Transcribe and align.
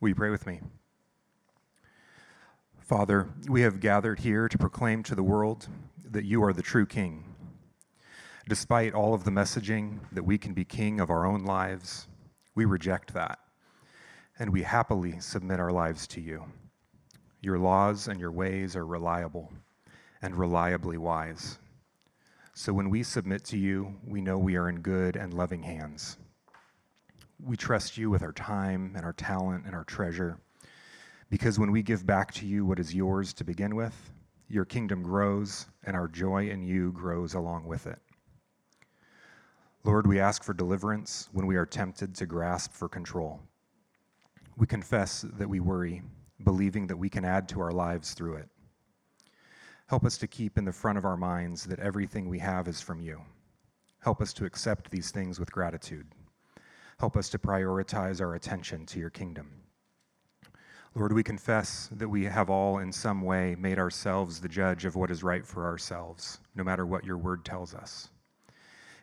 Will 0.00 0.08
you 0.08 0.14
pray 0.14 0.30
with 0.30 0.46
me? 0.46 0.60
Father, 2.78 3.28
we 3.48 3.60
have 3.60 3.80
gathered 3.80 4.20
here 4.20 4.48
to 4.48 4.56
proclaim 4.56 5.02
to 5.02 5.14
the 5.14 5.22
world 5.22 5.68
that 6.10 6.24
you 6.24 6.42
are 6.42 6.54
the 6.54 6.62
true 6.62 6.86
King. 6.86 7.34
Despite 8.48 8.94
all 8.94 9.12
of 9.12 9.24
the 9.24 9.30
messaging 9.30 10.00
that 10.10 10.24
we 10.24 10.38
can 10.38 10.54
be 10.54 10.64
king 10.64 11.00
of 11.00 11.10
our 11.10 11.26
own 11.26 11.44
lives, 11.44 12.08
we 12.54 12.64
reject 12.64 13.12
that, 13.12 13.38
and 14.38 14.50
we 14.50 14.62
happily 14.62 15.20
submit 15.20 15.60
our 15.60 15.70
lives 15.70 16.06
to 16.08 16.20
you. 16.20 16.46
Your 17.42 17.58
laws 17.58 18.08
and 18.08 18.18
your 18.18 18.32
ways 18.32 18.74
are 18.74 18.86
reliable 18.86 19.52
and 20.22 20.34
reliably 20.34 20.96
wise. 20.96 21.58
So 22.54 22.72
when 22.72 22.90
we 22.90 23.02
submit 23.02 23.44
to 23.46 23.58
you, 23.58 23.98
we 24.04 24.20
know 24.20 24.38
we 24.38 24.56
are 24.56 24.68
in 24.68 24.80
good 24.80 25.14
and 25.14 25.34
loving 25.34 25.62
hands. 25.62 26.16
We 27.42 27.56
trust 27.56 27.96
you 27.96 28.10
with 28.10 28.22
our 28.22 28.32
time 28.32 28.92
and 28.96 29.04
our 29.04 29.12
talent 29.12 29.64
and 29.66 29.74
our 29.74 29.84
treasure. 29.84 30.38
Because 31.30 31.58
when 31.58 31.70
we 31.70 31.82
give 31.82 32.06
back 32.06 32.32
to 32.34 32.46
you 32.46 32.64
what 32.64 32.78
is 32.78 32.94
yours 32.94 33.32
to 33.34 33.44
begin 33.44 33.76
with, 33.76 34.12
your 34.48 34.64
kingdom 34.64 35.02
grows 35.02 35.66
and 35.84 35.96
our 35.96 36.08
joy 36.08 36.50
in 36.50 36.62
you 36.62 36.92
grows 36.92 37.34
along 37.34 37.66
with 37.66 37.86
it. 37.86 37.98
Lord, 39.84 40.06
we 40.06 40.20
ask 40.20 40.42
for 40.42 40.52
deliverance 40.52 41.28
when 41.32 41.46
we 41.46 41.56
are 41.56 41.64
tempted 41.64 42.14
to 42.16 42.26
grasp 42.26 42.72
for 42.72 42.88
control. 42.88 43.40
We 44.56 44.66
confess 44.66 45.24
that 45.38 45.48
we 45.48 45.60
worry, 45.60 46.02
believing 46.44 46.86
that 46.88 46.96
we 46.96 47.08
can 47.08 47.24
add 47.24 47.48
to 47.50 47.60
our 47.60 47.72
lives 47.72 48.12
through 48.12 48.34
it. 48.34 48.48
Help 49.86 50.04
us 50.04 50.18
to 50.18 50.26
keep 50.26 50.58
in 50.58 50.64
the 50.64 50.72
front 50.72 50.98
of 50.98 51.04
our 51.04 51.16
minds 51.16 51.64
that 51.64 51.78
everything 51.78 52.28
we 52.28 52.38
have 52.40 52.68
is 52.68 52.80
from 52.80 53.00
you. 53.00 53.22
Help 54.00 54.20
us 54.20 54.32
to 54.34 54.44
accept 54.44 54.90
these 54.90 55.10
things 55.10 55.40
with 55.40 55.50
gratitude. 55.50 56.06
Help 57.00 57.16
us 57.16 57.30
to 57.30 57.38
prioritize 57.38 58.20
our 58.20 58.34
attention 58.34 58.84
to 58.84 58.98
your 58.98 59.08
kingdom. 59.08 59.50
Lord, 60.94 61.14
we 61.14 61.22
confess 61.22 61.88
that 61.92 62.10
we 62.10 62.24
have 62.24 62.50
all 62.50 62.76
in 62.76 62.92
some 62.92 63.22
way 63.22 63.56
made 63.58 63.78
ourselves 63.78 64.38
the 64.38 64.50
judge 64.50 64.84
of 64.84 64.96
what 64.96 65.10
is 65.10 65.22
right 65.22 65.46
for 65.46 65.64
ourselves, 65.64 66.40
no 66.54 66.62
matter 66.62 66.84
what 66.84 67.06
your 67.06 67.16
word 67.16 67.42
tells 67.42 67.74
us. 67.74 68.10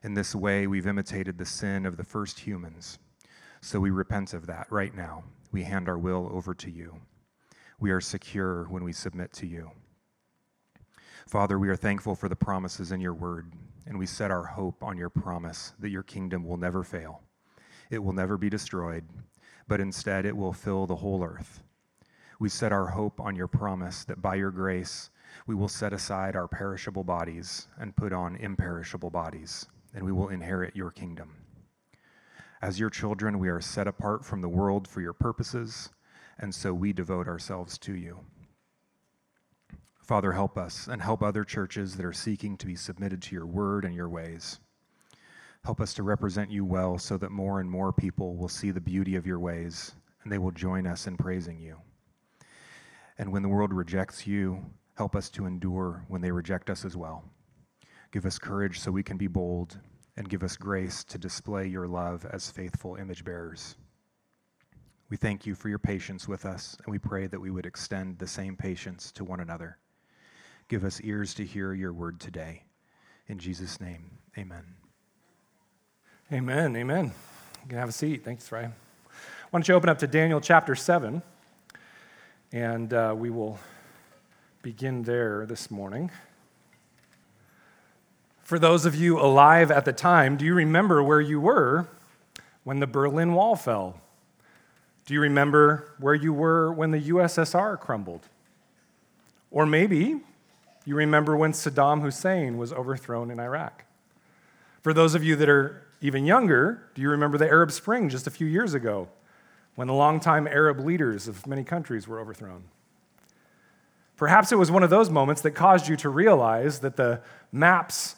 In 0.03 0.13
this 0.13 0.35
way, 0.35 0.67
we've 0.67 0.85
imitated 0.85 1.39
the 1.39 1.45
sin 1.45 1.87
of 1.87 1.97
the 1.97 2.03
first 2.03 2.37
humans. 2.37 2.99
So 3.61 3.79
we 3.79 3.89
repent 3.89 4.35
of 4.35 4.45
that 4.45 4.67
right 4.69 4.93
now. 4.93 5.23
We 5.51 5.63
hand 5.63 5.89
our 5.89 5.97
will 5.97 6.29
over 6.31 6.53
to 6.53 6.69
you. 6.69 6.97
We 7.79 7.89
are 7.89 7.99
secure 7.99 8.65
when 8.65 8.83
we 8.83 8.93
submit 8.93 9.33
to 9.33 9.47
you. 9.47 9.71
Father, 11.25 11.57
we 11.57 11.69
are 11.69 11.75
thankful 11.75 12.13
for 12.13 12.29
the 12.29 12.35
promises 12.35 12.91
in 12.91 13.01
your 13.01 13.15
word, 13.15 13.51
and 13.87 13.97
we 13.97 14.05
set 14.05 14.29
our 14.29 14.45
hope 14.45 14.83
on 14.83 14.99
your 14.99 15.09
promise 15.09 15.73
that 15.79 15.89
your 15.89 16.03
kingdom 16.03 16.45
will 16.45 16.57
never 16.57 16.83
fail. 16.83 17.23
It 17.89 17.99
will 17.99 18.13
never 18.13 18.37
be 18.37 18.49
destroyed, 18.49 19.05
but 19.67 19.79
instead 19.79 20.25
it 20.25 20.35
will 20.35 20.53
fill 20.53 20.85
the 20.85 20.97
whole 20.97 21.23
earth. 21.23 21.63
We 22.39 22.49
set 22.49 22.71
our 22.71 22.87
hope 22.87 23.19
on 23.19 23.35
your 23.35 23.47
promise 23.47 24.03
that 24.05 24.21
by 24.21 24.35
your 24.35 24.51
grace 24.51 25.09
we 25.45 25.55
will 25.55 25.67
set 25.67 25.93
aside 25.93 26.35
our 26.35 26.47
perishable 26.47 27.03
bodies 27.03 27.67
and 27.79 27.95
put 27.95 28.13
on 28.13 28.35
imperishable 28.35 29.09
bodies, 29.09 29.67
and 29.93 30.03
we 30.03 30.11
will 30.11 30.29
inherit 30.29 30.75
your 30.75 30.91
kingdom. 30.91 31.31
As 32.61 32.79
your 32.79 32.89
children, 32.89 33.39
we 33.39 33.49
are 33.49 33.61
set 33.61 33.87
apart 33.87 34.25
from 34.25 34.41
the 34.41 34.49
world 34.49 34.87
for 34.87 35.01
your 35.01 35.13
purposes, 35.13 35.89
and 36.39 36.53
so 36.53 36.73
we 36.73 36.93
devote 36.93 37.27
ourselves 37.27 37.77
to 37.79 37.93
you. 37.93 38.19
Father, 40.01 40.31
help 40.31 40.57
us 40.57 40.87
and 40.87 41.01
help 41.01 41.21
other 41.21 41.43
churches 41.43 41.97
that 41.97 42.05
are 42.05 42.13
seeking 42.13 42.57
to 42.57 42.65
be 42.65 42.75
submitted 42.75 43.21
to 43.23 43.35
your 43.35 43.45
word 43.45 43.83
and 43.83 43.93
your 43.93 44.09
ways. 44.09 44.59
Help 45.63 45.81
us 45.81 45.93
to 45.95 46.03
represent 46.03 46.49
you 46.49 46.63
well 46.63 46.97
so 46.97 47.17
that 47.17 47.31
more 47.31 47.59
and 47.59 47.69
more 47.69 47.91
people 47.91 48.35
will 48.35 48.47
see 48.47 48.71
the 48.71 48.81
beauty 48.81 49.15
of 49.15 49.27
your 49.27 49.39
ways 49.39 49.93
and 50.23 50.31
they 50.31 50.37
will 50.37 50.51
join 50.51 50.85
us 50.85 51.07
in 51.07 51.15
praising 51.15 51.57
you. 51.59 51.77
And 53.17 53.31
when 53.31 53.43
the 53.43 53.49
world 53.49 53.73
rejects 53.73 54.27
you, 54.27 54.65
help 54.95 55.15
us 55.15 55.29
to 55.29 55.45
endure 55.45 56.03
when 56.09 56.21
they 56.21 56.31
reject 56.31 56.69
us 56.69 56.83
as 56.83 56.97
well. 56.97 57.23
Give 58.11 58.25
us 58.25 58.37
courage 58.37 58.79
so 58.79 58.91
we 58.91 59.03
can 59.03 59.17
be 59.17 59.27
bold, 59.27 59.79
and 60.17 60.27
give 60.27 60.43
us 60.43 60.57
grace 60.57 61.03
to 61.05 61.17
display 61.17 61.67
your 61.67 61.87
love 61.87 62.25
as 62.25 62.51
faithful 62.51 62.95
image 62.95 63.23
bearers. 63.23 63.75
We 65.09 65.17
thank 65.17 65.45
you 65.45 65.55
for 65.55 65.69
your 65.69 65.79
patience 65.79 66.27
with 66.27 66.45
us, 66.45 66.75
and 66.83 66.91
we 66.91 66.99
pray 66.99 67.27
that 67.27 67.39
we 67.39 67.51
would 67.51 67.65
extend 67.65 68.17
the 68.17 68.27
same 68.27 68.57
patience 68.57 69.11
to 69.13 69.23
one 69.23 69.39
another. 69.39 69.77
Give 70.67 70.83
us 70.83 70.99
ears 71.01 71.33
to 71.35 71.45
hear 71.45 71.73
your 71.73 71.93
word 71.93 72.19
today. 72.19 72.63
In 73.27 73.39
Jesus' 73.39 73.79
name, 73.79 74.17
amen. 74.37 74.86
Amen. 76.29 76.75
Amen. 76.75 77.05
You 77.05 77.69
can 77.69 77.77
have 77.77 77.87
a 77.87 77.93
seat. 77.93 78.25
Thanks, 78.25 78.51
Ray. 78.51 78.63
Why 78.63 78.71
don't 79.53 79.65
you 79.65 79.75
open 79.75 79.87
up 79.87 79.99
to 79.99 80.07
Daniel 80.07 80.41
chapter 80.41 80.75
7, 80.75 81.21
and 82.51 82.93
uh, 82.93 83.15
we 83.17 83.29
will 83.29 83.57
begin 84.61 85.03
there 85.03 85.45
this 85.45 85.71
morning. 85.71 86.11
For 88.41 88.59
those 88.59 88.85
of 88.85 88.93
you 88.93 89.17
alive 89.17 89.71
at 89.71 89.85
the 89.85 89.93
time, 89.93 90.35
do 90.35 90.43
you 90.43 90.53
remember 90.53 91.01
where 91.01 91.21
you 91.21 91.39
were 91.39 91.87
when 92.65 92.81
the 92.81 92.87
Berlin 92.87 93.33
Wall 93.33 93.55
fell? 93.55 94.01
Do 95.05 95.13
you 95.13 95.21
remember 95.21 95.93
where 95.97 96.13
you 96.13 96.33
were 96.33 96.73
when 96.73 96.91
the 96.91 97.03
USSR 97.03 97.79
crumbled? 97.79 98.27
Or 99.49 99.65
maybe 99.65 100.19
you 100.83 100.95
remember 100.95 101.37
when 101.37 101.53
Saddam 101.53 102.01
Hussein 102.01 102.57
was 102.57 102.73
overthrown 102.73 103.31
in 103.31 103.39
Iraq. 103.39 103.85
For 104.83 104.93
those 104.93 105.15
of 105.15 105.23
you 105.23 105.37
that 105.37 105.47
are 105.47 105.86
even 106.01 106.25
younger, 106.25 106.83
do 106.93 107.01
you 107.01 107.09
remember 107.09 107.37
the 107.37 107.47
Arab 107.47 107.71
Spring 107.71 108.09
just 108.09 108.27
a 108.27 108.31
few 108.31 108.47
years 108.47 108.73
ago 108.73 109.07
when 109.75 109.87
the 109.87 109.93
longtime 109.93 110.47
Arab 110.47 110.79
leaders 110.79 111.27
of 111.27 111.45
many 111.47 111.63
countries 111.63 112.07
were 112.07 112.19
overthrown? 112.19 112.63
Perhaps 114.15 114.51
it 114.51 114.57
was 114.57 114.71
one 114.71 114.83
of 114.83 114.89
those 114.89 115.09
moments 115.09 115.41
that 115.41 115.51
caused 115.51 115.87
you 115.87 115.95
to 115.97 116.09
realize 116.09 116.79
that 116.79 116.95
the 116.95 117.21
maps, 117.51 118.15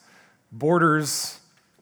borders, 0.52 1.40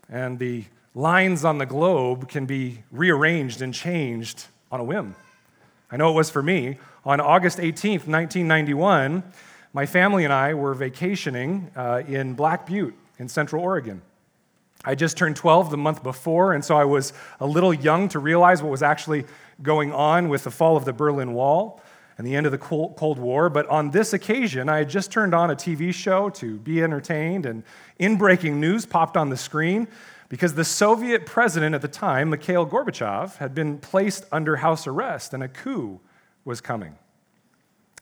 and 0.09 0.39
the 0.39 0.65
lines 0.95 1.45
on 1.45 1.59
the 1.59 1.65
globe 1.65 2.27
can 2.27 2.45
be 2.45 2.83
rearranged 2.91 3.61
and 3.61 3.73
changed 3.73 4.45
on 4.71 4.79
a 4.79 4.83
whim. 4.83 5.15
I 5.91 5.97
know 5.97 6.09
it 6.09 6.15
was 6.15 6.29
for 6.29 6.41
me. 6.41 6.77
On 7.05 7.21
August 7.21 7.59
18th, 7.59 8.07
1991, 8.07 9.23
my 9.73 9.85
family 9.85 10.23
and 10.23 10.33
I 10.33 10.53
were 10.53 10.73
vacationing 10.73 11.71
uh, 11.75 12.01
in 12.07 12.33
Black 12.33 12.65
Butte 12.65 12.95
in 13.19 13.29
Central 13.29 13.63
Oregon. 13.63 14.01
I 14.85 14.95
just 14.95 15.17
turned 15.17 15.35
12 15.35 15.71
the 15.71 15.77
month 15.77 16.03
before, 16.03 16.53
and 16.53 16.63
so 16.63 16.77
I 16.77 16.85
was 16.85 17.13
a 17.39 17.47
little 17.47 17.73
young 17.73 18.09
to 18.09 18.19
realize 18.19 18.61
what 18.61 18.71
was 18.71 18.83
actually 18.83 19.25
going 19.61 19.91
on 19.91 20.29
with 20.29 20.43
the 20.43 20.51
fall 20.51 20.77
of 20.77 20.85
the 20.85 20.93
Berlin 20.93 21.33
Wall 21.33 21.81
and 22.17 22.25
the 22.25 22.35
end 22.35 22.45
of 22.45 22.51
the 22.51 22.57
Cold 22.57 23.19
War. 23.19 23.49
But 23.49 23.67
on 23.67 23.91
this 23.91 24.13
occasion, 24.13 24.69
I 24.69 24.79
had 24.79 24.89
just 24.89 25.11
turned 25.11 25.35
on 25.35 25.51
a 25.51 25.55
TV 25.55 25.93
show 25.93 26.29
to 26.31 26.57
be 26.57 26.81
entertained, 26.81 27.45
and 27.45 27.63
in 27.99 28.17
breaking 28.17 28.59
news 28.59 28.85
popped 28.85 29.17
on 29.17 29.29
the 29.29 29.37
screen 29.37 29.87
because 30.29 30.55
the 30.55 30.65
Soviet 30.65 31.25
president 31.25 31.73
at 31.73 31.81
the 31.81 31.87
time, 31.87 32.29
Mikhail 32.29 32.65
Gorbachev, 32.65 33.37
had 33.37 33.55
been 33.55 33.77
placed 33.77 34.25
under 34.31 34.57
house 34.57 34.85
arrest 34.85 35.33
and 35.33 35.41
a 35.41 35.47
coup 35.47 35.99
was 36.43 36.59
coming. 36.59 36.95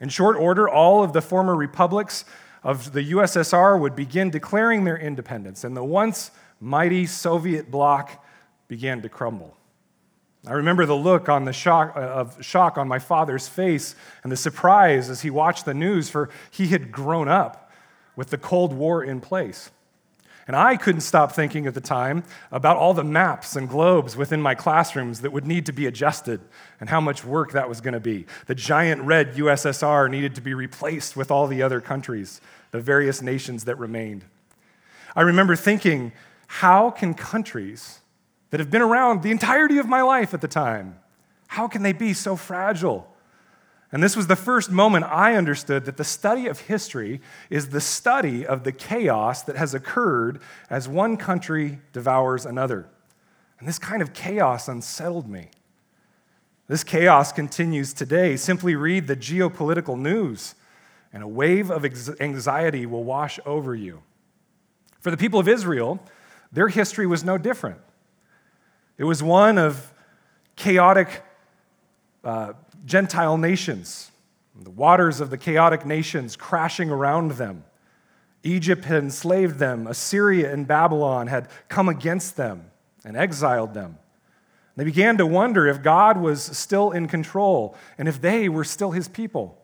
In 0.01 0.09
short 0.09 0.35
order, 0.35 0.67
all 0.67 1.03
of 1.03 1.13
the 1.13 1.21
former 1.21 1.55
republics 1.55 2.25
of 2.63 2.93
the 2.93 3.11
USSR 3.11 3.79
would 3.79 3.95
begin 3.95 4.29
declaring 4.29 4.83
their 4.83 4.97
independence, 4.97 5.63
and 5.63 5.77
the 5.77 5.83
once 5.83 6.31
mighty 6.65 7.05
Soviet 7.05 7.69
bloc 7.69 8.25
began 8.67 9.03
to 9.03 9.07
crumble. 9.07 9.55
I 10.47 10.53
remember 10.53 10.87
the 10.87 10.95
look 10.95 11.29
on 11.29 11.45
the 11.45 11.53
shock, 11.53 11.93
uh, 11.95 11.99
of 11.99 12.43
shock 12.43 12.77
on 12.79 12.87
my 12.87 12.97
father's 12.97 13.47
face 13.47 13.95
and 14.23 14.31
the 14.31 14.37
surprise 14.37 15.09
as 15.11 15.21
he 15.21 15.29
watched 15.29 15.65
the 15.65 15.75
news, 15.75 16.09
for 16.09 16.29
he 16.49 16.67
had 16.67 16.91
grown 16.91 17.27
up 17.27 17.71
with 18.15 18.31
the 18.31 18.37
Cold 18.37 18.73
War 18.73 19.03
in 19.03 19.21
place. 19.21 19.69
And 20.47 20.55
I 20.55 20.75
couldn't 20.75 21.01
stop 21.01 21.31
thinking 21.31 21.67
at 21.67 21.75
the 21.75 21.81
time 21.81 22.23
about 22.51 22.77
all 22.77 22.93
the 22.93 23.03
maps 23.03 23.55
and 23.55 23.69
globes 23.69 24.17
within 24.17 24.41
my 24.41 24.55
classrooms 24.55 25.21
that 25.21 25.31
would 25.31 25.45
need 25.45 25.67
to 25.67 25.71
be 25.71 25.85
adjusted 25.85 26.39
and 26.79 26.89
how 26.89 27.01
much 27.01 27.23
work 27.23 27.51
that 27.51 27.69
was 27.69 27.81
going 27.81 27.95
to 27.95 27.99
be. 27.99 28.25
The 28.47 28.55
giant 28.55 29.01
red 29.03 29.35
USSR 29.35 30.09
needed 30.09 30.33
to 30.35 30.41
be 30.41 30.53
replaced 30.53 31.15
with 31.15 31.29
all 31.29 31.47
the 31.47 31.61
other 31.61 31.81
countries, 31.81 32.41
the 32.71 32.79
various 32.79 33.21
nations 33.21 33.65
that 33.65 33.77
remained. 33.77 34.23
I 35.15 35.21
remember 35.21 35.55
thinking 35.55 36.11
how 36.47 36.91
can 36.91 37.13
countries 37.13 37.99
that 38.49 38.59
have 38.59 38.71
been 38.71 38.81
around 38.81 39.21
the 39.21 39.31
entirety 39.31 39.77
of 39.77 39.87
my 39.87 40.01
life 40.01 40.33
at 40.33 40.41
the 40.41 40.47
time, 40.47 40.99
how 41.47 41.67
can 41.67 41.83
they 41.83 41.93
be 41.93 42.13
so 42.13 42.35
fragile? 42.35 43.11
And 43.91 44.03
this 44.03 44.15
was 44.15 44.27
the 44.27 44.35
first 44.35 44.71
moment 44.71 45.05
I 45.05 45.35
understood 45.35 45.85
that 45.85 45.97
the 45.97 46.03
study 46.03 46.47
of 46.47 46.59
history 46.61 47.21
is 47.49 47.69
the 47.69 47.81
study 47.81 48.45
of 48.45 48.63
the 48.63 48.71
chaos 48.71 49.43
that 49.43 49.55
has 49.55 49.73
occurred 49.73 50.41
as 50.69 50.87
one 50.87 51.17
country 51.17 51.79
devours 51.93 52.45
another. 52.45 52.89
And 53.59 53.67
this 53.67 53.79
kind 53.79 54.01
of 54.01 54.13
chaos 54.13 54.67
unsettled 54.67 55.29
me. 55.29 55.49
This 56.67 56.83
chaos 56.83 57.31
continues 57.31 57.93
today. 57.93 58.35
Simply 58.37 58.75
read 58.75 59.07
the 59.07 59.15
geopolitical 59.15 59.97
news, 59.97 60.55
and 61.13 61.23
a 61.23 61.27
wave 61.27 61.69
of 61.69 61.85
anxiety 62.19 62.85
will 62.85 63.03
wash 63.03 63.39
over 63.45 63.75
you. 63.75 64.01
For 64.99 65.11
the 65.11 65.17
people 65.17 65.39
of 65.39 65.47
Israel, 65.47 65.99
their 66.55 66.69
history 66.69 67.05
was 67.05 67.23
no 67.23 67.37
different. 67.37 67.79
It 68.97 69.03
was 69.03 69.21
one 69.21 69.57
of 69.57 69.93
chaotic 70.55 71.21
uh, 72.23 72.53
Gentile 72.85 73.37
nations, 73.37 74.11
the 74.59 74.69
waters 74.69 75.19
of 75.19 75.29
the 75.29 75.37
chaotic 75.37 75.85
nations 75.85 76.35
crashing 76.35 76.89
around 76.89 77.31
them. 77.31 77.65
Egypt 78.43 78.85
had 78.85 79.03
enslaved 79.03 79.59
them, 79.59 79.85
Assyria 79.85 80.51
and 80.53 80.65
Babylon 80.67 81.27
had 81.27 81.49
come 81.67 81.89
against 81.89 82.37
them 82.37 82.71
and 83.03 83.17
exiled 83.17 83.73
them. 83.73 83.97
They 84.77 84.83
began 84.83 85.17
to 85.17 85.25
wonder 85.25 85.67
if 85.67 85.81
God 85.81 86.17
was 86.17 86.41
still 86.41 86.91
in 86.91 87.07
control 87.07 87.75
and 87.97 88.07
if 88.07 88.21
they 88.21 88.47
were 88.49 88.63
still 88.63 88.91
his 88.91 89.07
people. 89.07 89.61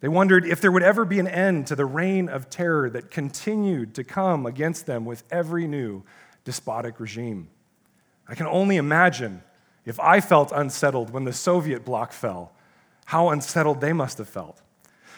They 0.00 0.08
wondered 0.08 0.46
if 0.46 0.60
there 0.60 0.70
would 0.70 0.82
ever 0.82 1.04
be 1.04 1.18
an 1.18 1.26
end 1.26 1.66
to 1.68 1.76
the 1.76 1.86
reign 1.86 2.28
of 2.28 2.48
terror 2.48 2.88
that 2.90 3.10
continued 3.10 3.94
to 3.96 4.04
come 4.04 4.46
against 4.46 4.86
them 4.86 5.04
with 5.04 5.24
every 5.30 5.66
new 5.66 6.04
despotic 6.44 7.00
regime. 7.00 7.48
I 8.28 8.34
can 8.34 8.46
only 8.46 8.76
imagine 8.76 9.42
if 9.84 9.98
I 9.98 10.20
felt 10.20 10.52
unsettled 10.52 11.10
when 11.10 11.24
the 11.24 11.32
Soviet 11.32 11.84
bloc 11.84 12.12
fell, 12.12 12.52
how 13.06 13.30
unsettled 13.30 13.80
they 13.80 13.92
must 13.92 14.18
have 14.18 14.28
felt. 14.28 14.60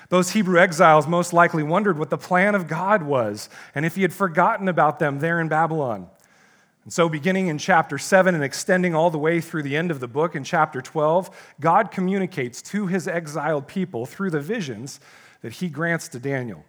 Those 0.08 0.30
Hebrew 0.30 0.58
exiles 0.58 1.06
most 1.06 1.32
likely 1.32 1.62
wondered 1.62 1.98
what 1.98 2.10
the 2.10 2.18
plan 2.18 2.54
of 2.54 2.66
God 2.66 3.02
was 3.02 3.48
and 3.74 3.84
if 3.84 3.96
he 3.96 4.02
had 4.02 4.12
forgotten 4.12 4.68
about 4.68 4.98
them 4.98 5.18
there 5.18 5.40
in 5.40 5.48
Babylon. 5.48 6.08
And 6.90 6.94
so, 6.94 7.08
beginning 7.08 7.46
in 7.46 7.56
chapter 7.56 7.98
7 7.98 8.34
and 8.34 8.42
extending 8.42 8.96
all 8.96 9.10
the 9.10 9.18
way 9.18 9.40
through 9.40 9.62
the 9.62 9.76
end 9.76 9.92
of 9.92 10.00
the 10.00 10.08
book 10.08 10.34
in 10.34 10.42
chapter 10.42 10.82
12, 10.82 11.54
God 11.60 11.92
communicates 11.92 12.60
to 12.62 12.88
his 12.88 13.06
exiled 13.06 13.68
people 13.68 14.06
through 14.06 14.30
the 14.30 14.40
visions 14.40 14.98
that 15.42 15.52
he 15.52 15.68
grants 15.68 16.08
to 16.08 16.18
Daniel. 16.18 16.64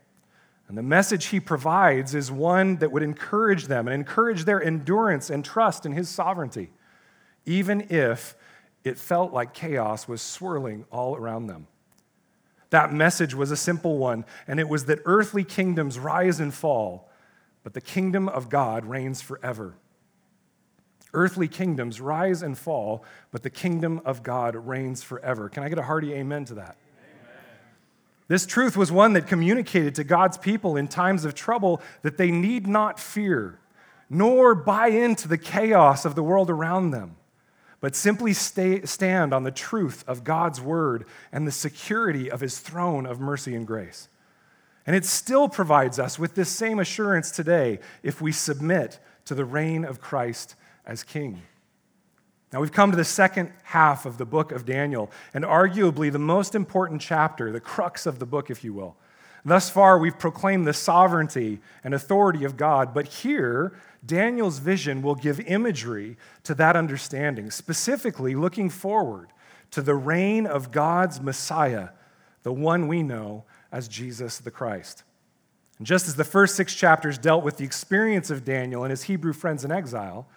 And 0.67 0.77
the 0.77 0.83
message 0.83 1.25
he 1.25 1.39
provides 1.39 2.13
is 2.13 2.31
one 2.31 2.75
that 2.75 2.91
would 2.91 3.01
encourage 3.01 3.65
them 3.65 3.87
and 3.87 3.95
encourage 3.95 4.45
their 4.45 4.61
endurance 4.61 5.31
and 5.31 5.43
trust 5.43 5.87
in 5.87 5.93
his 5.93 6.07
sovereignty, 6.07 6.69
even 7.47 7.87
if 7.89 8.35
it 8.83 8.99
felt 8.99 9.33
like 9.33 9.55
chaos 9.55 10.07
was 10.07 10.21
swirling 10.21 10.85
all 10.91 11.15
around 11.15 11.47
them. 11.47 11.65
That 12.69 12.93
message 12.93 13.33
was 13.33 13.49
a 13.49 13.57
simple 13.57 13.97
one, 13.97 14.25
and 14.47 14.59
it 14.59 14.69
was 14.69 14.85
that 14.85 14.99
earthly 15.05 15.43
kingdoms 15.43 15.97
rise 15.97 16.39
and 16.39 16.53
fall, 16.53 17.09
but 17.63 17.73
the 17.73 17.81
kingdom 17.81 18.29
of 18.29 18.49
God 18.49 18.85
reigns 18.85 19.19
forever. 19.19 19.77
Earthly 21.13 21.47
kingdoms 21.47 21.99
rise 21.99 22.41
and 22.41 22.57
fall, 22.57 23.03
but 23.31 23.43
the 23.43 23.49
kingdom 23.49 24.01
of 24.05 24.23
God 24.23 24.55
reigns 24.55 25.03
forever. 25.03 25.49
Can 25.49 25.63
I 25.63 25.69
get 25.69 25.77
a 25.77 25.83
hearty 25.83 26.13
amen 26.13 26.45
to 26.45 26.53
that? 26.55 26.77
This 28.27 28.45
truth 28.45 28.77
was 28.77 28.93
one 28.93 29.11
that 29.13 29.27
communicated 29.27 29.95
to 29.95 30.05
God's 30.05 30.37
people 30.37 30.77
in 30.77 30.87
times 30.87 31.25
of 31.25 31.35
trouble 31.35 31.81
that 32.01 32.15
they 32.15 32.31
need 32.31 32.65
not 32.65 32.97
fear, 32.97 33.59
nor 34.09 34.55
buy 34.55 34.87
into 34.87 35.27
the 35.27 35.37
chaos 35.37 36.05
of 36.05 36.15
the 36.15 36.23
world 36.23 36.49
around 36.49 36.91
them, 36.91 37.17
but 37.81 37.93
simply 37.93 38.31
stay, 38.31 38.85
stand 38.85 39.33
on 39.33 39.43
the 39.43 39.51
truth 39.51 40.05
of 40.07 40.23
God's 40.23 40.61
word 40.61 41.03
and 41.33 41.45
the 41.45 41.51
security 41.51 42.31
of 42.31 42.39
his 42.39 42.59
throne 42.59 43.05
of 43.05 43.19
mercy 43.19 43.53
and 43.53 43.67
grace. 43.67 44.07
And 44.87 44.95
it 44.95 45.03
still 45.03 45.49
provides 45.49 45.99
us 45.99 46.17
with 46.17 46.35
this 46.35 46.49
same 46.49 46.79
assurance 46.79 47.31
today 47.31 47.79
if 48.01 48.21
we 48.21 48.31
submit 48.31 48.97
to 49.25 49.35
the 49.35 49.43
reign 49.45 49.83
of 49.83 49.99
Christ 49.99 50.55
as 50.85 51.03
king. 51.03 51.41
Now, 52.51 52.59
we've 52.59 52.71
come 52.71 52.91
to 52.91 52.97
the 52.97 53.05
second 53.05 53.53
half 53.63 54.05
of 54.05 54.17
the 54.17 54.25
book 54.25 54.51
of 54.51 54.65
Daniel, 54.65 55.09
and 55.33 55.45
arguably 55.45 56.11
the 56.11 56.19
most 56.19 56.53
important 56.53 57.01
chapter, 57.01 57.51
the 57.51 57.61
crux 57.61 58.05
of 58.05 58.19
the 58.19 58.25
book, 58.25 58.49
if 58.49 58.63
you 58.63 58.73
will. 58.73 58.97
Thus 59.45 59.69
far, 59.69 59.97
we've 59.97 60.19
proclaimed 60.19 60.67
the 60.67 60.73
sovereignty 60.73 61.59
and 61.83 61.93
authority 61.93 62.43
of 62.43 62.57
God, 62.57 62.93
but 62.93 63.07
here, 63.07 63.73
Daniel's 64.05 64.59
vision 64.59 65.01
will 65.01 65.15
give 65.15 65.39
imagery 65.39 66.17
to 66.43 66.53
that 66.55 66.75
understanding, 66.75 67.51
specifically 67.51 68.35
looking 68.35 68.69
forward 68.69 69.29
to 69.71 69.81
the 69.81 69.95
reign 69.95 70.45
of 70.45 70.71
God's 70.71 71.21
Messiah, 71.21 71.89
the 72.43 72.51
one 72.51 72.87
we 72.87 73.01
know 73.01 73.45
as 73.71 73.87
Jesus 73.87 74.39
the 74.39 74.51
Christ. 74.51 75.03
And 75.77 75.87
just 75.87 76.07
as 76.07 76.15
the 76.15 76.23
first 76.23 76.55
six 76.55 76.75
chapters 76.75 77.17
dealt 77.17 77.43
with 77.43 77.57
the 77.57 77.65
experience 77.65 78.29
of 78.29 78.43
Daniel 78.43 78.83
and 78.83 78.91
his 78.91 79.03
Hebrew 79.03 79.33
friends 79.33 79.63
in 79.63 79.71
exile, 79.71 80.27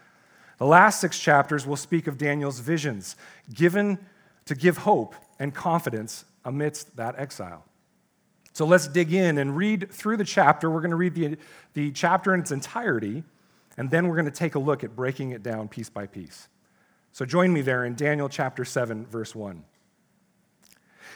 the 0.59 0.67
last 0.67 1.01
six 1.01 1.19
chapters 1.19 1.67
will 1.67 1.77
speak 1.77 2.07
of 2.07 2.19
Daniel's 2.19 2.61
visions, 2.61 3.17
given 3.53 3.99
to 4.47 4.55
give 4.55 4.79
hope 4.79 5.15
and 5.39 5.55
confidence 5.55 6.25
amidst 6.45 6.97
that 6.97 7.19
exile. 7.19 7.65
So 8.53 8.65
let's 8.65 8.87
dig 8.87 9.13
in 9.13 9.39
and 9.39 9.57
read 9.57 9.91
through 9.91 10.17
the 10.17 10.25
chapter. 10.25 10.71
We're 10.71 10.81
going 10.81 10.91
to 10.91 10.97
read 10.97 11.15
the, 11.15 11.37
the 11.73 11.91
chapter 11.91 12.35
in 12.35 12.41
its 12.41 12.53
entirety, 12.53 13.25
and 13.77 13.91
then 13.91 14.07
we're 14.07 14.15
going 14.15 14.27
to 14.27 14.31
take 14.31 14.55
a 14.55 14.61
look 14.61 14.85
at 14.85 14.95
breaking 14.95 15.33
it 15.33 15.43
down 15.43 15.67
piece 15.67 15.89
by 15.89 16.07
piece. 16.07 16.49
So 17.13 17.25
join 17.25 17.53
me 17.53 17.63
there 17.63 17.85
in 17.85 17.97
Daniel 17.97 18.29
chapter 18.29 18.65
7, 18.65 19.07
verse 19.07 19.35
1. 19.35 19.65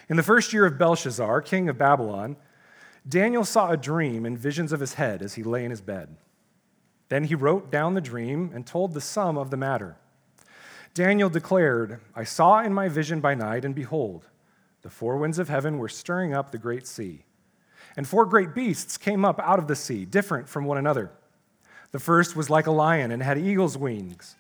In 0.09 0.17
the 0.17 0.23
first 0.23 0.53
year 0.53 0.65
of 0.65 0.79
Belshazzar, 0.79 1.43
king 1.43 1.69
of 1.69 1.79
Babylon, 1.79 2.37
Daniel 3.09 3.45
saw 3.45 3.71
a 3.71 3.77
dream 3.77 4.27
and 4.27 4.39
visions 4.39 4.73
of 4.73 4.81
his 4.81 4.95
head 4.95 5.23
as 5.23 5.35
he 5.35 5.43
lay 5.43 5.65
in 5.65 5.71
his 5.71 5.81
bed. 5.81 6.17
Then 7.09 7.25
he 7.25 7.35
wrote 7.35 7.71
down 7.71 7.95
the 7.95 8.01
dream 8.01 8.51
and 8.55 8.67
told 8.67 8.93
the 8.93 9.01
sum 9.01 9.39
of 9.39 9.51
the 9.51 9.57
matter. 9.57 9.97
Daniel 10.95 11.31
declared, 11.31 12.01
I 12.15 12.25
saw 12.25 12.61
in 12.61 12.75
my 12.75 12.89
vision 12.89 13.21
by 13.21 13.35
night, 13.35 13.65
and 13.65 13.75
behold, 13.75 14.27
the 14.83 14.91
four 14.91 15.17
winds 15.17 15.39
of 15.39 15.49
heaven 15.49 15.79
were 15.79 15.89
stirring 15.89 16.35
up 16.35 16.51
the 16.51 16.59
great 16.59 16.87
sea. 16.87 17.25
And 17.97 18.07
four 18.07 18.27
great 18.27 18.55
beasts 18.55 18.97
came 18.97 19.25
up 19.25 19.41
out 19.41 19.59
of 19.59 19.69
the 19.69 19.77
sea, 19.77 20.05
different 20.05 20.49
from 20.49 20.65
one 20.65 20.79
another. 20.79 21.11
The 21.93 21.99
first 21.99 22.37
was 22.37 22.51
like 22.51 22.67
a 22.67 22.73
lion 22.73 23.11
and 23.11 23.23
had 23.23 23.39
eagle's 23.39 23.79
wings. 23.79 24.37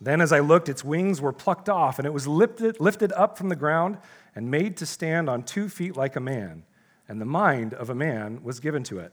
Then, 0.00 0.20
as 0.20 0.32
I 0.32 0.38
looked, 0.38 0.68
its 0.68 0.84
wings 0.84 1.20
were 1.20 1.32
plucked 1.32 1.68
off, 1.68 1.98
and 1.98 2.06
it 2.06 2.12
was 2.12 2.26
lifted, 2.26 2.80
lifted 2.80 3.12
up 3.12 3.36
from 3.36 3.48
the 3.48 3.56
ground 3.56 3.98
and 4.34 4.50
made 4.50 4.76
to 4.78 4.86
stand 4.86 5.28
on 5.28 5.42
two 5.42 5.68
feet 5.68 5.96
like 5.96 6.16
a 6.16 6.20
man, 6.20 6.62
and 7.08 7.20
the 7.20 7.26
mind 7.26 7.74
of 7.74 7.90
a 7.90 7.94
man 7.94 8.42
was 8.42 8.60
given 8.60 8.84
to 8.84 9.00
it. 9.00 9.12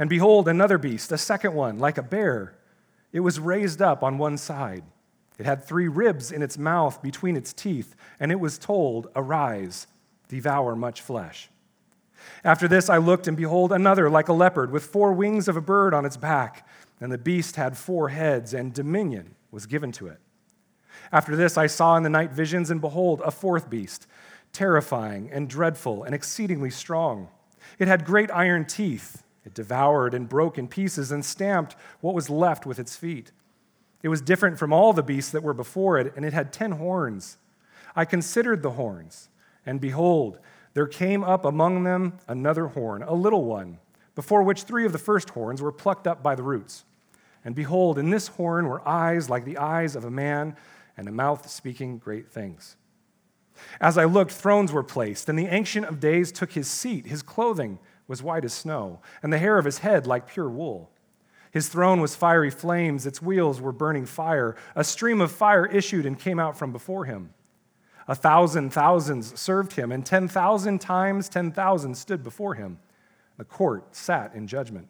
And 0.00 0.08
behold, 0.08 0.48
another 0.48 0.78
beast, 0.78 1.12
a 1.12 1.18
second 1.18 1.52
one, 1.52 1.78
like 1.78 1.98
a 1.98 2.02
bear. 2.02 2.54
It 3.12 3.20
was 3.20 3.38
raised 3.38 3.82
up 3.82 4.02
on 4.02 4.16
one 4.16 4.38
side. 4.38 4.82
It 5.38 5.44
had 5.44 5.62
three 5.62 5.88
ribs 5.88 6.32
in 6.32 6.40
its 6.40 6.56
mouth 6.56 7.02
between 7.02 7.36
its 7.36 7.52
teeth, 7.52 7.94
and 8.18 8.32
it 8.32 8.40
was 8.40 8.58
told, 8.58 9.08
Arise, 9.14 9.86
devour 10.26 10.74
much 10.74 11.02
flesh. 11.02 11.50
After 12.42 12.66
this, 12.66 12.88
I 12.88 12.96
looked, 12.96 13.28
and 13.28 13.36
behold, 13.36 13.72
another 13.72 14.08
like 14.08 14.28
a 14.28 14.32
leopard, 14.32 14.70
with 14.70 14.86
four 14.86 15.12
wings 15.12 15.48
of 15.48 15.56
a 15.58 15.60
bird 15.60 15.92
on 15.92 16.06
its 16.06 16.16
back. 16.16 16.66
And 16.98 17.12
the 17.12 17.18
beast 17.18 17.56
had 17.56 17.76
four 17.76 18.08
heads, 18.08 18.54
and 18.54 18.72
dominion 18.72 19.34
was 19.50 19.66
given 19.66 19.92
to 19.92 20.06
it. 20.06 20.18
After 21.12 21.36
this, 21.36 21.58
I 21.58 21.66
saw 21.66 21.98
in 21.98 22.04
the 22.04 22.08
night 22.08 22.32
visions, 22.32 22.70
and 22.70 22.80
behold, 22.80 23.20
a 23.22 23.30
fourth 23.30 23.68
beast, 23.68 24.06
terrifying 24.54 25.30
and 25.30 25.46
dreadful 25.46 26.04
and 26.04 26.14
exceedingly 26.14 26.70
strong. 26.70 27.28
It 27.78 27.86
had 27.86 28.06
great 28.06 28.30
iron 28.30 28.64
teeth 28.64 29.24
it 29.44 29.54
devoured 29.54 30.14
and 30.14 30.28
broke 30.28 30.58
in 30.58 30.68
pieces 30.68 31.10
and 31.10 31.24
stamped 31.24 31.76
what 32.00 32.14
was 32.14 32.30
left 32.30 32.66
with 32.66 32.78
its 32.78 32.96
feet. 32.96 33.32
It 34.02 34.08
was 34.08 34.20
different 34.20 34.58
from 34.58 34.72
all 34.72 34.92
the 34.92 35.02
beasts 35.02 35.30
that 35.32 35.42
were 35.42 35.54
before 35.54 35.98
it, 35.98 36.12
and 36.16 36.24
it 36.24 36.32
had 36.32 36.52
ten 36.52 36.72
horns. 36.72 37.36
I 37.94 38.04
considered 38.04 38.62
the 38.62 38.72
horns, 38.72 39.28
and 39.66 39.80
behold, 39.80 40.38
there 40.74 40.86
came 40.86 41.24
up 41.24 41.44
among 41.44 41.84
them 41.84 42.18
another 42.28 42.68
horn, 42.68 43.02
a 43.02 43.14
little 43.14 43.44
one, 43.44 43.78
before 44.14 44.42
which 44.42 44.62
three 44.62 44.86
of 44.86 44.92
the 44.92 44.98
first 44.98 45.30
horns 45.30 45.60
were 45.60 45.72
plucked 45.72 46.06
up 46.06 46.22
by 46.22 46.34
the 46.34 46.42
roots. 46.42 46.84
And 47.44 47.54
behold, 47.54 47.98
in 47.98 48.10
this 48.10 48.28
horn 48.28 48.68
were 48.68 48.86
eyes 48.86 49.28
like 49.30 49.44
the 49.44 49.58
eyes 49.58 49.96
of 49.96 50.04
a 50.04 50.10
man, 50.10 50.56
and 50.96 51.08
a 51.08 51.12
mouth 51.12 51.48
speaking 51.48 51.98
great 51.98 52.30
things. 52.30 52.76
As 53.80 53.98
I 53.98 54.04
looked, 54.04 54.32
thrones 54.32 54.72
were 54.72 54.82
placed, 54.82 55.28
and 55.28 55.38
the 55.38 55.46
Ancient 55.46 55.86
of 55.86 56.00
Days 56.00 56.32
took 56.32 56.52
his 56.52 56.68
seat. 56.68 57.06
His 57.06 57.22
clothing 57.22 57.78
was 58.10 58.24
white 58.24 58.44
as 58.44 58.52
snow, 58.52 58.98
and 59.22 59.32
the 59.32 59.38
hair 59.38 59.56
of 59.56 59.64
his 59.64 59.78
head 59.78 60.04
like 60.04 60.26
pure 60.26 60.50
wool. 60.50 60.90
His 61.52 61.68
throne 61.68 62.00
was 62.00 62.16
fiery 62.16 62.50
flames, 62.50 63.06
its 63.06 63.22
wheels 63.22 63.60
were 63.60 63.70
burning 63.70 64.04
fire. 64.04 64.56
A 64.74 64.82
stream 64.82 65.20
of 65.20 65.30
fire 65.30 65.64
issued 65.64 66.04
and 66.04 66.18
came 66.18 66.40
out 66.40 66.58
from 66.58 66.72
before 66.72 67.04
him. 67.04 67.32
A 68.08 68.16
thousand 68.16 68.70
thousands 68.70 69.38
served 69.38 69.74
him, 69.74 69.92
and 69.92 70.04
10,000 70.04 70.80
times 70.80 71.28
10,000 71.28 71.94
stood 71.94 72.24
before 72.24 72.54
him. 72.54 72.80
The 73.38 73.44
court 73.44 73.94
sat 73.94 74.34
in 74.34 74.48
judgment, 74.48 74.88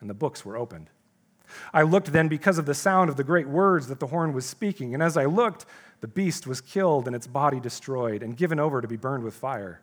and 0.00 0.08
the 0.08 0.14
books 0.14 0.42
were 0.42 0.56
opened. 0.56 0.88
I 1.74 1.82
looked 1.82 2.10
then 2.10 2.28
because 2.28 2.56
of 2.56 2.64
the 2.64 2.72
sound 2.72 3.10
of 3.10 3.18
the 3.18 3.24
great 3.24 3.48
words 3.48 3.88
that 3.88 4.00
the 4.00 4.06
horn 4.06 4.32
was 4.32 4.46
speaking, 4.46 4.94
and 4.94 5.02
as 5.02 5.18
I 5.18 5.26
looked, 5.26 5.66
the 6.00 6.08
beast 6.08 6.46
was 6.46 6.62
killed 6.62 7.06
and 7.06 7.14
its 7.14 7.26
body 7.26 7.60
destroyed 7.60 8.22
and 8.22 8.34
given 8.34 8.58
over 8.58 8.80
to 8.80 8.88
be 8.88 8.96
burned 8.96 9.24
with 9.24 9.34
fire. 9.34 9.82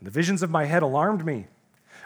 and 0.00 0.06
the 0.06 0.10
visions 0.10 0.42
of 0.42 0.50
my 0.50 0.64
head 0.64 0.82
alarmed 0.82 1.24
me. 1.24 1.46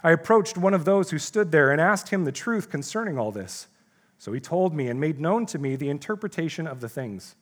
I 0.03 0.11
approached 0.11 0.59
one 0.59 0.75
of 0.75 0.85
those 0.85 1.11
who 1.11 1.19
stood 1.19 1.53
there 1.53 1.71
and 1.71 1.81
asked 1.81 2.11
him 2.11 2.25
the 2.25 2.33
truth 2.33 2.69
concerning 2.69 3.17
all 3.17 3.33
this. 3.33 3.69
So 4.19 4.33
he 4.33 4.41
told 4.41 4.75
me 4.75 4.89
and 4.89 5.01
made 5.01 5.21
known 5.21 5.47
to 5.47 5.59
me 5.59 5.77
the 5.77 5.89
interpretation 5.89 6.67
of 6.67 6.81
the 6.81 6.89
things. 6.89 7.37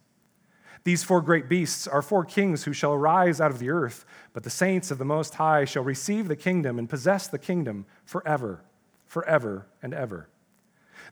These 0.84 1.04
four 1.04 1.22
great 1.22 1.48
beasts 1.48 1.86
are 1.86 2.02
four 2.02 2.24
kings 2.24 2.64
who 2.64 2.72
shall 2.72 2.92
arise 2.92 3.40
out 3.40 3.50
of 3.50 3.60
the 3.60 3.70
earth, 3.70 4.04
but 4.32 4.42
the 4.42 4.50
saints 4.50 4.90
of 4.90 4.98
the 4.98 5.04
Most 5.04 5.34
High 5.36 5.64
shall 5.64 5.84
receive 5.84 6.28
the 6.28 6.36
kingdom 6.36 6.78
and 6.78 6.88
possess 6.88 7.26
the 7.26 7.38
kingdom 7.38 7.86
forever, 8.04 8.62
forever 9.06 9.66
and 9.80 9.94
ever. 9.94 10.28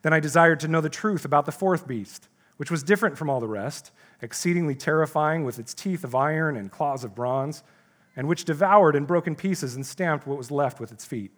Then 0.02 0.12
I 0.12 0.20
desired 0.20 0.60
to 0.60 0.68
know 0.68 0.80
the 0.80 0.88
truth 0.88 1.24
about 1.24 1.46
the 1.46 1.52
fourth 1.52 1.86
beast, 1.86 2.28
which 2.56 2.70
was 2.70 2.82
different 2.82 3.16
from 3.16 3.30
all 3.30 3.40
the 3.40 3.48
rest, 3.48 3.90
exceedingly 4.20 4.74
terrifying 4.74 5.44
with 5.44 5.58
its 5.58 5.72
teeth 5.72 6.04
of 6.04 6.14
iron 6.14 6.56
and 6.56 6.70
claws 6.70 7.04
of 7.04 7.14
bronze, 7.14 7.62
and 8.16 8.28
which 8.28 8.44
devoured 8.44 8.96
and 8.96 9.06
broke 9.06 9.26
in 9.26 9.36
pieces 9.36 9.74
and 9.74 9.86
stamped 9.86 10.26
what 10.26 10.38
was 10.38 10.50
left 10.50 10.80
with 10.80 10.92
its 10.92 11.04
feet 11.04 11.32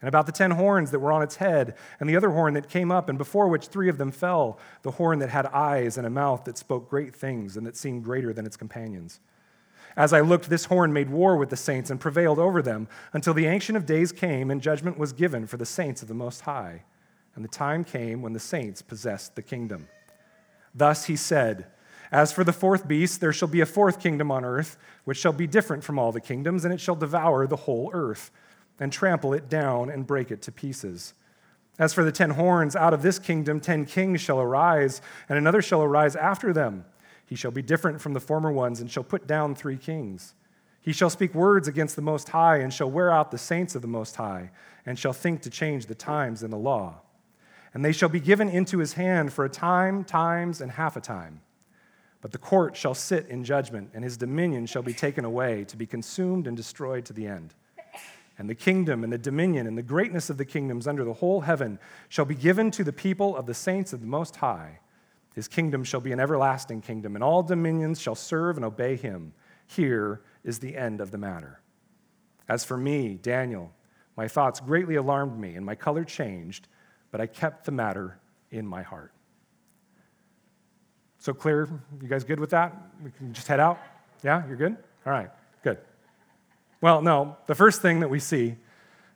and 0.00 0.08
about 0.08 0.26
the 0.26 0.32
ten 0.32 0.52
horns 0.52 0.90
that 0.90 1.00
were 1.00 1.12
on 1.12 1.22
its 1.22 1.36
head, 1.36 1.74
and 1.98 2.08
the 2.08 2.16
other 2.16 2.30
horn 2.30 2.54
that 2.54 2.68
came 2.68 2.92
up, 2.92 3.08
and 3.08 3.18
before 3.18 3.48
which 3.48 3.66
three 3.66 3.88
of 3.88 3.98
them 3.98 4.12
fell, 4.12 4.58
the 4.82 4.92
horn 4.92 5.18
that 5.18 5.30
had 5.30 5.46
eyes 5.46 5.98
and 5.98 6.06
a 6.06 6.10
mouth 6.10 6.44
that 6.44 6.56
spoke 6.56 6.88
great 6.88 7.14
things 7.14 7.56
and 7.56 7.66
that 7.66 7.76
seemed 7.76 8.04
greater 8.04 8.32
than 8.32 8.46
its 8.46 8.56
companions. 8.56 9.18
As 9.96 10.12
I 10.12 10.20
looked, 10.20 10.48
this 10.48 10.66
horn 10.66 10.92
made 10.92 11.10
war 11.10 11.36
with 11.36 11.50
the 11.50 11.56
saints 11.56 11.90
and 11.90 11.98
prevailed 11.98 12.38
over 12.38 12.62
them 12.62 12.86
until 13.12 13.34
the 13.34 13.46
Ancient 13.46 13.76
of 13.76 13.86
Days 13.86 14.12
came 14.12 14.52
and 14.52 14.62
judgment 14.62 14.98
was 14.98 15.12
given 15.12 15.48
for 15.48 15.56
the 15.56 15.66
saints 15.66 16.02
of 16.02 16.08
the 16.08 16.14
Most 16.14 16.42
High. 16.42 16.84
And 17.34 17.42
the 17.42 17.48
time 17.48 17.82
came 17.82 18.22
when 18.22 18.32
the 18.32 18.38
saints 18.38 18.82
possessed 18.82 19.34
the 19.34 19.42
kingdom. 19.42 19.88
Thus 20.72 21.06
he 21.06 21.16
said, 21.16 21.66
As 22.10 22.32
for 22.32 22.44
the 22.44 22.52
fourth 22.52 22.88
beast, 22.88 23.20
there 23.20 23.32
shall 23.32 23.48
be 23.48 23.60
a 23.60 23.66
fourth 23.66 24.00
kingdom 24.00 24.30
on 24.30 24.44
earth, 24.44 24.78
which 25.04 25.18
shall 25.18 25.32
be 25.32 25.46
different 25.46 25.84
from 25.84 25.98
all 25.98 26.12
the 26.12 26.20
kingdoms, 26.20 26.64
and 26.64 26.72
it 26.72 26.80
shall 26.80 26.94
devour 26.94 27.46
the 27.46 27.56
whole 27.56 27.90
earth 27.92 28.30
and 28.80 28.92
trample 28.92 29.34
it 29.34 29.48
down 29.48 29.90
and 29.90 30.06
break 30.06 30.30
it 30.30 30.40
to 30.42 30.52
pieces. 30.52 31.14
As 31.78 31.92
for 31.92 32.04
the 32.04 32.12
ten 32.12 32.30
horns, 32.30 32.74
out 32.74 32.94
of 32.94 33.02
this 33.02 33.18
kingdom 33.18 33.60
ten 33.60 33.84
kings 33.84 34.20
shall 34.20 34.40
arise, 34.40 35.00
and 35.28 35.38
another 35.38 35.62
shall 35.62 35.82
arise 35.82 36.16
after 36.16 36.52
them. 36.52 36.84
He 37.26 37.36
shall 37.36 37.50
be 37.50 37.62
different 37.62 38.00
from 38.00 38.14
the 38.14 38.20
former 38.20 38.50
ones, 38.50 38.80
and 38.80 38.90
shall 38.90 39.04
put 39.04 39.26
down 39.26 39.54
three 39.54 39.76
kings. 39.76 40.34
He 40.80 40.92
shall 40.92 41.10
speak 41.10 41.34
words 41.34 41.68
against 41.68 41.94
the 41.94 42.02
Most 42.02 42.30
High, 42.30 42.58
and 42.58 42.72
shall 42.72 42.90
wear 42.90 43.10
out 43.10 43.30
the 43.30 43.38
saints 43.38 43.74
of 43.74 43.82
the 43.82 43.88
Most 43.88 44.16
High, 44.16 44.50
and 44.86 44.98
shall 44.98 45.12
think 45.12 45.42
to 45.42 45.50
change 45.50 45.86
the 45.86 45.94
times 45.94 46.42
and 46.42 46.52
the 46.52 46.56
law. 46.56 47.02
And 47.74 47.84
they 47.84 47.92
shall 47.92 48.08
be 48.08 48.20
given 48.20 48.48
into 48.48 48.78
his 48.78 48.94
hand 48.94 49.32
for 49.32 49.44
a 49.44 49.50
time, 49.50 50.02
times, 50.04 50.62
and 50.62 50.72
half 50.72 50.96
a 50.96 51.00
time. 51.00 51.42
But 52.20 52.32
the 52.32 52.38
court 52.38 52.76
shall 52.76 52.94
sit 52.94 53.28
in 53.28 53.44
judgment, 53.44 53.90
and 53.94 54.02
his 54.02 54.16
dominion 54.16 54.66
shall 54.66 54.82
be 54.82 54.92
taken 54.92 55.24
away, 55.24 55.64
to 55.64 55.76
be 55.76 55.86
consumed 55.86 56.46
and 56.46 56.56
destroyed 56.56 57.04
to 57.06 57.12
the 57.12 57.26
end 57.26 57.54
and 58.38 58.48
the 58.48 58.54
kingdom 58.54 59.02
and 59.02 59.12
the 59.12 59.18
dominion 59.18 59.66
and 59.66 59.76
the 59.76 59.82
greatness 59.82 60.30
of 60.30 60.38
the 60.38 60.44
kingdoms 60.44 60.86
under 60.86 61.04
the 61.04 61.12
whole 61.12 61.40
heaven 61.40 61.78
shall 62.08 62.24
be 62.24 62.36
given 62.36 62.70
to 62.70 62.84
the 62.84 62.92
people 62.92 63.36
of 63.36 63.46
the 63.46 63.54
saints 63.54 63.92
of 63.92 64.00
the 64.00 64.06
Most 64.06 64.36
High. 64.36 64.78
His 65.34 65.48
kingdom 65.48 65.84
shall 65.84 66.00
be 66.00 66.12
an 66.12 66.20
everlasting 66.20 66.80
kingdom, 66.80 67.16
and 67.16 67.22
all 67.22 67.42
dominions 67.42 68.00
shall 68.00 68.14
serve 68.14 68.56
and 68.56 68.64
obey 68.64 68.96
him. 68.96 69.32
Here 69.66 70.22
is 70.44 70.60
the 70.60 70.76
end 70.76 71.00
of 71.00 71.10
the 71.10 71.18
matter. 71.18 71.60
As 72.48 72.64
for 72.64 72.76
me, 72.76 73.18
Daniel, 73.20 73.72
my 74.16 74.28
thoughts 74.28 74.60
greatly 74.60 74.94
alarmed 74.94 75.38
me, 75.38 75.54
and 75.54 75.66
my 75.66 75.74
color 75.74 76.04
changed, 76.04 76.68
but 77.10 77.20
I 77.20 77.26
kept 77.26 77.64
the 77.64 77.72
matter 77.72 78.18
in 78.50 78.66
my 78.66 78.82
heart. 78.82 79.12
So 81.18 81.34
clear? 81.34 81.68
You 82.00 82.08
guys 82.08 82.24
good 82.24 82.40
with 82.40 82.50
that? 82.50 82.74
We 83.02 83.10
can 83.10 83.32
just 83.32 83.48
head 83.48 83.60
out? 83.60 83.78
Yeah, 84.22 84.46
you're 84.46 84.56
good? 84.56 84.76
All 85.04 85.12
right, 85.12 85.30
good. 85.62 85.78
Well, 86.80 87.02
no, 87.02 87.36
the 87.46 87.54
first 87.54 87.82
thing 87.82 88.00
that 88.00 88.08
we 88.08 88.20
see 88.20 88.56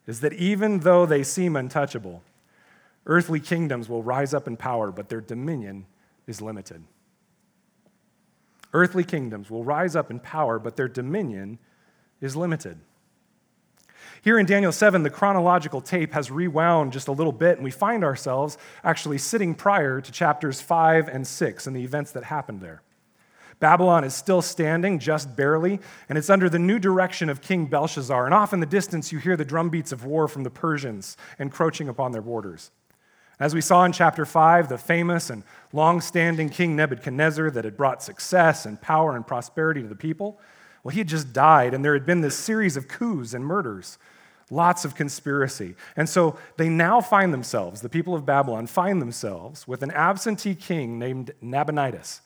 is 0.07 0.21
that 0.21 0.33
even 0.33 0.81
though 0.81 1.07
they 1.07 1.23
seem 1.23 1.55
untouchable, 1.55 2.23
earthly 3.07 3.39
kingdoms 3.41 3.89
will 3.89 4.03
rise 4.03 4.35
up 4.35 4.49
in 4.49 4.57
power, 4.57 4.91
but 4.91 5.09
their 5.09 5.21
dominion 5.21 5.87
is 6.27 6.43
limited. 6.43 6.83
Earthly 8.75 9.05
kingdoms 9.05 9.51
will 9.51 9.65
rise 9.65 9.95
up 9.95 10.11
in 10.11 10.19
power, 10.19 10.59
but 10.59 10.77
their 10.77 10.89
dominion 10.89 11.59
is 12.21 12.35
limited. 12.35 12.79
Here 14.23 14.39
in 14.39 14.47
Daniel 14.47 14.71
7, 14.71 15.03
the 15.03 15.11
chronological 15.11 15.81
tape 15.81 16.13
has 16.13 16.31
rewound 16.31 16.93
just 16.93 17.09
a 17.09 17.13
little 17.13 17.33
bit, 17.33 17.57
and 17.57 17.65
we 17.65 17.73
find 17.73 18.05
ourselves 18.05 18.57
actually 18.85 19.19
sitting 19.19 19.53
prior 19.53 20.01
to 20.01 20.13
chapters 20.13 20.61
5 20.61 21.09
and 21.09 21.27
6 21.27 21.67
and 21.67 21.75
the 21.75 21.83
events 21.83 22.13
that 22.13 22.23
happened 22.23 22.61
there. 22.61 22.83
Babylon 23.59 24.05
is 24.05 24.15
still 24.15 24.41
standing, 24.41 25.01
just 25.01 25.35
barely, 25.35 25.81
and 26.09 26.17
it's 26.17 26.31
under 26.31 26.49
the 26.49 26.61
new 26.61 26.79
direction 26.79 27.29
of 27.29 27.41
King 27.41 27.67
Belshazzar. 27.67 28.25
And 28.25 28.33
off 28.33 28.53
in 28.53 28.61
the 28.61 28.67
distance, 28.67 29.11
you 29.11 29.19
hear 29.19 29.37
the 29.37 29.45
drumbeats 29.45 29.91
of 29.91 30.05
war 30.05 30.29
from 30.29 30.45
the 30.45 30.51
Persians 30.51 31.17
encroaching 31.41 31.89
upon 31.89 32.13
their 32.13 32.23
borders. 32.23 32.71
As 33.41 33.57
we 33.57 33.61
saw 33.61 33.85
in 33.85 33.91
chapter 33.91 34.25
5, 34.25 34.69
the 34.69 34.79
famous 34.79 35.31
and 35.31 35.43
long 35.73 36.01
standing 36.01 36.49
King 36.49 36.77
Nebuchadnezzar 36.77 37.51
that 37.51 37.65
had 37.65 37.77
brought 37.77 38.05
success 38.05 38.67
and 38.67 38.81
power 38.81 39.17
and 39.17 39.27
prosperity 39.27 39.83
to 39.83 39.89
the 39.89 39.97
people, 39.97 40.39
well, 40.83 40.93
he 40.93 40.99
had 40.99 41.09
just 41.09 41.33
died, 41.33 41.75
and 41.75 41.85
there 41.85 41.95
had 41.95 42.07
been 42.07 42.21
this 42.21 42.37
series 42.37 42.77
of 42.77 42.89
coups 42.89 43.35
and 43.35 43.45
murders, 43.45 43.99
lots 44.51 44.85
of 44.85 44.95
conspiracy. 44.95 45.75
And 45.97 46.09
so 46.09 46.39
they 46.57 46.69
now 46.69 47.01
find 47.01 47.33
themselves, 47.33 47.81
the 47.81 47.89
people 47.89 48.15
of 48.15 48.27
Babylon 48.27 48.67
find 48.67 49.01
themselves 49.01 49.67
with 49.67 49.83
an 49.83 49.91
absentee 49.91 50.55
king 50.55 50.99
named 50.99 51.33
Nabonidus 51.41 52.21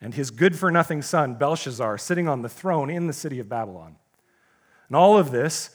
and 0.00 0.14
his 0.14 0.30
good 0.30 0.56
for 0.56 0.70
nothing 0.70 1.02
son, 1.02 1.34
Belshazzar, 1.34 1.98
sitting 1.98 2.28
on 2.28 2.42
the 2.42 2.48
throne 2.48 2.90
in 2.90 3.06
the 3.06 3.12
city 3.12 3.40
of 3.40 3.48
Babylon. 3.48 3.96
And 4.88 4.96
all 4.96 5.18
of 5.18 5.30
this 5.30 5.70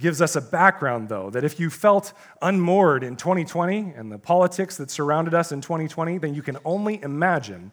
gives 0.00 0.20
us 0.20 0.36
a 0.36 0.40
background, 0.40 1.08
though, 1.08 1.30
that 1.30 1.44
if 1.44 1.58
you 1.58 1.70
felt 1.70 2.12
unmoored 2.42 3.02
in 3.02 3.16
2020 3.16 3.94
and 3.96 4.12
the 4.12 4.18
politics 4.18 4.76
that 4.76 4.90
surrounded 4.90 5.34
us 5.34 5.52
in 5.52 5.60
2020, 5.60 6.18
then 6.18 6.34
you 6.34 6.42
can 6.42 6.58
only 6.64 7.02
imagine 7.02 7.72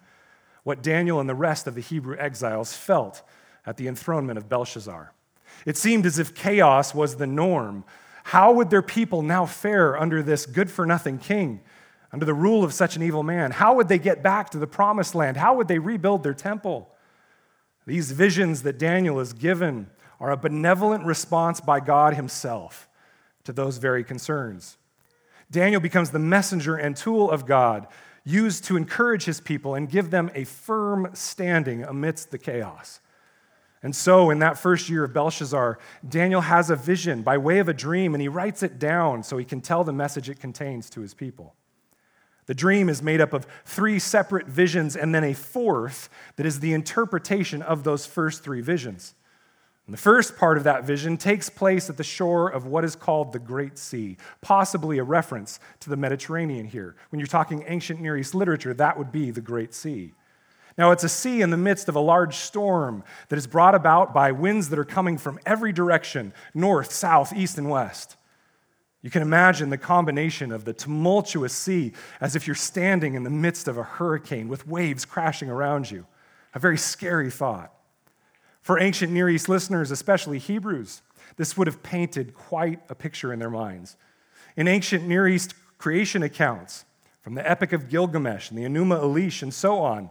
what 0.63 0.81
Daniel 0.81 1.19
and 1.19 1.29
the 1.29 1.35
rest 1.35 1.67
of 1.67 1.75
the 1.75 1.81
Hebrew 1.81 2.17
exiles 2.17 2.75
felt 2.75 3.21
at 3.65 3.77
the 3.77 3.87
enthronement 3.87 4.37
of 4.37 4.49
Belshazzar. 4.49 5.11
It 5.65 5.77
seemed 5.77 6.05
as 6.05 6.19
if 6.19 6.33
chaos 6.33 6.93
was 6.93 7.15
the 7.15 7.27
norm. 7.27 7.83
How 8.23 8.51
would 8.53 8.69
their 8.69 8.81
people 8.81 9.21
now 9.21 9.45
fare 9.45 9.99
under 9.99 10.23
this 10.23 10.45
good 10.45 10.69
for 10.71 10.85
nothing 10.85 11.17
king? 11.17 11.61
under 12.15 12.25
the 12.25 12.33
rule 12.33 12.63
of 12.63 12.73
such 12.73 12.95
an 12.95 13.03
evil 13.03 13.23
man? 13.23 13.51
How 13.51 13.75
would 13.75 13.89
they 13.89 13.99
get 13.99 14.23
back 14.23 14.49
to 14.51 14.57
the 14.57 14.65
promised 14.65 15.15
land? 15.15 15.35
How 15.35 15.53
would 15.55 15.67
they 15.67 15.79
rebuild 15.79 16.23
their 16.23 16.33
temple? 16.33 16.89
These 17.85 18.13
visions 18.13 18.63
that 18.63 18.79
Daniel 18.79 19.19
is 19.19 19.33
given 19.33 19.89
are 20.21 20.31
a 20.31 20.37
benevolent 20.37 21.03
response 21.03 21.59
by 21.59 21.81
God 21.81 22.13
Himself 22.13 22.87
to 23.43 23.51
those 23.51 23.79
very 23.79 24.01
concerns. 24.01 24.77
Daniel 25.51 25.81
becomes 25.81 26.11
the 26.11 26.19
messenger 26.19 26.77
and 26.77 26.95
tool 26.95 27.29
of 27.29 27.45
God, 27.45 27.85
used 28.23 28.63
to 28.63 28.77
encourage 28.77 29.25
his 29.25 29.41
people 29.41 29.75
and 29.75 29.89
give 29.89 30.09
them 30.09 30.31
a 30.33 30.45
firm 30.45 31.09
standing 31.13 31.83
amidst 31.83 32.31
the 32.31 32.37
chaos. 32.37 33.01
And 33.85 33.95
so, 33.95 34.31
in 34.31 34.39
that 34.39 34.57
first 34.57 34.89
year 34.89 35.03
of 35.03 35.13
Belshazzar, 35.13 35.77
Daniel 36.09 36.41
has 36.41 36.71
a 36.71 36.75
vision 36.75 37.21
by 37.21 37.37
way 37.37 37.59
of 37.59 37.69
a 37.69 37.73
dream, 37.73 38.15
and 38.15 38.21
he 38.21 38.27
writes 38.27 38.63
it 38.63 38.79
down 38.79 39.21
so 39.21 39.37
he 39.37 39.45
can 39.45 39.61
tell 39.61 39.83
the 39.83 39.93
message 39.93 40.27
it 40.27 40.39
contains 40.39 40.89
to 40.89 41.01
his 41.01 41.13
people. 41.13 41.53
The 42.47 42.55
dream 42.55 42.89
is 42.89 43.03
made 43.03 43.21
up 43.21 43.31
of 43.31 43.45
three 43.63 43.99
separate 43.99 44.47
visions 44.47 44.95
and 44.95 45.13
then 45.13 45.23
a 45.23 45.35
fourth 45.35 46.09
that 46.35 46.47
is 46.47 46.61
the 46.61 46.73
interpretation 46.73 47.61
of 47.61 47.83
those 47.83 48.07
first 48.07 48.43
three 48.43 48.59
visions. 48.59 49.13
And 49.85 49.93
the 49.93 50.01
first 50.01 50.35
part 50.35 50.57
of 50.57 50.63
that 50.63 50.83
vision 50.83 51.15
takes 51.15 51.47
place 51.51 51.87
at 51.87 51.97
the 51.97 52.03
shore 52.03 52.49
of 52.49 52.65
what 52.65 52.85
is 52.85 52.95
called 52.95 53.33
the 53.33 53.39
Great 53.39 53.77
Sea, 53.77 54.17
possibly 54.41 54.97
a 54.97 55.03
reference 55.03 55.59
to 55.81 55.91
the 55.91 55.95
Mediterranean 55.95 56.65
here. 56.65 56.95
When 57.11 57.19
you're 57.19 57.27
talking 57.27 57.63
ancient 57.67 58.01
Near 58.01 58.17
East 58.17 58.33
literature, 58.33 58.73
that 58.73 58.97
would 58.97 59.11
be 59.11 59.29
the 59.29 59.41
Great 59.41 59.75
Sea. 59.75 60.15
Now, 60.77 60.91
it's 60.91 61.05
a 61.05 61.09
sea 61.09 61.41
in 61.41 61.51
the 61.51 61.57
midst 61.57 61.87
of 61.87 61.95
a 61.95 62.01
large 62.01 62.35
storm 62.35 63.03
that 63.29 63.37
is 63.37 63.47
brought 63.47 63.75
about 63.75 64.13
by 64.13 64.33
winds 64.33 64.69
that 64.69 64.79
are 64.79 64.85
coming 64.85 65.17
from 65.17 65.39
every 65.45 65.71
direction 65.71 66.33
north, 66.53 66.91
south, 66.91 67.33
east, 67.33 67.57
and 67.57 67.69
west. 67.69 68.17
You 69.01 69.09
can 69.09 69.21
imagine 69.21 69.69
the 69.69 69.77
combination 69.77 70.51
of 70.51 70.65
the 70.65 70.73
tumultuous 70.73 71.53
sea 71.53 71.93
as 72.19 72.35
if 72.35 72.47
you're 72.47 72.55
standing 72.55 73.13
in 73.13 73.23
the 73.23 73.29
midst 73.29 73.67
of 73.67 73.77
a 73.77 73.83
hurricane 73.83 74.49
with 74.49 74.67
waves 74.67 75.05
crashing 75.05 75.49
around 75.49 75.91
you. 75.91 76.07
A 76.53 76.59
very 76.59 76.77
scary 76.77 77.29
thought. 77.29 77.71
For 78.61 78.79
ancient 78.79 79.13
Near 79.13 79.29
East 79.29 79.47
listeners, 79.47 79.91
especially 79.91 80.39
Hebrews, 80.39 81.03
this 81.37 81.55
would 81.55 81.67
have 81.67 81.83
painted 81.83 82.33
quite 82.33 82.79
a 82.89 82.95
picture 82.95 83.31
in 83.31 83.37
their 83.37 83.49
minds. 83.51 83.95
In 84.57 84.67
ancient 84.67 85.07
Near 85.07 85.27
East 85.27 85.53
creation 85.77 86.23
accounts, 86.23 86.85
from 87.21 87.35
the 87.35 87.47
Epic 87.47 87.73
of 87.73 87.89
Gilgamesh 87.89 88.49
and 88.49 88.57
the 88.57 88.63
Enuma 88.63 88.99
Elish 88.99 89.43
and 89.43 89.53
so 89.53 89.79
on, 89.79 90.09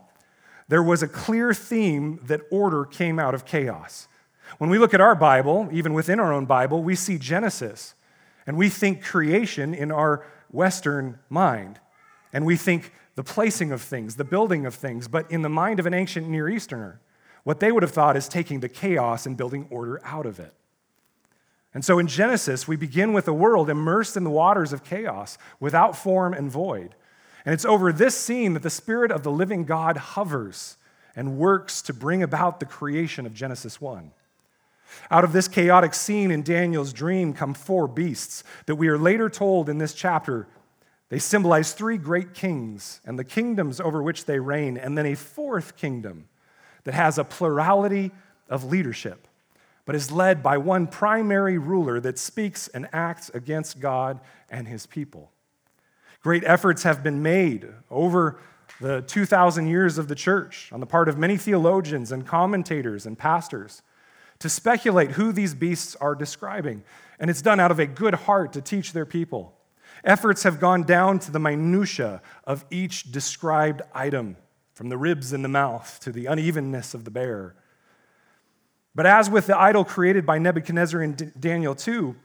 there 0.68 0.83
was 0.83 1.02
a 1.02 1.09
clear 1.09 1.52
theme 1.52 2.21
that 2.25 2.40
order 2.50 2.85
came 2.85 3.18
out 3.18 3.35
of 3.35 3.44
chaos. 3.44 4.09
When 4.59 4.71
we 4.71 4.78
look 4.78 4.94
at 4.94 5.00
our 5.00 5.14
Bible, 5.14 5.68
even 5.73 5.94
within 5.94 6.21
our 6.21 6.33
own 6.33 6.47
Bible, 6.47 6.83
we 6.83 6.94
see 6.94 7.18
Genesis 7.18 7.94
and 8.47 8.56
we 8.56 8.68
think 8.68 9.02
creation 9.02 9.75
in 9.75 9.90
our 9.90 10.26
Western 10.50 11.18
mind. 11.28 11.80
And 12.33 12.44
we 12.44 12.56
think 12.56 12.92
the 13.14 13.23
placing 13.23 13.73
of 13.73 13.80
things, 13.80 14.16
the 14.16 14.25
building 14.25 14.66
of 14.66 14.75
things. 14.75 15.09
But 15.09 15.30
in 15.30 15.42
the 15.42 15.49
mind 15.49 15.80
of 15.80 15.87
an 15.87 15.94
ancient 15.94 16.28
Near 16.28 16.49
Easterner, 16.49 17.00
What 17.44 17.61
they 17.61 17.71
would 17.71 17.83
have 17.83 17.92
thought 17.92 18.16
is 18.16 18.26
taking 18.26 18.61
the 18.61 18.68
chaos 18.68 19.26
and 19.26 19.37
building 19.37 19.66
order 19.71 20.00
out 20.04 20.26
of 20.26 20.40
it. 20.40 20.52
And 21.75 21.85
so 21.85 21.99
in 21.99 22.06
Genesis, 22.06 22.66
we 22.66 22.76
begin 22.76 23.12
with 23.12 23.28
a 23.28 23.33
world 23.33 23.68
immersed 23.68 24.16
in 24.16 24.25
the 24.25 24.30
waters 24.30 24.73
of 24.73 24.83
chaos, 24.83 25.38
without 25.61 25.97
form 25.97 26.33
and 26.33 26.50
void. 26.50 26.94
And 27.45 27.53
it's 27.53 27.65
over 27.65 27.93
this 27.93 28.17
scene 28.17 28.55
that 28.55 28.63
the 28.63 28.71
Spirit 28.71 29.11
of 29.11 29.23
the 29.23 29.31
living 29.31 29.65
God 29.65 29.97
hovers 29.97 30.77
and 31.15 31.37
works 31.37 31.83
to 31.83 31.93
bring 31.93 32.23
about 32.23 32.59
the 32.59 32.67
creation 32.67 33.27
of 33.27 33.35
Genesis 33.35 33.81
1. 33.81 34.11
Out 35.11 35.25
of 35.25 35.33
this 35.33 35.49
chaotic 35.49 35.95
scene 35.95 36.31
in 36.31 36.43
Daniel's 36.43 36.93
dream 36.93 37.33
come 37.33 37.55
four 37.55 37.87
beasts 37.87 38.45
that 38.67 38.77
we 38.77 38.89
are 38.89 38.99
later 38.99 39.29
told 39.29 39.69
in 39.69 39.79
this 39.79 39.95
chapter. 39.95 40.47
They 41.09 41.19
symbolize 41.19 41.73
three 41.73 41.99
great 41.99 42.35
kings 42.35 43.01
and 43.05 43.19
the 43.19 43.25
kingdoms 43.25 43.81
over 43.81 44.03
which 44.03 44.25
they 44.25 44.39
reign, 44.39 44.77
and 44.77 44.97
then 44.97 45.07
a 45.07 45.15
fourth 45.15 45.77
kingdom 45.77 46.29
that 46.85 46.95
has 46.95 47.19
a 47.19 47.25
plurality 47.25 48.13
of 48.49 48.65
leadership, 48.65 49.27
but 49.85 49.95
is 49.95 50.11
led 50.11 50.43
by 50.43 50.59
one 50.59 50.87
primary 50.87 51.59
ruler 51.59 52.01
that 52.01 52.19
speaks 52.19 52.69
and 52.69 52.89
acts 52.93 53.31
against 53.31 53.81
God 53.81 54.21
and 54.51 54.69
his 54.69 54.87
people. 54.87 55.31
Great 56.25 56.43
efforts 56.47 56.85
have 56.85 57.02
been 57.02 57.23
made 57.23 57.69
over 57.90 58.40
the 58.81 59.02
2,000 59.02 59.66
years 59.66 59.99
of 59.99 60.09
the 60.09 60.14
church 60.14 60.71
on 60.73 60.81
the 60.81 60.87
part 60.87 61.07
of 61.07 61.19
many 61.19 61.37
theologians 61.37 62.11
and 62.11 62.26
commentators 62.26 63.04
and 63.04 63.19
pastors 63.19 63.83
to 64.38 64.49
speculate 64.49 65.11
who 65.12 65.33
these 65.33 65.52
beasts 65.52 65.95
are 65.97 66.14
describing. 66.14 66.83
And 67.21 67.28
it's 67.28 67.43
done 67.43 67.61
out 67.61 67.71
of 67.71 67.78
a 67.78 67.87
good 67.87 68.14
heart 68.14 68.54
to 68.54 68.62
teach 68.62 68.95
their 68.95 69.04
people. 69.04 69.54
Efforts 70.02 70.45
have 70.45 70.61
gone 70.61 70.85
down 70.85 71.19
to 71.19 71.31
the 71.31 71.38
minutiae 71.38 72.23
of 72.45 72.64
each 72.71 73.12
described 73.12 73.83
item, 73.95 74.38
from 74.73 74.88
the 74.88 74.97
ribs 74.97 75.35
in 75.35 75.43
the 75.43 75.49
mouth 75.49 76.00
to 76.00 76.11
the 76.11 76.25
unevenness 76.25 76.95
of 76.95 77.04
the 77.04 77.11
bear. 77.11 77.54
But 78.95 79.04
as 79.04 79.28
with 79.28 79.47
the 79.47 79.59
idol 79.59 79.85
created 79.85 80.25
by 80.25 80.38
Nebuchadnezzar 80.38 81.02
in 81.02 81.33
Daniel 81.38 81.75
2, 81.75 82.16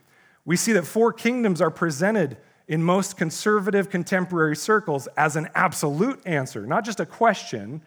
we 0.46 0.56
see 0.56 0.72
that 0.72 0.86
four 0.86 1.12
kingdoms 1.12 1.60
are 1.60 1.70
presented 1.70 2.38
in 2.70 2.84
most 2.84 3.16
conservative 3.16 3.90
contemporary 3.90 4.54
circles 4.54 5.08
as 5.16 5.34
an 5.34 5.48
absolute 5.56 6.24
answer, 6.24 6.64
not 6.64 6.84
just 6.84 7.00
a 7.00 7.04
question, 7.04 7.82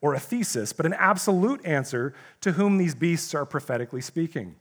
or 0.00 0.12
a 0.12 0.18
thesis, 0.18 0.72
but 0.72 0.84
an 0.84 0.92
absolute 0.94 1.64
answer 1.64 2.12
to 2.40 2.50
whom 2.52 2.76
these 2.76 2.96
beasts 2.96 3.32
are 3.32 3.46
prophetically 3.46 4.00
speaking. 4.00 4.56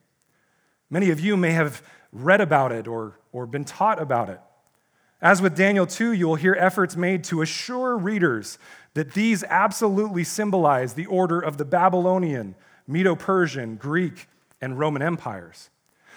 Many 0.92 1.10
of 1.10 1.20
you 1.20 1.36
may 1.36 1.54
have 1.54 1.82
read 2.12 2.40
about 2.40 2.72
it 2.72 2.88
or, 2.88 3.18
or 3.32 3.48
been 3.48 3.66
taught 3.66 4.00
about 4.00 4.30
it. 4.30 4.40
As 5.20 5.42
with 5.42 5.58
Daniel 5.58 5.88
2, 5.88 6.12
you 6.12 6.28
will 6.28 6.36
hear 6.36 6.56
efforts 6.60 6.96
made 6.96 7.24
to 7.26 7.42
assure 7.42 7.98
readers 7.98 8.60
that 8.94 9.16
these 9.16 9.44
absolutely 9.46 10.24
symbolize 10.24 10.94
the 10.94 11.08
order 11.08 11.40
of 11.40 11.58
the 11.58 11.66
Babylonian, 11.66 12.54
Medo 12.88 13.16
Persian, 13.16 13.78
Greek, 13.78 14.28
and 14.62 14.78
Roman 14.78 15.02
empires. 15.02 15.72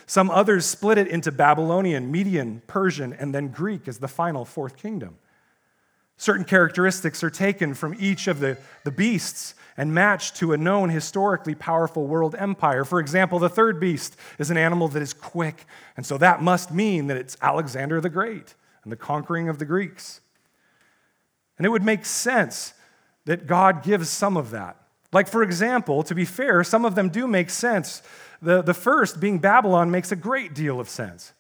Some 0.07 0.31
others 0.31 0.65
split 0.65 0.99
it 0.99 1.09
into 1.09 1.33
Babylonian, 1.33 2.11
Median, 2.11 2.63
Persian, 2.67 3.13
and 3.13 3.35
then 3.35 3.49
Greek 3.49 3.89
as 3.89 3.99
the 3.99 4.09
final 4.09 4.45
fourth 4.45 4.77
kingdom. 4.77 5.19
Certain 6.17 6.45
characteristics 6.45 7.23
are 7.23 7.31
taken 7.31 7.75
from 7.75 7.95
each 7.99 8.27
of 8.27 8.41
the, 8.41 8.57
the 8.85 8.91
beasts 8.91 9.55
and 9.77 9.93
matched 9.93 10.37
to 10.37 10.53
a 10.53 10.57
known 10.57 10.89
historically 10.89 11.55
powerful 11.55 12.07
world 12.07 12.35
empire. 12.39 12.85
For 12.85 13.01
example, 13.01 13.39
the 13.39 13.51
third 13.51 13.79
beast 13.79 14.17
is 14.39 14.51
an 14.51 14.57
animal 14.57 14.89
that 14.89 15.03
is 15.03 15.13
quick, 15.13 15.67
and 15.97 16.07
so 16.07 16.17
that 16.19 16.41
must 16.41 16.73
mean 16.73 17.09
that 17.09 17.19
it's 17.19 17.37
Alexander 17.43 18.01
the 18.01 18.09
Great 18.09 18.55
and 18.85 18.93
the 18.93 18.97
conquering 18.97 19.49
of 19.49 19.59
the 19.59 19.67
Greeks. 19.67 20.21
And 21.59 21.67
it 21.67 21.71
would 21.71 21.85
make 21.85 22.07
sense 22.07 22.73
that 23.27 23.47
God 23.47 23.83
gives 23.83 24.09
some 24.09 24.37
of 24.37 24.51
that. 24.51 24.77
Like, 25.13 25.29
for 25.29 25.43
example, 25.43 26.03
to 26.05 26.15
be 26.15 26.25
fair, 26.25 26.65
some 26.65 26.85
of 26.85 26.95
them 26.95 27.11
do 27.11 27.27
make 27.27 27.51
sense. 27.51 28.03
The, 28.43 28.63
the 28.63 28.75
first, 28.75 29.21
being 29.21 29.39
Babylon, 29.39 29.91
makes 29.91 30.13
a 30.13 30.17
great 30.17 30.55
deal 30.55 30.81
of 30.81 30.89
sense. 30.89 31.33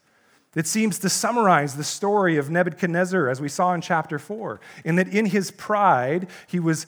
It 0.54 0.66
seems 0.66 0.98
to 1.00 1.10
summarize 1.10 1.76
the 1.76 1.84
story 1.84 2.38
of 2.38 2.48
Nebuchadnezzar, 2.48 3.28
as 3.28 3.40
we 3.40 3.48
saw 3.48 3.74
in 3.74 3.82
chapter 3.82 4.18
4, 4.18 4.58
in 4.84 4.96
that 4.96 5.08
in 5.08 5.26
his 5.26 5.50
pride, 5.50 6.28
he 6.46 6.58
was 6.58 6.86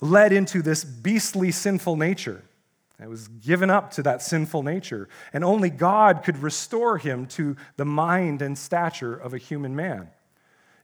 led 0.00 0.32
into 0.32 0.62
this 0.62 0.84
beastly 0.84 1.50
sinful 1.50 1.96
nature. 1.96 2.44
It 3.00 3.08
was 3.08 3.28
given 3.28 3.70
up 3.70 3.92
to 3.92 4.02
that 4.02 4.22
sinful 4.22 4.62
nature, 4.62 5.08
and 5.32 5.44
only 5.44 5.70
God 5.70 6.22
could 6.24 6.38
restore 6.38 6.98
him 6.98 7.26
to 7.26 7.56
the 7.76 7.84
mind 7.84 8.42
and 8.42 8.56
stature 8.56 9.14
of 9.14 9.34
a 9.34 9.38
human 9.38 9.74
man. 9.74 10.08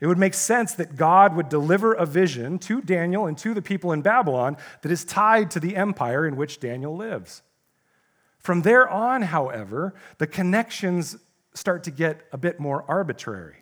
It 0.01 0.07
would 0.07 0.19
make 0.19 0.35
sense 0.35 0.75
that 0.75 0.97
God 0.97 1.35
would 1.37 1.49
deliver 1.49 1.93
a 1.93 2.05
vision 2.05 2.59
to 2.61 2.81
Daniel 2.81 3.27
and 3.27 3.39
to 3.39 3.55
the 3.55 3.63
people 3.63 3.93
in 3.93 4.03
Babylon 4.03 4.57
that 4.83 4.93
is 4.93 5.05
tied 5.05 5.51
to 5.53 5.61
the 5.61 5.77
empire 5.77 6.27
in 6.27 6.37
which 6.37 6.61
Daniel 6.61 6.97
lives. 6.97 7.43
From 8.45 8.61
there 8.61 8.87
on, 8.87 9.23
however, 9.23 9.95
the 10.19 10.27
connections 10.27 11.17
start 11.55 11.83
to 11.85 11.91
get 11.91 12.21
a 12.31 12.37
bit 12.37 12.61
more 12.61 12.85
arbitrary. 12.87 13.57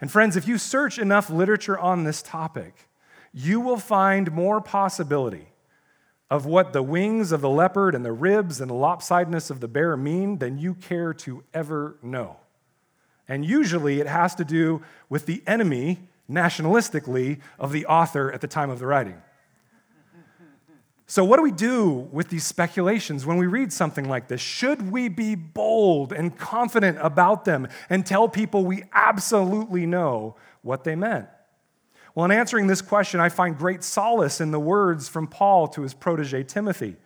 And 0.00 0.08
friends, 0.08 0.36
if 0.36 0.46
you 0.46 0.56
search 0.56 1.00
enough 1.00 1.28
literature 1.28 1.76
on 1.76 2.04
this 2.04 2.22
topic, 2.22 2.88
you 3.34 3.58
will 3.58 3.78
find 3.78 4.30
more 4.30 4.60
possibility 4.60 5.48
of 6.30 6.46
what 6.46 6.72
the 6.72 6.82
wings 6.82 7.32
of 7.32 7.40
the 7.40 7.50
leopard 7.50 7.96
and 7.96 8.04
the 8.04 8.12
ribs 8.12 8.60
and 8.60 8.70
the 8.70 8.74
lopsidedness 8.74 9.50
of 9.50 9.58
the 9.58 9.66
bear 9.66 9.96
mean 9.96 10.38
than 10.38 10.58
you 10.58 10.74
care 10.74 11.12
to 11.12 11.42
ever 11.52 11.96
know. 12.02 12.36
And 13.26 13.44
usually 13.44 13.98
it 13.98 14.06
has 14.06 14.36
to 14.36 14.44
do 14.44 14.82
with 15.08 15.26
the 15.26 15.42
enemy, 15.44 16.08
nationalistically, 16.30 17.40
of 17.58 17.72
the 17.72 17.86
author 17.86 18.30
at 18.30 18.40
the 18.40 18.46
time 18.46 18.70
of 18.70 18.78
the 18.78 18.86
writing. 18.86 19.20
So, 21.12 21.24
what 21.24 21.36
do 21.36 21.42
we 21.42 21.52
do 21.52 22.08
with 22.10 22.30
these 22.30 22.46
speculations 22.46 23.26
when 23.26 23.36
we 23.36 23.46
read 23.46 23.70
something 23.70 24.08
like 24.08 24.28
this? 24.28 24.40
Should 24.40 24.90
we 24.90 25.10
be 25.10 25.34
bold 25.34 26.10
and 26.10 26.34
confident 26.38 26.96
about 27.02 27.44
them 27.44 27.68
and 27.90 28.06
tell 28.06 28.30
people 28.30 28.64
we 28.64 28.84
absolutely 28.94 29.84
know 29.84 30.36
what 30.62 30.84
they 30.84 30.96
meant? 30.96 31.26
Well, 32.14 32.24
in 32.24 32.30
answering 32.30 32.66
this 32.66 32.80
question, 32.80 33.20
I 33.20 33.28
find 33.28 33.58
great 33.58 33.84
solace 33.84 34.40
in 34.40 34.52
the 34.52 34.58
words 34.58 35.06
from 35.06 35.26
Paul 35.26 35.68
to 35.68 35.82
his 35.82 35.92
protege 35.92 36.44
Timothy, 36.44 36.96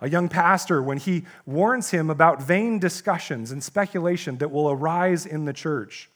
a 0.00 0.08
young 0.08 0.28
pastor, 0.28 0.80
when 0.80 0.98
he 0.98 1.24
warns 1.44 1.90
him 1.90 2.10
about 2.10 2.40
vain 2.40 2.78
discussions 2.78 3.50
and 3.50 3.60
speculation 3.60 4.38
that 4.38 4.52
will 4.52 4.70
arise 4.70 5.26
in 5.26 5.46
the 5.46 5.52
church. 5.52 6.08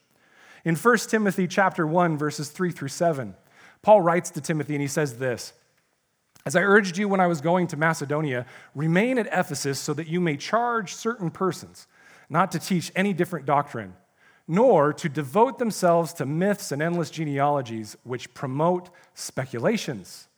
In 0.65 0.77
1 0.77 0.97
Timothy 1.09 1.49
chapter 1.49 1.89
1 1.89 2.17
verses 2.17 2.51
3 2.51 2.71
through 2.71 2.87
7, 2.87 3.35
Paul 3.83 4.01
writes 4.01 4.31
to 4.31 4.41
Timothy 4.41 4.77
and 4.77 4.83
he 4.83 4.87
says 4.87 5.19
this: 5.19 5.55
as 6.45 6.57
I 6.57 6.63
urged 6.63 6.99
you 6.99 7.09
when 7.09 7.21
I 7.21 7.27
was 7.27 7.41
going 7.41 7.67
to 7.69 7.77
Macedonia, 7.77 8.47
remain 8.75 9.19
at 9.19 9.27
Ephesus 9.27 9.79
so 9.79 9.95
that 9.95 10.09
you 10.09 10.21
may 10.21 10.37
charge 10.37 10.95
certain 10.95 11.31
persons 11.31 11.87
not 12.29 12.51
to 12.53 12.59
teach 12.59 12.91
any 12.97 13.13
different 13.13 13.47
doctrine, 13.47 13.95
nor 14.49 14.93
to 14.93 15.09
devote 15.09 15.59
themselves 15.59 16.13
to 16.15 16.27
myths 16.27 16.73
and 16.73 16.83
endless 16.83 17.11
genealogies 17.11 17.97
which 18.03 18.33
promote 18.35 18.91
speculations 19.15 20.29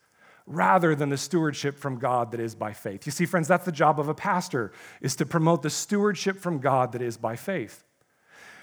rather 0.46 0.94
than 0.94 1.08
the 1.08 1.16
stewardship 1.16 1.78
from 1.78 1.98
God 1.98 2.30
that 2.32 2.40
is 2.40 2.54
by 2.54 2.72
faith. 2.72 3.06
You 3.06 3.12
see, 3.12 3.24
friends, 3.24 3.48
that's 3.48 3.64
the 3.64 3.72
job 3.72 3.98
of 3.98 4.08
a 4.08 4.14
pastor, 4.14 4.72
is 5.00 5.16
to 5.16 5.24
promote 5.26 5.62
the 5.62 5.70
stewardship 5.70 6.38
from 6.38 6.58
God 6.58 6.92
that 6.92 7.00
is 7.00 7.16
by 7.16 7.36
faith. 7.36 7.82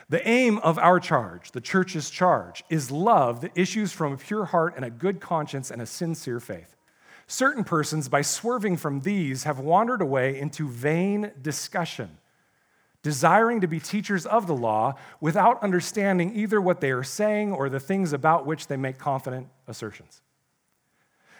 The 0.09 0.27
aim 0.27 0.57
of 0.59 0.77
our 0.77 0.99
charge, 0.99 1.53
the 1.53 1.61
church's 1.61 2.09
charge, 2.09 2.63
is 2.69 2.91
love 2.91 3.41
that 3.41 3.51
issues 3.55 3.91
from 3.91 4.13
a 4.13 4.17
pure 4.17 4.45
heart 4.45 4.73
and 4.75 4.85
a 4.85 4.91
good 4.91 5.21
conscience 5.21 5.71
and 5.71 5.81
a 5.81 5.85
sincere 5.85 6.39
faith. 6.39 6.75
Certain 7.27 7.63
persons, 7.63 8.09
by 8.09 8.21
swerving 8.21 8.77
from 8.77 9.01
these, 9.01 9.43
have 9.43 9.59
wandered 9.59 10.01
away 10.01 10.39
into 10.39 10.67
vain 10.67 11.31
discussion, 11.41 12.17
desiring 13.03 13.61
to 13.61 13.67
be 13.67 13.79
teachers 13.79 14.25
of 14.25 14.47
the 14.47 14.55
law 14.55 14.95
without 15.19 15.61
understanding 15.63 16.35
either 16.35 16.59
what 16.59 16.81
they 16.81 16.91
are 16.91 17.03
saying 17.03 17.53
or 17.53 17.69
the 17.69 17.79
things 17.79 18.13
about 18.13 18.45
which 18.45 18.67
they 18.67 18.77
make 18.77 18.97
confident 18.97 19.47
assertions. 19.67 20.21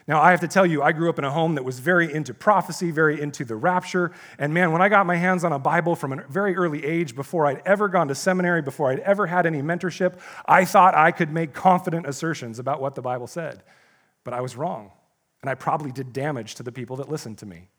Now, 0.07 0.19
I 0.21 0.31
have 0.31 0.39
to 0.39 0.47
tell 0.47 0.65
you, 0.65 0.81
I 0.81 0.91
grew 0.93 1.09
up 1.09 1.19
in 1.19 1.25
a 1.25 1.31
home 1.31 1.55
that 1.55 1.63
was 1.63 1.79
very 1.79 2.11
into 2.11 2.33
prophecy, 2.33 2.89
very 2.89 3.21
into 3.21 3.45
the 3.45 3.55
rapture. 3.55 4.11
And 4.39 4.53
man, 4.53 4.71
when 4.71 4.81
I 4.81 4.89
got 4.89 5.05
my 5.05 5.15
hands 5.15 5.43
on 5.43 5.53
a 5.53 5.59
Bible 5.59 5.95
from 5.95 6.13
a 6.13 6.23
very 6.27 6.55
early 6.55 6.83
age, 6.83 7.15
before 7.15 7.45
I'd 7.45 7.61
ever 7.65 7.87
gone 7.87 8.07
to 8.07 8.15
seminary, 8.15 8.61
before 8.61 8.91
I'd 8.91 8.99
ever 8.99 9.27
had 9.27 9.45
any 9.45 9.61
mentorship, 9.61 10.19
I 10.45 10.65
thought 10.65 10.95
I 10.95 11.11
could 11.11 11.31
make 11.31 11.53
confident 11.53 12.07
assertions 12.07 12.57
about 12.57 12.81
what 12.81 12.95
the 12.95 13.01
Bible 13.01 13.27
said. 13.27 13.61
But 14.23 14.33
I 14.33 14.41
was 14.41 14.55
wrong 14.55 14.91
and 15.41 15.49
I 15.49 15.55
probably 15.55 15.91
did 15.91 16.13
damage 16.13 16.55
to 16.55 16.63
the 16.63 16.71
people 16.71 16.97
that 16.97 17.09
listened 17.09 17.37
to 17.39 17.45
me. 17.45 17.69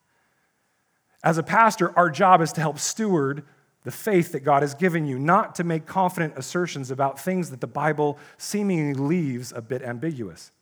As 1.24 1.38
a 1.38 1.42
pastor, 1.42 1.96
our 1.96 2.10
job 2.10 2.40
is 2.40 2.52
to 2.54 2.60
help 2.60 2.78
steward 2.78 3.44
the 3.84 3.90
faith 3.90 4.32
that 4.32 4.40
God 4.40 4.62
has 4.62 4.74
given 4.74 5.06
you, 5.06 5.18
not 5.18 5.54
to 5.56 5.64
make 5.64 5.86
confident 5.86 6.34
assertions 6.36 6.90
about 6.90 7.18
things 7.18 7.50
that 7.50 7.60
the 7.60 7.66
Bible 7.66 8.18
seemingly 8.38 8.94
leaves 8.94 9.52
a 9.52 9.60
bit 9.60 9.82
ambiguous. 9.82 10.52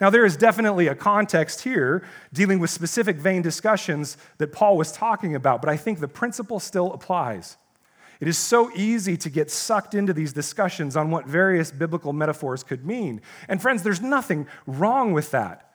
Now, 0.00 0.10
there 0.10 0.24
is 0.24 0.36
definitely 0.36 0.86
a 0.86 0.94
context 0.94 1.62
here 1.62 2.04
dealing 2.32 2.58
with 2.58 2.70
specific 2.70 3.16
vain 3.16 3.42
discussions 3.42 4.16
that 4.38 4.52
Paul 4.52 4.76
was 4.76 4.92
talking 4.92 5.34
about, 5.34 5.62
but 5.62 5.68
I 5.68 5.76
think 5.76 5.98
the 5.98 6.08
principle 6.08 6.60
still 6.60 6.92
applies. 6.92 7.56
It 8.20 8.28
is 8.28 8.36
so 8.36 8.70
easy 8.74 9.16
to 9.16 9.30
get 9.30 9.50
sucked 9.50 9.94
into 9.94 10.12
these 10.12 10.32
discussions 10.32 10.96
on 10.96 11.10
what 11.10 11.26
various 11.26 11.70
biblical 11.70 12.12
metaphors 12.12 12.64
could 12.64 12.84
mean. 12.84 13.20
And 13.48 13.62
friends, 13.62 13.82
there's 13.82 14.00
nothing 14.00 14.46
wrong 14.66 15.12
with 15.12 15.30
that. 15.30 15.67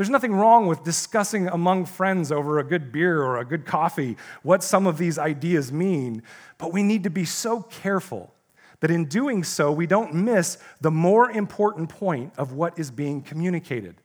There's 0.00 0.08
nothing 0.08 0.32
wrong 0.32 0.66
with 0.66 0.82
discussing 0.82 1.48
among 1.48 1.84
friends 1.84 2.32
over 2.32 2.58
a 2.58 2.64
good 2.64 2.90
beer 2.90 3.22
or 3.22 3.36
a 3.36 3.44
good 3.44 3.66
coffee 3.66 4.16
what 4.42 4.62
some 4.62 4.86
of 4.86 4.96
these 4.96 5.18
ideas 5.18 5.70
mean, 5.70 6.22
but 6.56 6.72
we 6.72 6.82
need 6.82 7.04
to 7.04 7.10
be 7.10 7.26
so 7.26 7.60
careful 7.60 8.32
that 8.80 8.90
in 8.90 9.04
doing 9.04 9.44
so, 9.44 9.70
we 9.70 9.86
don't 9.86 10.14
miss 10.14 10.56
the 10.80 10.90
more 10.90 11.30
important 11.30 11.90
point 11.90 12.32
of 12.38 12.54
what 12.54 12.78
is 12.78 12.90
being 12.90 13.20
communicated. 13.20 13.96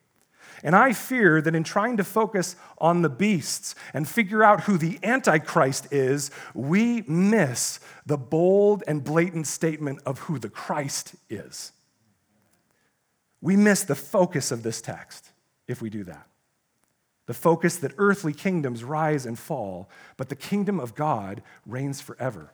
And 0.65 0.75
I 0.75 0.91
fear 0.91 1.41
that 1.41 1.55
in 1.55 1.63
trying 1.63 1.95
to 1.95 2.03
focus 2.03 2.57
on 2.77 3.01
the 3.01 3.07
beasts 3.07 3.73
and 3.93 4.05
figure 4.05 4.43
out 4.43 4.63
who 4.63 4.77
the 4.77 4.99
Antichrist 5.01 5.93
is, 5.93 6.29
we 6.53 7.03
miss 7.03 7.79
the 8.05 8.17
bold 8.17 8.83
and 8.85 9.01
blatant 9.01 9.47
statement 9.47 10.01
of 10.05 10.19
who 10.19 10.39
the 10.39 10.49
Christ 10.49 11.15
is. 11.29 11.71
We 13.39 13.55
miss 13.55 13.83
the 13.83 13.95
focus 13.95 14.51
of 14.51 14.61
this 14.61 14.81
text 14.81 15.31
if 15.67 15.81
we 15.81 15.89
do 15.89 16.03
that. 16.03 16.27
The 17.27 17.33
focus 17.33 17.77
that 17.77 17.93
earthly 17.97 18.33
kingdoms 18.33 18.83
rise 18.83 19.25
and 19.25 19.37
fall, 19.37 19.89
but 20.15 20.29
the 20.29 20.35
kingdom 20.35 20.79
of 20.79 20.95
God 20.95 21.41
reigns 21.65 22.01
forever. 22.01 22.51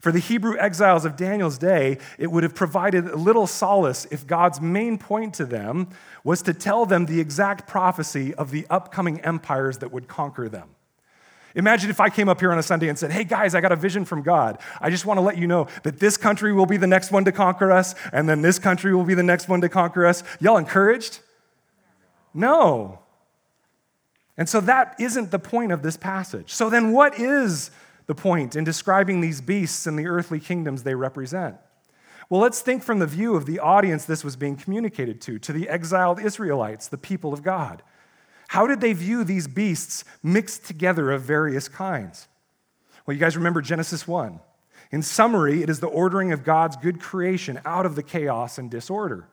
For 0.00 0.12
the 0.12 0.18
Hebrew 0.18 0.56
exiles 0.58 1.04
of 1.04 1.16
Daniel's 1.16 1.58
day, 1.58 1.98
it 2.18 2.30
would 2.30 2.42
have 2.42 2.54
provided 2.54 3.12
little 3.14 3.46
solace 3.46 4.06
if 4.10 4.26
God's 4.26 4.60
main 4.60 4.98
point 4.98 5.34
to 5.34 5.44
them 5.44 5.88
was 6.22 6.42
to 6.42 6.54
tell 6.54 6.86
them 6.86 7.06
the 7.06 7.20
exact 7.20 7.66
prophecy 7.66 8.34
of 8.34 8.50
the 8.50 8.66
upcoming 8.70 9.20
empires 9.22 9.78
that 9.78 9.92
would 9.92 10.06
conquer 10.06 10.48
them. 10.48 10.68
Imagine 11.54 11.88
if 11.88 12.00
I 12.00 12.10
came 12.10 12.28
up 12.28 12.38
here 12.38 12.52
on 12.52 12.58
a 12.58 12.62
Sunday 12.62 12.88
and 12.88 12.98
said, 12.98 13.10
Hey 13.10 13.24
guys, 13.24 13.54
I 13.54 13.62
got 13.62 13.72
a 13.72 13.76
vision 13.76 14.04
from 14.04 14.20
God. 14.22 14.58
I 14.80 14.90
just 14.90 15.06
want 15.06 15.16
to 15.16 15.22
let 15.22 15.38
you 15.38 15.46
know 15.46 15.68
that 15.84 15.98
this 15.98 16.18
country 16.18 16.52
will 16.52 16.66
be 16.66 16.76
the 16.76 16.86
next 16.86 17.10
one 17.10 17.24
to 17.24 17.32
conquer 17.32 17.72
us, 17.72 17.94
and 18.12 18.28
then 18.28 18.42
this 18.42 18.58
country 18.58 18.94
will 18.94 19.04
be 19.04 19.14
the 19.14 19.22
next 19.22 19.48
one 19.48 19.62
to 19.62 19.68
conquer 19.70 20.04
us. 20.04 20.22
Y'all 20.38 20.58
encouraged? 20.58 21.20
No. 22.36 23.00
And 24.36 24.48
so 24.48 24.60
that 24.60 24.94
isn't 25.00 25.30
the 25.30 25.38
point 25.38 25.72
of 25.72 25.82
this 25.82 25.96
passage. 25.96 26.52
So 26.52 26.68
then, 26.68 26.92
what 26.92 27.18
is 27.18 27.70
the 28.06 28.14
point 28.14 28.54
in 28.54 28.64
describing 28.64 29.20
these 29.20 29.40
beasts 29.40 29.86
and 29.86 29.98
the 29.98 30.06
earthly 30.06 30.38
kingdoms 30.38 30.82
they 30.82 30.94
represent? 30.94 31.56
Well, 32.28 32.40
let's 32.40 32.60
think 32.60 32.82
from 32.82 32.98
the 32.98 33.06
view 33.06 33.36
of 33.36 33.46
the 33.46 33.60
audience 33.60 34.04
this 34.04 34.24
was 34.24 34.36
being 34.36 34.56
communicated 34.56 35.20
to, 35.22 35.38
to 35.38 35.52
the 35.52 35.68
exiled 35.68 36.20
Israelites, 36.20 36.88
the 36.88 36.98
people 36.98 37.32
of 37.32 37.42
God. 37.42 37.82
How 38.48 38.66
did 38.66 38.80
they 38.80 38.92
view 38.92 39.24
these 39.24 39.48
beasts 39.48 40.04
mixed 40.22 40.66
together 40.66 41.10
of 41.12 41.22
various 41.22 41.68
kinds? 41.68 42.28
Well, 43.06 43.14
you 43.14 43.20
guys 43.20 43.36
remember 43.36 43.62
Genesis 43.62 44.06
1. 44.06 44.40
In 44.90 45.02
summary, 45.02 45.62
it 45.62 45.70
is 45.70 45.80
the 45.80 45.86
ordering 45.86 46.32
of 46.32 46.44
God's 46.44 46.76
good 46.76 47.00
creation 47.00 47.60
out 47.64 47.86
of 47.86 47.96
the 47.96 48.02
chaos 48.02 48.58
and 48.58 48.70
disorder. 48.70 49.28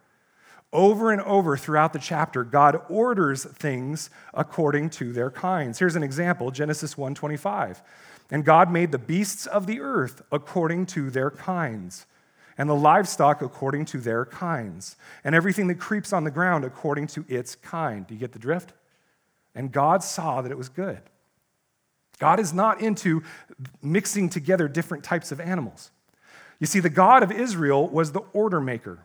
Over 0.74 1.12
and 1.12 1.22
over 1.22 1.56
throughout 1.56 1.94
the 1.94 2.00
chapter, 2.00 2.44
God 2.44 2.82
orders 2.90 3.46
things 3.46 4.10
according 4.34 4.90
to 4.92 5.14
their 5.14 5.30
kinds. 5.30 5.78
Here's 5.78 5.96
an 5.96 6.02
example, 6.02 6.50
Genesis 6.50 6.98
1:25. 6.98 7.82
And 8.32 8.44
God 8.44 8.72
made 8.72 8.92
the 8.92 8.98
beasts 8.98 9.46
of 9.46 9.68
the 9.68 9.80
earth 9.80 10.24
according 10.32 10.88
to 10.88 11.12
their 11.12 11.30
kinds, 11.30 12.08
and 12.58 12.68
the 12.68 12.76
livestock 12.76 13.44
according 13.44 13.86
to 13.86 14.00
their 14.00 14.26
kinds, 14.26 14.96
and 15.24 15.36
everything 15.36 15.68
that 15.68 15.80
creeps 15.80 16.12
on 16.12 16.24
the 16.24 16.32
ground 16.32 16.66
according 16.66 17.06
to 17.08 17.24
its 17.28 17.54
kind. 17.56 18.08
Do 18.08 18.16
you 18.16 18.20
get 18.20 18.32
the 18.32 18.40
drift? 18.40 18.74
And 19.54 19.72
God 19.72 20.04
saw 20.04 20.42
that 20.42 20.52
it 20.52 20.58
was 20.58 20.70
good. 20.70 21.02
God 22.18 22.40
is 22.40 22.52
not 22.52 22.82
into 22.82 23.22
mixing 23.84 24.30
together 24.30 24.68
different 24.68 25.04
types 25.04 25.32
of 25.32 25.40
animals. 25.40 25.92
You 26.58 26.66
see, 26.66 26.80
the 26.80 26.90
God 26.90 27.22
of 27.22 27.32
Israel 27.32 27.88
was 27.88 28.14
the 28.14 28.22
order 28.34 28.60
maker. 28.60 29.00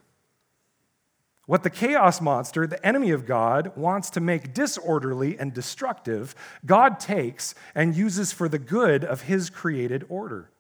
What 1.48 1.62
the 1.62 1.70
chaos 1.70 2.20
monster, 2.20 2.66
the 2.66 2.87
enemy 2.87 3.11
of 3.11 3.24
God, 3.24 3.72
wants 3.74 4.11
to 4.11 4.20
make 4.20 4.52
disorderly 4.52 5.38
and 5.38 5.54
destructive, 5.54 6.34
God 6.66 7.00
takes 7.00 7.54
and 7.74 7.96
uses 7.96 8.32
for 8.32 8.50
the 8.50 8.58
good 8.58 9.02
of 9.02 9.22
his 9.22 9.48
created 9.48 10.04
order. 10.11 10.50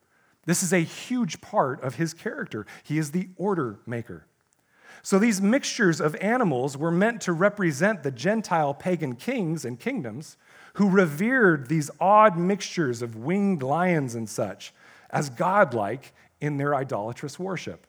This 0.46 0.62
is 0.62 0.72
a 0.72 0.78
huge 0.78 1.42
part 1.42 1.82
of 1.82 1.96
his 1.96 2.14
character. 2.14 2.64
He 2.84 2.96
is 2.96 3.10
the 3.10 3.28
order 3.36 3.80
maker. 3.84 4.24
So 5.02 5.18
these 5.18 5.42
mixtures 5.42 6.00
of 6.00 6.16
animals 6.22 6.74
were 6.74 6.90
meant 6.90 7.20
to 7.20 7.34
represent 7.34 8.02
the 8.02 8.10
Gentile 8.10 8.72
pagan 8.72 9.14
kings 9.14 9.66
and 9.66 9.78
kingdoms 9.78 10.38
who 10.72 10.88
revered 10.88 11.68
these 11.68 11.90
odd 12.00 12.38
mixtures 12.38 13.02
of 13.02 13.14
winged 13.14 13.62
lions 13.62 14.14
and 14.14 14.26
such 14.26 14.72
as 15.10 15.28
godlike 15.28 16.14
in 16.40 16.56
their 16.56 16.74
idolatrous 16.74 17.38
worship. 17.38 17.86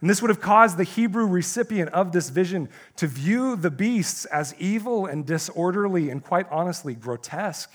And 0.00 0.08
this 0.08 0.22
would 0.22 0.30
have 0.30 0.40
caused 0.40 0.78
the 0.78 0.84
Hebrew 0.84 1.26
recipient 1.26 1.90
of 1.90 2.12
this 2.12 2.30
vision 2.30 2.68
to 2.96 3.06
view 3.06 3.54
the 3.54 3.70
beasts 3.70 4.24
as 4.26 4.54
evil 4.58 5.06
and 5.06 5.26
disorderly 5.26 6.08
and 6.08 6.24
quite 6.24 6.46
honestly 6.50 6.94
grotesque. 6.94 7.70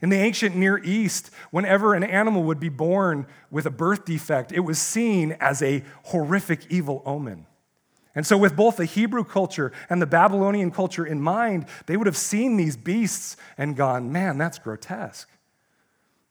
In 0.00 0.08
the 0.08 0.16
ancient 0.16 0.56
Near 0.56 0.78
East, 0.78 1.30
whenever 1.50 1.94
an 1.94 2.04
animal 2.04 2.44
would 2.44 2.60
be 2.60 2.68
born 2.68 3.26
with 3.50 3.66
a 3.66 3.70
birth 3.70 4.04
defect, 4.04 4.52
it 4.52 4.60
was 4.60 4.78
seen 4.80 5.36
as 5.40 5.62
a 5.62 5.82
horrific 6.04 6.66
evil 6.70 7.02
omen. 7.04 7.46
And 8.14 8.26
so, 8.26 8.36
with 8.36 8.54
both 8.54 8.76
the 8.76 8.84
Hebrew 8.84 9.24
culture 9.24 9.72
and 9.88 10.02
the 10.02 10.06
Babylonian 10.06 10.70
culture 10.70 11.06
in 11.06 11.20
mind, 11.20 11.66
they 11.86 11.96
would 11.96 12.06
have 12.06 12.16
seen 12.16 12.56
these 12.56 12.76
beasts 12.76 13.36
and 13.56 13.76
gone, 13.76 14.12
man, 14.12 14.38
that's 14.38 14.58
grotesque. 14.58 15.30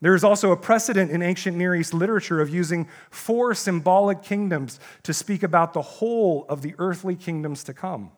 There 0.01 0.15
is 0.15 0.23
also 0.23 0.51
a 0.51 0.57
precedent 0.57 1.11
in 1.11 1.21
ancient 1.21 1.55
Near 1.55 1.75
East 1.75 1.93
literature 1.93 2.41
of 2.41 2.49
using 2.49 2.87
four 3.11 3.53
symbolic 3.53 4.23
kingdoms 4.23 4.79
to 5.03 5.13
speak 5.13 5.43
about 5.43 5.73
the 5.73 5.81
whole 5.81 6.45
of 6.49 6.63
the 6.63 6.73
earthly 6.79 7.15
kingdoms 7.15 7.63
to 7.65 7.73
come. 7.73 8.11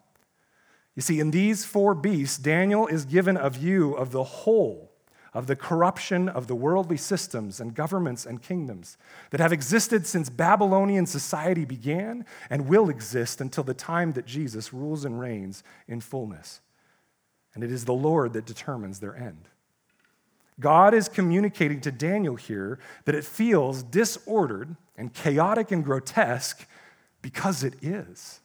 You 0.96 1.02
see, 1.02 1.20
in 1.20 1.32
these 1.32 1.66
four 1.66 1.94
beasts, 1.94 2.38
Daniel 2.38 2.88
is 2.88 3.04
given 3.04 3.36
a 3.36 3.50
view 3.50 3.94
of 3.94 4.12
the 4.12 4.24
whole 4.24 4.94
of 5.34 5.48
the 5.48 5.56
corruption 5.56 6.30
of 6.30 6.48
the 6.48 6.56
worldly 6.56 6.98
systems 6.98 7.60
and 7.60 7.74
governments 7.74 8.26
and 8.26 8.42
kingdoms 8.42 8.98
that 9.32 9.40
have 9.40 9.52
existed 9.52 10.06
since 10.06 10.30
Babylonian 10.30 11.06
society 11.06 11.66
began 11.66 12.26
and 12.50 12.68
will 12.68 12.90
exist 12.90 13.42
until 13.42 13.64
the 13.64 13.74
time 13.74 14.14
that 14.14 14.26
Jesus 14.26 14.74
rules 14.74 15.06
and 15.06 15.20
reigns 15.20 15.64
in 15.88 16.02
fullness. 16.02 16.62
And 17.56 17.64
it 17.64 17.72
is 17.72 17.86
the 17.86 17.94
Lord 17.94 18.34
that 18.34 18.46
determines 18.46 19.00
their 19.00 19.16
end. 19.16 19.50
God 20.60 20.94
is 20.94 21.10
communicating 21.10 21.82
to 21.82 21.92
Daniel 21.92 22.36
here 22.36 22.80
that 23.06 23.16
it 23.16 23.26
feels 23.26 23.84
disordered 23.84 24.76
and 24.96 25.14
chaotic 25.14 25.72
and 25.72 25.84
grotesque 25.84 26.68
because 27.22 27.64
it 27.64 27.74
is. 27.82 28.42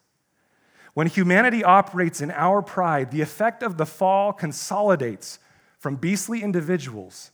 When 0.94 1.06
humanity 1.06 1.62
operates 1.62 2.20
in 2.20 2.30
our 2.30 2.62
pride, 2.62 3.10
the 3.10 3.20
effect 3.20 3.62
of 3.62 3.76
the 3.76 3.86
fall 3.86 4.32
consolidates 4.32 5.38
from 5.78 5.96
beastly 5.96 6.42
individuals 6.42 7.30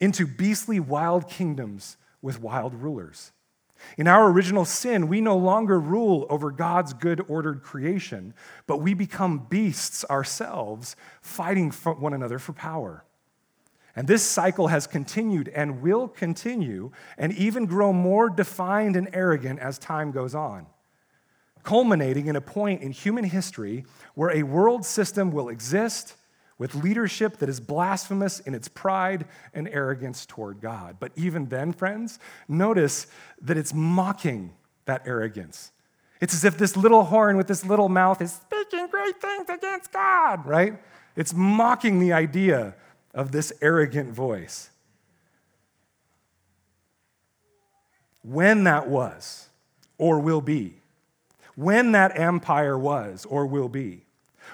into 0.00 0.26
beastly 0.26 0.80
wild 0.80 1.28
kingdoms 1.28 1.96
with 2.22 2.40
wild 2.40 2.74
rulers. 2.74 3.32
In 3.98 4.08
our 4.08 4.30
original 4.30 4.64
sin, 4.64 5.08
we 5.08 5.20
no 5.20 5.36
longer 5.36 5.78
rule 5.78 6.26
over 6.30 6.50
God's 6.50 6.94
good 6.94 7.22
ordered 7.28 7.62
creation, 7.62 8.32
but 8.66 8.78
we 8.78 8.94
become 8.94 9.46
beasts 9.50 10.04
ourselves, 10.08 10.96
fighting 11.20 11.70
one 11.70 12.14
another 12.14 12.38
for 12.38 12.52
power. 12.52 13.04
And 13.96 14.08
this 14.08 14.22
cycle 14.24 14.68
has 14.68 14.86
continued 14.86 15.48
and 15.48 15.80
will 15.80 16.08
continue 16.08 16.90
and 17.16 17.32
even 17.32 17.66
grow 17.66 17.92
more 17.92 18.28
defined 18.28 18.96
and 18.96 19.08
arrogant 19.12 19.60
as 19.60 19.78
time 19.78 20.10
goes 20.10 20.34
on, 20.34 20.66
culminating 21.62 22.26
in 22.26 22.34
a 22.34 22.40
point 22.40 22.82
in 22.82 22.90
human 22.90 23.24
history 23.24 23.84
where 24.14 24.30
a 24.30 24.42
world 24.42 24.84
system 24.84 25.30
will 25.30 25.48
exist 25.48 26.16
with 26.58 26.74
leadership 26.74 27.38
that 27.38 27.48
is 27.48 27.60
blasphemous 27.60 28.40
in 28.40 28.54
its 28.54 28.68
pride 28.68 29.26
and 29.52 29.68
arrogance 29.68 30.24
toward 30.26 30.60
God. 30.60 30.96
But 30.98 31.12
even 31.16 31.48
then, 31.48 31.72
friends, 31.72 32.18
notice 32.48 33.06
that 33.42 33.56
it's 33.56 33.74
mocking 33.74 34.54
that 34.86 35.02
arrogance. 35.06 35.72
It's 36.20 36.34
as 36.34 36.44
if 36.44 36.56
this 36.56 36.76
little 36.76 37.04
horn 37.04 37.36
with 37.36 37.48
this 37.48 37.64
little 37.64 37.88
mouth 37.88 38.22
is 38.22 38.32
speaking 38.32 38.88
great 38.88 39.20
things 39.20 39.48
against 39.48 39.92
God, 39.92 40.46
right? 40.46 40.80
It's 41.16 41.34
mocking 41.34 41.98
the 41.98 42.12
idea 42.12 42.74
of 43.14 43.32
this 43.32 43.52
arrogant 43.62 44.12
voice. 44.12 44.70
When 48.22 48.64
that 48.64 48.88
was 48.88 49.48
or 49.96 50.18
will 50.18 50.40
be, 50.40 50.80
when 51.54 51.92
that 51.92 52.18
empire 52.18 52.76
was 52.76 53.24
or 53.26 53.46
will 53.46 53.68
be, 53.68 54.04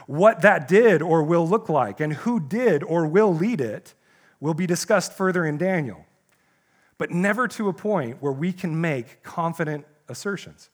what 0.06 0.42
that 0.42 0.68
did 0.68 1.02
or 1.02 1.22
will 1.22 1.48
look 1.48 1.68
like, 1.68 2.00
and 2.00 2.12
who 2.12 2.38
did 2.38 2.82
or 2.82 3.06
will 3.06 3.34
lead 3.34 3.60
it 3.60 3.94
will 4.40 4.54
be 4.54 4.66
discussed 4.66 5.12
further 5.12 5.44
in 5.44 5.56
Daniel, 5.56 6.04
but 6.98 7.10
never 7.10 7.48
to 7.48 7.68
a 7.68 7.72
point 7.72 8.20
where 8.20 8.32
we 8.32 8.52
can 8.52 8.80
make 8.80 9.22
confident 9.22 9.86
assertions. 10.08 10.68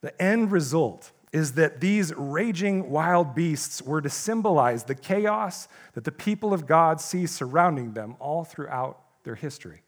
The 0.00 0.20
end 0.20 0.50
result 0.50 1.12
is 1.34 1.54
that 1.54 1.80
these 1.80 2.14
raging 2.14 2.88
wild 2.88 3.34
beasts 3.34 3.82
were 3.82 4.00
to 4.00 4.08
symbolize 4.08 4.84
the 4.84 4.94
chaos 4.94 5.66
that 5.94 6.04
the 6.04 6.12
people 6.12 6.54
of 6.54 6.64
God 6.64 7.00
see 7.00 7.26
surrounding 7.26 7.94
them 7.94 8.14
all 8.20 8.44
throughout 8.44 9.00
their 9.24 9.34
history. 9.34 9.82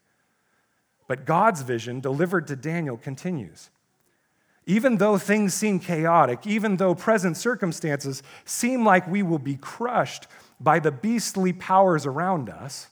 But 1.07 1.25
God's 1.25 1.61
vision, 1.61 2.01
delivered 2.01 2.47
to 2.47 2.57
Daniel, 2.57 2.97
continues. 2.97 3.69
Even 4.65 4.97
though 4.97 5.17
things 5.17 5.53
seem 5.53 5.79
chaotic, 5.79 6.45
even 6.45 6.75
though 6.75 6.93
present 6.93 7.37
circumstances 7.37 8.21
seem 8.43 8.83
like 8.83 9.07
we 9.07 9.23
will 9.23 9.39
be 9.39 9.55
crushed 9.55 10.27
by 10.59 10.79
the 10.79 10.91
beastly 10.91 11.53
powers 11.53 12.05
around 12.05 12.49
us, 12.49 12.87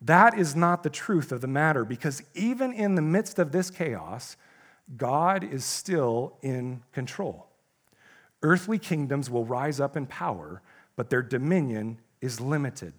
that 0.00 0.38
is 0.38 0.54
not 0.54 0.84
the 0.84 0.90
truth 0.90 1.32
of 1.32 1.40
the 1.40 1.48
matter 1.48 1.84
because 1.84 2.22
even 2.36 2.72
in 2.72 2.94
the 2.94 3.02
midst 3.02 3.40
of 3.40 3.50
this 3.50 3.68
chaos, 3.68 4.36
God 4.96 5.42
is 5.42 5.64
still 5.64 6.36
in 6.40 6.84
control. 6.92 7.49
Earthly 8.42 8.78
kingdoms 8.78 9.28
will 9.28 9.44
rise 9.44 9.80
up 9.80 9.96
in 9.96 10.06
power, 10.06 10.62
but 10.96 11.10
their 11.10 11.22
dominion 11.22 11.98
is 12.20 12.40
limited. 12.40 12.94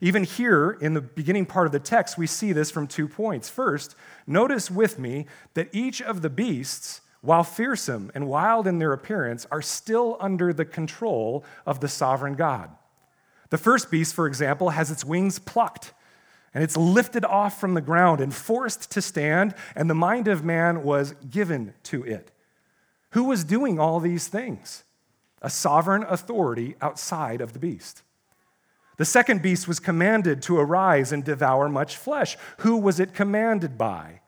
Even 0.00 0.24
here 0.24 0.78
in 0.80 0.94
the 0.94 1.00
beginning 1.00 1.44
part 1.44 1.66
of 1.66 1.72
the 1.72 1.78
text, 1.78 2.16
we 2.16 2.26
see 2.26 2.52
this 2.52 2.70
from 2.70 2.86
two 2.86 3.06
points. 3.06 3.48
First, 3.48 3.94
notice 4.26 4.70
with 4.70 4.98
me 4.98 5.26
that 5.54 5.68
each 5.72 6.00
of 6.00 6.22
the 6.22 6.30
beasts, 6.30 7.02
while 7.20 7.44
fearsome 7.44 8.10
and 8.14 8.26
wild 8.26 8.66
in 8.66 8.78
their 8.78 8.92
appearance, 8.92 9.46
are 9.50 9.62
still 9.62 10.16
under 10.18 10.52
the 10.52 10.64
control 10.64 11.44
of 11.66 11.80
the 11.80 11.88
sovereign 11.88 12.34
God. 12.34 12.70
The 13.50 13.58
first 13.58 13.90
beast, 13.90 14.14
for 14.14 14.26
example, 14.26 14.70
has 14.70 14.90
its 14.90 15.04
wings 15.04 15.38
plucked 15.38 15.92
and 16.54 16.62
it's 16.62 16.76
lifted 16.76 17.24
off 17.24 17.58
from 17.58 17.74
the 17.74 17.80
ground 17.80 18.20
and 18.20 18.34
forced 18.34 18.90
to 18.90 19.00
stand, 19.00 19.54
and 19.74 19.88
the 19.88 19.94
mind 19.94 20.28
of 20.28 20.44
man 20.44 20.82
was 20.82 21.14
given 21.30 21.74
to 21.84 22.04
it. 22.04 22.30
Who 23.12 23.24
was 23.24 23.44
doing 23.44 23.78
all 23.78 24.00
these 24.00 24.28
things? 24.28 24.84
A 25.40 25.50
sovereign 25.50 26.04
authority 26.08 26.76
outside 26.80 27.40
of 27.40 27.52
the 27.52 27.58
beast. 27.58 28.02
The 28.96 29.04
second 29.04 29.42
beast 29.42 29.66
was 29.66 29.80
commanded 29.80 30.42
to 30.42 30.58
arise 30.58 31.12
and 31.12 31.24
devour 31.24 31.68
much 31.68 31.96
flesh. 31.96 32.36
Who 32.58 32.76
was 32.76 33.00
it 33.00 33.14
commanded 33.14 33.76
by? 33.76 34.20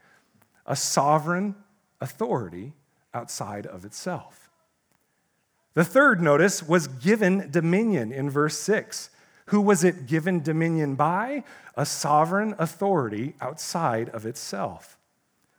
A 0.67 0.77
sovereign 0.77 1.55
authority 2.01 2.73
outside 3.13 3.67
of 3.67 3.85
itself. 3.85 4.51
The 5.75 5.85
third, 5.85 6.21
notice, 6.21 6.63
was 6.63 6.89
given 6.89 7.51
dominion 7.51 8.13
in 8.13 8.31
verse 8.31 8.59
6. 8.59 9.11
Who 9.47 9.61
was 9.61 9.85
it 9.85 10.07
given 10.07 10.43
dominion 10.43 10.95
by? 10.95 11.45
A 11.77 11.85
sovereign 11.85 12.55
authority 12.59 13.35
outside 13.41 14.09
of 14.11 14.25
itself. 14.25 14.99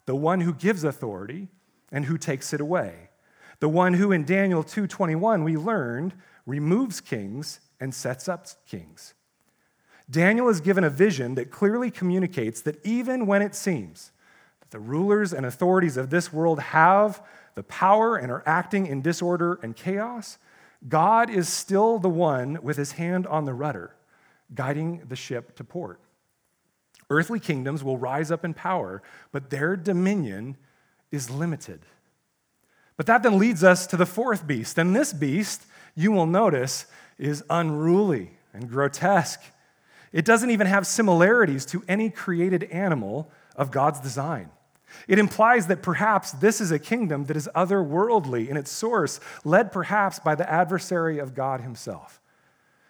The 0.06 0.16
one 0.16 0.42
who 0.42 0.54
gives 0.54 0.84
authority 0.84 1.50
and 1.92 2.06
who 2.06 2.18
takes 2.18 2.54
it 2.54 2.62
away. 2.62 3.10
The 3.60 3.70
one 3.70 3.94
who 3.96 4.12
in 4.12 4.26
Daniel 4.26 4.64
2:21 4.64 5.44
we 5.44 5.58
learned 5.58 6.14
removes 6.46 7.02
kings 7.02 7.60
and 7.80 7.94
sets 7.94 8.28
up 8.28 8.48
kings. 8.66 9.14
Daniel 10.10 10.50
is 10.50 10.62
given 10.62 10.84
a 10.84 10.90
vision 10.90 11.36
that 11.36 11.52
clearly 11.52 11.90
communicates 11.90 12.62
that 12.62 12.84
even 12.86 13.26
when 13.26 13.42
it 13.42 13.56
seems 13.56 14.12
that 14.60 14.72
the 14.72 14.80
rulers 14.80 15.34
and 15.34 15.46
authorities 15.46 15.98
of 15.98 16.10
this 16.10 16.32
world 16.32 16.60
have 16.60 17.24
the 17.56 17.64
power 17.64 18.16
and 18.16 18.32
are 18.32 18.44
acting 18.46 18.86
in 18.86 19.02
disorder 19.02 19.60
and 19.64 19.76
chaos, 19.76 20.38
God 20.88 21.30
is 21.30 21.50
still 21.50 21.98
the 21.98 22.10
one 22.10 22.60
with 22.62 22.78
his 22.78 22.94
hand 22.94 23.26
on 23.26 23.46
the 23.46 23.54
rudder, 23.54 23.96
guiding 24.54 25.02
the 25.08 25.16
ship 25.16 25.56
to 25.56 25.64
port. 25.64 26.00
Earthly 27.10 27.40
kingdoms 27.40 27.84
will 27.84 27.98
rise 27.98 28.30
up 28.32 28.44
in 28.46 28.54
power, 28.54 29.02
but 29.32 29.50
their 29.50 29.76
dominion 29.76 30.58
is 31.12 31.30
limited. 31.30 31.86
But 32.98 33.06
that 33.08 33.24
then 33.24 33.38
leads 33.38 33.64
us 33.64 33.88
to 33.88 33.98
the 33.98 34.06
fourth 34.06 34.48
beast. 34.48 34.78
And 34.78 34.96
this 34.96 35.14
beast, 35.14 35.64
you 35.96 36.12
will 36.12 36.26
notice, 36.26 36.86
is 37.18 37.44
unruly 37.50 38.32
and 38.54 38.70
grotesque. 38.70 39.42
It 40.12 40.26
doesn't 40.26 40.52
even 40.52 40.68
have 40.68 40.88
similarities 40.88 41.66
to 41.68 41.84
any 41.88 42.10
created 42.10 42.64
animal 42.66 43.30
of 43.56 43.72
God's 43.72 44.00
design. 44.00 44.50
It 45.08 45.20
implies 45.20 45.68
that 45.68 45.82
perhaps 45.82 46.32
this 46.32 46.62
is 46.62 46.72
a 46.72 46.80
kingdom 46.80 47.26
that 47.26 47.36
is 47.36 47.50
otherworldly 47.54 48.48
in 48.48 48.56
its 48.56 48.72
source, 48.72 49.20
led 49.44 49.72
perhaps 49.72 50.20
by 50.20 50.36
the 50.36 50.50
adversary 50.50 51.20
of 51.20 51.36
God 51.36 51.62
himself. 51.62 52.22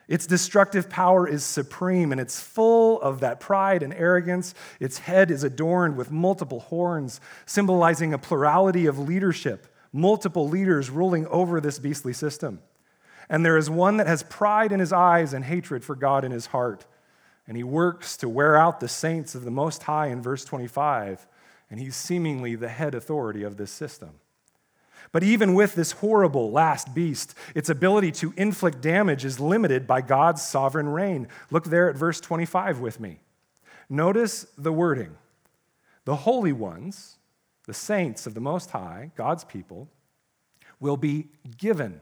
Its 0.08 0.28
destructive 0.28 0.88
power 0.88 1.28
is 1.28 1.44
supreme 1.44 2.12
and 2.12 2.22
it's 2.22 2.39
full 2.39 3.02
of 3.02 3.22
that 3.22 3.39
pride 3.39 3.82
and 3.82 3.91
arrogance. 3.94 4.54
Its 4.80 5.00
head 5.00 5.32
is 5.32 5.44
adorned 5.44 5.98
with 5.98 6.12
multiple 6.12 6.60
horns, 6.60 7.20
symbolizing 7.48 8.13
a 8.13 8.20
plurality 8.20 8.86
of 8.86 9.00
leadership, 9.00 9.65
multiple 9.95 10.47
leaders 10.47 10.89
ruling 10.89 11.25
over 11.27 11.60
this 11.60 11.79
beastly 11.79 12.13
system. 12.13 12.60
And 13.29 13.43
there 13.43 13.58
is 13.58 13.69
one 13.69 13.97
that 13.97 14.08
has 14.08 14.21
pride 14.23 14.71
in 14.71 14.79
his 14.79 14.93
eyes 14.93 15.34
and 15.34 15.43
hatred 15.43 15.84
for 15.84 15.95
God 15.95 16.23
in 16.23 16.31
his 16.31 16.47
heart. 16.47 16.86
And 17.47 17.58
he 17.58 17.63
works 17.63 18.17
to 18.17 18.29
wear 18.29 18.55
out 18.55 18.79
the 18.79 18.88
saints 18.88 19.34
of 19.34 19.45
the 19.45 19.51
Most 19.51 19.84
High 19.84 20.08
in 20.08 20.21
verse 20.21 20.45
25 20.45 21.25
and 21.69 21.79
he's 21.79 21.95
seemingly 21.95 22.55
the 22.55 22.69
head 22.69 22.95
authority 22.95 23.43
of 23.43 23.58
this 23.58 23.71
system. 23.71 24.12
But 25.12 25.23
even 25.23 25.53
with 25.53 25.75
this 25.75 25.93
horrible 25.93 26.51
last 26.51 26.93
beast, 26.93 27.36
its 27.53 27.69
ability 27.69 28.12
to 28.13 28.34
inflict 28.36 28.81
damage 28.81 29.23
is 29.23 29.39
limited 29.39 29.88
by 29.88 30.01
God's 30.01 30.41
sovereign 30.41 30.89
reign. 30.89 31.27
Look 31.51 31.65
there 31.65 31.89
at 31.89 31.95
verse 31.95 32.19
25 32.19 32.79
with 32.79 32.99
me. 32.99 33.19
Notice 33.89 34.47
the 34.58 34.71
wording 34.71 35.15
the 36.05 36.17
holy 36.17 36.53
ones, 36.53 37.17
the 37.65 37.73
saints 37.73 38.28
of 38.28 38.34
the 38.34 38.39
Most 38.39 38.71
High, 38.71 39.12
God's 39.15 39.43
people, 39.43 39.89
will 40.80 40.97
be 40.97 41.28
given 41.58 42.01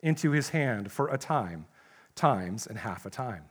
into 0.00 0.30
his 0.30 0.50
hand 0.50 0.92
for 0.92 1.08
a 1.08 1.18
time, 1.18 1.66
times, 2.14 2.66
and 2.66 2.78
half 2.78 3.06
a 3.06 3.10
time. 3.10 3.44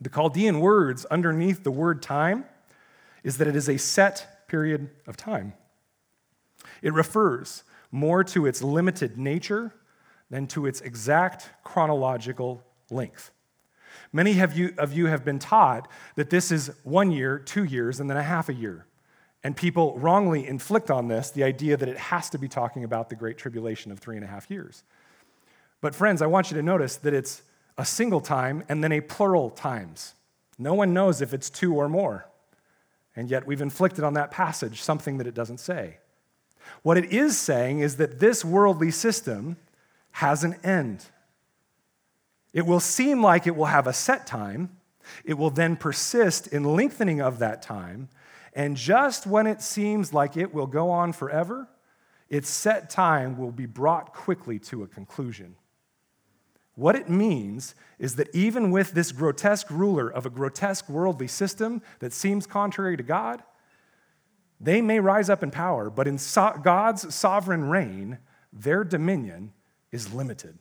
The 0.00 0.08
Chaldean 0.08 0.60
words 0.60 1.04
underneath 1.06 1.62
the 1.64 1.70
word 1.70 2.02
time 2.02 2.44
is 3.24 3.38
that 3.38 3.48
it 3.48 3.56
is 3.56 3.68
a 3.68 3.78
set 3.78 4.46
period 4.48 4.90
of 5.06 5.16
time. 5.16 5.54
It 6.82 6.92
refers 6.92 7.64
more 7.90 8.22
to 8.24 8.46
its 8.46 8.62
limited 8.62 9.16
nature 9.18 9.74
than 10.30 10.46
to 10.48 10.66
its 10.66 10.80
exact 10.80 11.50
chronological 11.64 12.62
length. 12.90 13.30
Many 14.12 14.40
of 14.40 14.56
you, 14.56 15.06
have 15.06 15.24
been 15.24 15.38
taught 15.38 15.88
that 16.14 16.30
this 16.30 16.50
is 16.50 16.70
one 16.84 17.10
year, 17.10 17.38
two 17.38 17.64
years, 17.64 18.00
and 18.00 18.08
then 18.08 18.16
a 18.16 18.22
half 18.22 18.48
a 18.48 18.54
year. 18.54 18.85
And 19.46 19.56
people 19.56 19.96
wrongly 19.96 20.44
inflict 20.44 20.90
on 20.90 21.06
this 21.06 21.30
the 21.30 21.44
idea 21.44 21.76
that 21.76 21.88
it 21.88 21.98
has 21.98 22.28
to 22.30 22.38
be 22.38 22.48
talking 22.48 22.82
about 22.82 23.10
the 23.10 23.14
Great 23.14 23.38
Tribulation 23.38 23.92
of 23.92 24.00
three 24.00 24.16
and 24.16 24.24
a 24.24 24.26
half 24.26 24.50
years. 24.50 24.82
But, 25.80 25.94
friends, 25.94 26.20
I 26.20 26.26
want 26.26 26.50
you 26.50 26.56
to 26.56 26.64
notice 26.64 26.96
that 26.96 27.14
it's 27.14 27.42
a 27.78 27.84
single 27.84 28.20
time 28.20 28.64
and 28.68 28.82
then 28.82 28.90
a 28.90 29.00
plural 29.00 29.50
times. 29.50 30.14
No 30.58 30.74
one 30.74 30.92
knows 30.92 31.22
if 31.22 31.32
it's 31.32 31.48
two 31.48 31.76
or 31.76 31.88
more. 31.88 32.26
And 33.14 33.30
yet 33.30 33.46
we've 33.46 33.62
inflicted 33.62 34.02
on 34.02 34.14
that 34.14 34.32
passage 34.32 34.82
something 34.82 35.18
that 35.18 35.28
it 35.28 35.34
doesn't 35.34 35.60
say. 35.60 35.98
What 36.82 36.98
it 36.98 37.12
is 37.12 37.38
saying 37.38 37.78
is 37.78 37.98
that 37.98 38.18
this 38.18 38.44
worldly 38.44 38.90
system 38.90 39.58
has 40.10 40.42
an 40.42 40.56
end. 40.64 41.06
It 42.52 42.66
will 42.66 42.80
seem 42.80 43.22
like 43.22 43.46
it 43.46 43.54
will 43.54 43.66
have 43.66 43.86
a 43.86 43.92
set 43.92 44.26
time, 44.26 44.70
it 45.24 45.34
will 45.34 45.50
then 45.50 45.76
persist 45.76 46.48
in 46.48 46.64
lengthening 46.64 47.20
of 47.20 47.38
that 47.38 47.62
time, 47.62 48.08
and 48.56 48.74
just 48.74 49.26
when 49.26 49.46
it 49.46 49.60
seems 49.60 50.14
like 50.14 50.38
it 50.38 50.54
will 50.54 50.66
go 50.66 50.90
on 50.90 51.12
forever, 51.12 51.68
its 52.30 52.48
set 52.48 52.88
time 52.88 53.36
will 53.36 53.52
be 53.52 53.66
brought 53.66 54.14
quickly 54.14 54.58
to 54.60 54.82
a 54.82 54.88
conclusion. 54.88 55.56
What 56.74 56.96
it 56.96 57.10
means 57.10 57.74
is 57.98 58.16
that 58.16 58.34
even 58.34 58.70
with 58.70 58.92
this 58.92 59.12
grotesque 59.12 59.70
ruler 59.70 60.08
of 60.08 60.24
a 60.24 60.30
grotesque 60.30 60.88
worldly 60.88 61.28
system 61.28 61.82
that 61.98 62.14
seems 62.14 62.46
contrary 62.46 62.96
to 62.96 63.02
God, 63.02 63.42
they 64.58 64.80
may 64.80 65.00
rise 65.00 65.28
up 65.28 65.42
in 65.42 65.50
power, 65.50 65.90
but 65.90 66.08
in 66.08 66.16
so- 66.16 66.58
God's 66.62 67.14
sovereign 67.14 67.68
reign, 67.68 68.18
their 68.54 68.84
dominion 68.84 69.52
is 69.92 70.14
limited. 70.14 70.58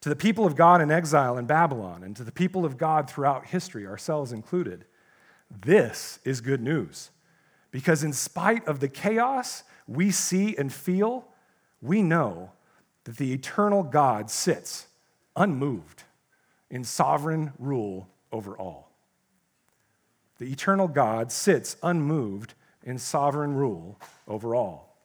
To 0.00 0.08
the 0.08 0.16
people 0.16 0.46
of 0.46 0.56
God 0.56 0.80
in 0.80 0.90
exile 0.90 1.38
in 1.38 1.46
Babylon, 1.46 2.02
and 2.02 2.16
to 2.16 2.24
the 2.24 2.32
people 2.32 2.64
of 2.64 2.76
God 2.76 3.08
throughout 3.08 3.46
history, 3.46 3.86
ourselves 3.86 4.32
included, 4.32 4.84
this 5.60 6.18
is 6.24 6.40
good 6.40 6.62
news. 6.62 7.10
Because 7.70 8.04
in 8.04 8.12
spite 8.12 8.66
of 8.66 8.80
the 8.80 8.88
chaos 8.88 9.64
we 9.86 10.10
see 10.10 10.56
and 10.56 10.72
feel, 10.72 11.26
we 11.80 12.02
know 12.02 12.52
that 13.04 13.16
the 13.16 13.32
eternal 13.32 13.82
God 13.82 14.30
sits 14.30 14.86
unmoved 15.36 16.04
in 16.70 16.84
sovereign 16.84 17.52
rule 17.58 18.08
over 18.30 18.56
all. 18.56 18.90
The 20.38 20.50
eternal 20.50 20.88
God 20.88 21.30
sits 21.30 21.76
unmoved 21.82 22.54
in 22.82 22.98
sovereign 22.98 23.54
rule 23.54 23.98
over 24.26 24.54
all. 24.54 24.96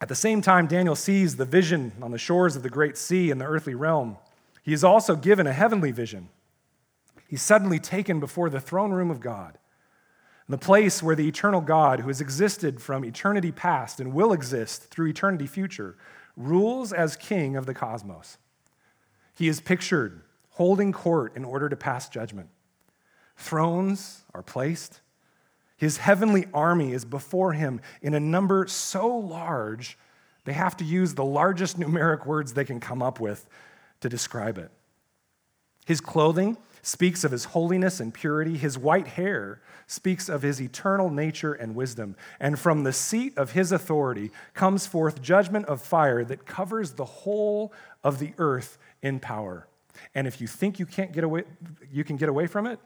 At 0.00 0.08
the 0.08 0.14
same 0.14 0.40
time, 0.40 0.66
Daniel 0.66 0.94
sees 0.94 1.36
the 1.36 1.44
vision 1.44 1.92
on 2.00 2.12
the 2.12 2.18
shores 2.18 2.54
of 2.54 2.62
the 2.62 2.70
great 2.70 2.96
sea 2.96 3.30
in 3.30 3.38
the 3.38 3.44
earthly 3.44 3.74
realm. 3.74 4.16
He 4.62 4.72
is 4.72 4.84
also 4.84 5.16
given 5.16 5.46
a 5.46 5.52
heavenly 5.52 5.90
vision. 5.90 6.28
He's 7.28 7.42
suddenly 7.42 7.78
taken 7.78 8.18
before 8.18 8.50
the 8.50 8.60
throne 8.60 8.90
room 8.90 9.10
of 9.10 9.20
God 9.20 9.58
the 10.48 10.58
place 10.58 11.02
where 11.02 11.14
the 11.14 11.28
eternal 11.28 11.60
God, 11.60 12.00
who 12.00 12.08
has 12.08 12.20
existed 12.20 12.80
from 12.80 13.04
eternity 13.04 13.52
past 13.52 14.00
and 14.00 14.14
will 14.14 14.32
exist 14.32 14.84
through 14.84 15.08
eternity 15.08 15.46
future, 15.46 15.96
rules 16.36 16.92
as 16.92 17.16
king 17.16 17.54
of 17.54 17.66
the 17.66 17.74
cosmos. 17.74 18.38
He 19.34 19.48
is 19.48 19.60
pictured 19.60 20.22
holding 20.52 20.90
court 20.90 21.36
in 21.36 21.44
order 21.44 21.68
to 21.68 21.76
pass 21.76 22.08
judgment. 22.08 22.48
Thrones 23.36 24.24
are 24.34 24.42
placed, 24.42 25.00
His 25.76 25.98
heavenly 25.98 26.46
army 26.52 26.92
is 26.92 27.04
before 27.04 27.52
him 27.52 27.80
in 28.02 28.14
a 28.14 28.20
number 28.20 28.66
so 28.66 29.06
large, 29.06 29.96
they 30.44 30.54
have 30.54 30.76
to 30.78 30.84
use 30.84 31.14
the 31.14 31.24
largest 31.24 31.78
numeric 31.78 32.26
words 32.26 32.54
they 32.54 32.64
can 32.64 32.80
come 32.80 33.02
up 33.02 33.20
with 33.20 33.46
to 34.00 34.08
describe 34.08 34.58
it. 34.58 34.70
His 35.86 36.00
clothing 36.00 36.56
speaks 36.82 37.24
of 37.24 37.32
his 37.32 37.46
holiness 37.46 38.00
and 38.00 38.12
purity. 38.12 38.56
His 38.56 38.78
white 38.78 39.08
hair 39.08 39.60
speaks 39.86 40.28
of 40.28 40.42
his 40.42 40.60
eternal 40.60 41.10
nature 41.10 41.54
and 41.54 41.74
wisdom. 41.74 42.16
And 42.40 42.58
from 42.58 42.84
the 42.84 42.92
seat 42.92 43.36
of 43.36 43.52
his 43.52 43.72
authority 43.72 44.30
comes 44.54 44.86
forth 44.86 45.22
judgment 45.22 45.66
of 45.66 45.80
fire 45.82 46.24
that 46.24 46.46
covers 46.46 46.92
the 46.92 47.04
whole 47.04 47.72
of 48.04 48.18
the 48.18 48.32
earth 48.38 48.78
in 49.02 49.20
power. 49.20 49.66
And 50.14 50.26
if 50.26 50.40
you 50.40 50.46
think 50.46 50.78
you 50.78 50.86
can't 50.86 51.12
get 51.12 51.24
away, 51.24 51.44
you 51.90 52.04
can 52.04 52.16
get 52.16 52.28
away 52.28 52.46
from 52.46 52.66
it, 52.66 52.78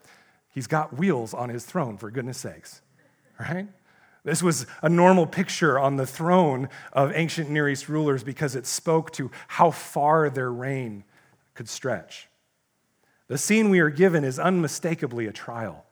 He's 0.52 0.66
got 0.66 0.96
wheels 0.98 1.32
on 1.32 1.48
his 1.48 1.64
throne, 1.64 1.96
for 1.96 2.10
goodness 2.10 2.38
sakes, 2.38 2.82
right? 3.40 3.68
This 4.22 4.42
was 4.42 4.66
a 4.82 4.88
normal 4.88 5.26
picture 5.26 5.78
on 5.78 5.96
the 5.96 6.06
throne 6.06 6.68
of 6.92 7.10
ancient 7.14 7.50
Near 7.50 7.68
East 7.68 7.88
rulers 7.88 8.22
because 8.22 8.54
it 8.54 8.66
spoke 8.66 9.10
to 9.12 9.30
how 9.48 9.70
far 9.70 10.30
their 10.30 10.52
reign 10.52 11.04
could 11.54 11.68
stretch. 11.68 12.28
The 13.32 13.38
scene 13.38 13.70
we 13.70 13.80
are 13.80 13.88
given 13.88 14.24
is 14.24 14.38
unmistakably 14.38 15.26
a 15.26 15.32
trial. 15.32 15.86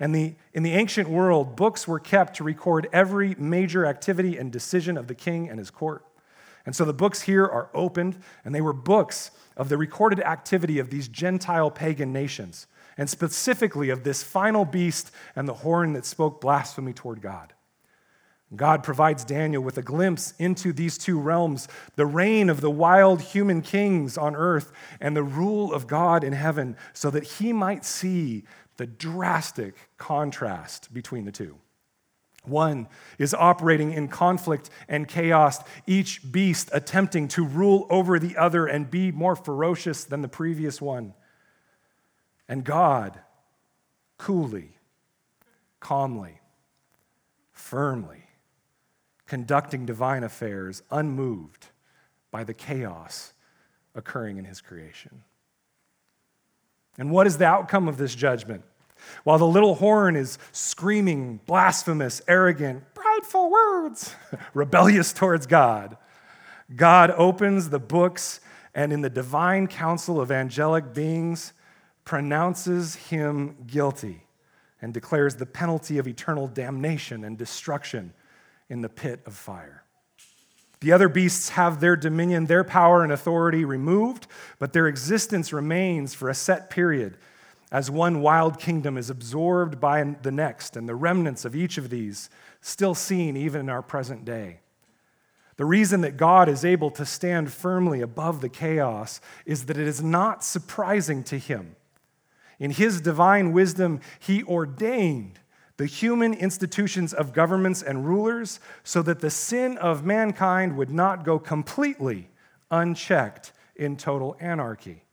And 0.00 0.12
the, 0.12 0.34
in 0.52 0.64
the 0.64 0.72
ancient 0.72 1.08
world, 1.08 1.54
books 1.54 1.86
were 1.86 2.00
kept 2.00 2.34
to 2.38 2.42
record 2.42 2.88
every 2.92 3.36
major 3.36 3.86
activity 3.86 4.36
and 4.36 4.50
decision 4.50 4.96
of 4.96 5.06
the 5.06 5.14
king 5.14 5.48
and 5.48 5.60
his 5.60 5.70
court. 5.70 6.04
And 6.66 6.74
so 6.74 6.84
the 6.84 6.92
books 6.92 7.22
here 7.22 7.44
are 7.44 7.70
opened, 7.74 8.20
and 8.44 8.52
they 8.52 8.60
were 8.60 8.72
books 8.72 9.30
of 9.56 9.68
the 9.68 9.78
recorded 9.78 10.18
activity 10.18 10.80
of 10.80 10.90
these 10.90 11.06
Gentile 11.06 11.70
pagan 11.70 12.12
nations 12.12 12.66
and 12.98 13.08
specifically 13.08 13.90
of 13.90 14.02
this 14.02 14.24
final 14.24 14.64
beast 14.64 15.12
and 15.36 15.46
the 15.46 15.54
horn 15.54 15.92
that 15.92 16.04
spoke 16.04 16.40
blasphemy 16.40 16.92
toward 16.92 17.22
God. 17.22 17.52
God 18.54 18.82
provides 18.82 19.24
Daniel 19.24 19.62
with 19.62 19.78
a 19.78 19.82
glimpse 19.82 20.34
into 20.38 20.72
these 20.72 20.98
two 20.98 21.20
realms 21.20 21.68
the 21.94 22.06
reign 22.06 22.50
of 22.50 22.60
the 22.60 22.70
wild 22.70 23.20
human 23.20 23.62
kings 23.62 24.18
on 24.18 24.34
earth 24.34 24.72
and 25.00 25.16
the 25.16 25.22
rule 25.22 25.72
of 25.72 25.86
God 25.86 26.24
in 26.24 26.32
heaven, 26.32 26.76
so 26.92 27.10
that 27.10 27.24
he 27.24 27.52
might 27.52 27.84
see 27.84 28.44
the 28.76 28.86
drastic 28.86 29.74
contrast 29.98 30.92
between 30.92 31.26
the 31.26 31.32
two. 31.32 31.58
One 32.44 32.88
is 33.18 33.34
operating 33.34 33.92
in 33.92 34.08
conflict 34.08 34.70
and 34.88 35.06
chaos, 35.06 35.62
each 35.86 36.32
beast 36.32 36.70
attempting 36.72 37.28
to 37.28 37.44
rule 37.44 37.86
over 37.90 38.18
the 38.18 38.36
other 38.36 38.66
and 38.66 38.90
be 38.90 39.12
more 39.12 39.36
ferocious 39.36 40.04
than 40.04 40.22
the 40.22 40.28
previous 40.28 40.80
one. 40.80 41.14
And 42.48 42.64
God, 42.64 43.20
coolly, 44.16 44.76
calmly, 45.78 46.40
firmly, 47.52 48.19
conducting 49.30 49.86
divine 49.86 50.24
affairs, 50.24 50.82
unmoved 50.90 51.68
by 52.32 52.42
the 52.42 52.52
chaos 52.52 53.32
occurring 53.94 54.38
in 54.38 54.44
his 54.44 54.60
creation. 54.60 55.22
And 56.98 57.12
what 57.12 57.28
is 57.28 57.38
the 57.38 57.44
outcome 57.44 57.86
of 57.86 57.96
this 57.96 58.16
judgment? 58.16 58.64
While 59.22 59.38
the 59.38 59.46
little 59.46 59.76
horn 59.76 60.16
is 60.16 60.36
screaming 60.50 61.38
blasphemous, 61.46 62.20
arrogant, 62.26 62.82
prideful 62.92 63.52
words, 63.52 64.16
rebellious 64.52 65.12
towards 65.12 65.46
God, 65.46 65.96
God 66.74 67.12
opens 67.12 67.70
the 67.70 67.78
books 67.78 68.40
and 68.74 68.92
in 68.92 69.00
the 69.00 69.08
divine 69.08 69.68
council 69.68 70.20
of 70.20 70.32
angelic 70.32 70.92
beings 70.92 71.52
pronounces 72.04 72.96
him 72.96 73.58
guilty 73.68 74.24
and 74.82 74.92
declares 74.92 75.36
the 75.36 75.46
penalty 75.46 75.98
of 75.98 76.08
eternal 76.08 76.48
damnation 76.48 77.22
and 77.22 77.38
destruction 77.38 78.12
in 78.70 78.80
the 78.80 78.88
pit 78.88 79.20
of 79.26 79.34
fire. 79.34 79.84
The 80.80 80.92
other 80.92 81.10
beasts 81.10 81.50
have 81.50 81.80
their 81.80 81.96
dominion, 81.96 82.46
their 82.46 82.64
power 82.64 83.02
and 83.02 83.12
authority 83.12 83.66
removed, 83.66 84.26
but 84.58 84.72
their 84.72 84.88
existence 84.88 85.52
remains 85.52 86.14
for 86.14 86.30
a 86.30 86.34
set 86.34 86.70
period 86.70 87.18
as 87.70 87.90
one 87.90 88.22
wild 88.22 88.58
kingdom 88.58 88.96
is 88.96 89.10
absorbed 89.10 89.78
by 89.78 90.02
the 90.22 90.32
next, 90.32 90.76
and 90.76 90.88
the 90.88 90.94
remnants 90.94 91.44
of 91.44 91.54
each 91.54 91.76
of 91.76 91.90
these 91.90 92.30
still 92.62 92.94
seen 92.94 93.36
even 93.36 93.60
in 93.60 93.68
our 93.68 93.82
present 93.82 94.24
day. 94.24 94.60
The 95.56 95.66
reason 95.66 96.00
that 96.00 96.16
God 96.16 96.48
is 96.48 96.64
able 96.64 96.90
to 96.92 97.04
stand 97.04 97.52
firmly 97.52 98.00
above 98.00 98.40
the 98.40 98.48
chaos 98.48 99.20
is 99.44 99.66
that 99.66 99.76
it 99.76 99.86
is 99.86 100.02
not 100.02 100.42
surprising 100.42 101.22
to 101.24 101.38
him 101.38 101.76
in 102.60 102.70
his 102.70 103.00
divine 103.00 103.52
wisdom, 103.52 104.00
he 104.20 104.44
ordained 104.44 105.40
the 105.80 105.86
human 105.86 106.34
institutions 106.34 107.14
of 107.14 107.32
governments 107.32 107.80
and 107.80 108.06
rulers 108.06 108.60
so 108.84 109.00
that 109.00 109.20
the 109.20 109.30
sin 109.30 109.78
of 109.78 110.04
mankind 110.04 110.76
would 110.76 110.90
not 110.90 111.24
go 111.24 111.38
completely 111.38 112.28
unchecked 112.70 113.50
in 113.76 113.96
total 113.96 114.36
anarchy. 114.40 115.04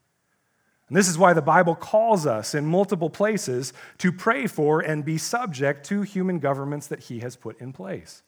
And 0.90 0.98
this 0.98 1.08
is 1.08 1.18
why 1.18 1.32
the 1.32 1.42
Bible 1.42 1.74
calls 1.74 2.28
us 2.28 2.54
in 2.54 2.66
multiple 2.66 3.10
places 3.10 3.72
to 4.00 4.12
pray 4.12 4.46
for 4.46 4.82
and 4.82 5.06
be 5.06 5.18
subject 5.18 5.86
to 5.86 6.02
human 6.02 6.38
governments 6.38 6.88
that 6.88 7.04
he 7.04 7.20
has 7.20 7.38
put 7.38 7.62
in 7.62 7.72
place. 7.72 8.22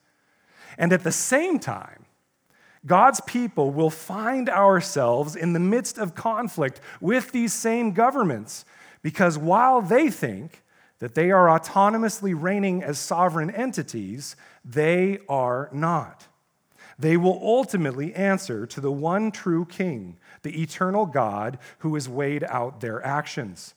And 0.77 0.93
at 0.93 1.03
the 1.03 1.11
same 1.11 1.59
time, 1.59 2.05
God's 2.85 3.19
people 3.19 3.71
will 3.71 3.89
find 3.89 4.49
ourselves 4.49 5.35
in 5.35 5.51
the 5.51 5.59
midst 5.59 5.97
of 5.97 6.15
conflict 6.15 6.79
with 7.01 7.33
these 7.33 7.51
same 7.51 7.91
governments 7.91 8.63
because 9.01 9.37
while 9.37 9.81
they 9.81 10.09
think 10.09 10.63
that 10.99 11.15
they 11.15 11.31
are 11.31 11.47
autonomously 11.47 12.39
reigning 12.39 12.83
as 12.83 12.99
sovereign 12.99 13.49
entities, 13.49 14.35
they 14.63 15.19
are 15.27 15.69
not. 15.71 16.27
They 16.97 17.15
will 17.15 17.39
ultimately 17.41 18.13
answer 18.13 18.65
to 18.67 18.81
the 18.81 18.91
one 18.91 19.31
true 19.31 19.65
King, 19.65 20.17
the 20.41 20.61
eternal 20.61 21.05
God 21.05 21.57
who 21.79 21.93
has 21.95 22.09
weighed 22.09 22.43
out 22.43 22.81
their 22.81 23.05
actions, 23.05 23.73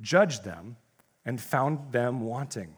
judged 0.00 0.44
them, 0.44 0.76
and 1.24 1.40
found 1.40 1.92
them 1.92 2.20
wanting. 2.20 2.74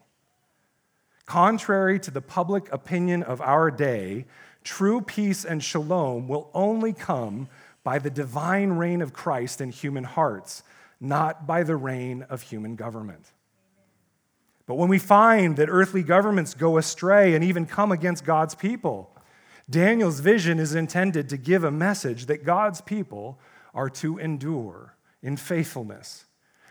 Contrary 1.25 1.99
to 2.01 2.11
the 2.11 2.21
public 2.21 2.71
opinion 2.73 3.23
of 3.23 3.41
our 3.41 3.71
day, 3.71 4.27
true 4.63 5.01
peace 5.01 5.45
and 5.45 5.65
shalom 5.65 6.29
will 6.29 6.51
only 6.53 6.93
come 6.93 7.49
by 7.83 7.99
the 7.99 8.11
divine 8.11 8.73
reign 8.73 9.01
of 9.01 9.13
Christ 9.13 9.61
in 9.61 9.71
human 9.71 10.05
hearts 10.05 10.63
not 11.01 11.47
by 11.47 11.63
the 11.63 11.77
reign 11.77 12.23
of 12.29 12.43
human 12.43 12.77
government. 12.77 13.33
But 14.67 14.75
when 14.75 14.89
we 14.89 14.99
find 14.99 15.57
that 15.57 15.69
earthly 15.71 16.03
governments 16.03 16.55
go 16.55 16.77
astray 16.77 17.35
and 17.35 17.45
even 17.45 17.67
come 17.67 17.93
against 17.93 18.25
God's 18.25 18.55
people, 18.55 19.11
Daniel's 19.71 20.21
vision 20.21 20.59
is 20.59 20.75
intended 20.75 21.29
to 21.29 21.37
give 21.37 21.65
a 21.65 21.71
message 21.71 22.27
that 22.27 22.45
God's 22.45 22.81
people 22.81 23.39
are 23.75 23.91
to 23.91 24.19
endure 24.19 24.97
in 25.23 25.37
faithfulness, 25.37 26.25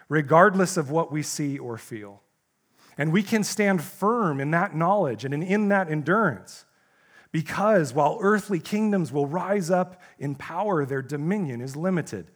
regardless 0.09 0.75
of 0.77 0.91
what 0.91 1.11
we 1.11 1.21
see 1.21 1.57
or 1.57 1.77
feel. 1.77 2.21
And 2.97 3.11
we 3.11 3.23
can 3.23 3.43
stand 3.43 3.81
firm 3.81 4.39
in 4.39 4.51
that 4.51 4.75
knowledge 4.75 5.25
and 5.25 5.33
in 5.43 5.69
that 5.69 5.89
endurance 5.89 6.65
because 7.31 7.93
while 7.93 8.17
earthly 8.21 8.61
kingdoms 8.61 9.11
will 9.11 9.27
rise 9.27 9.69
up 9.69 10.01
in 10.19 10.35
power, 10.35 10.85
their 10.85 11.01
dominion 11.01 11.59
is 11.59 11.75
limited. 11.75 12.27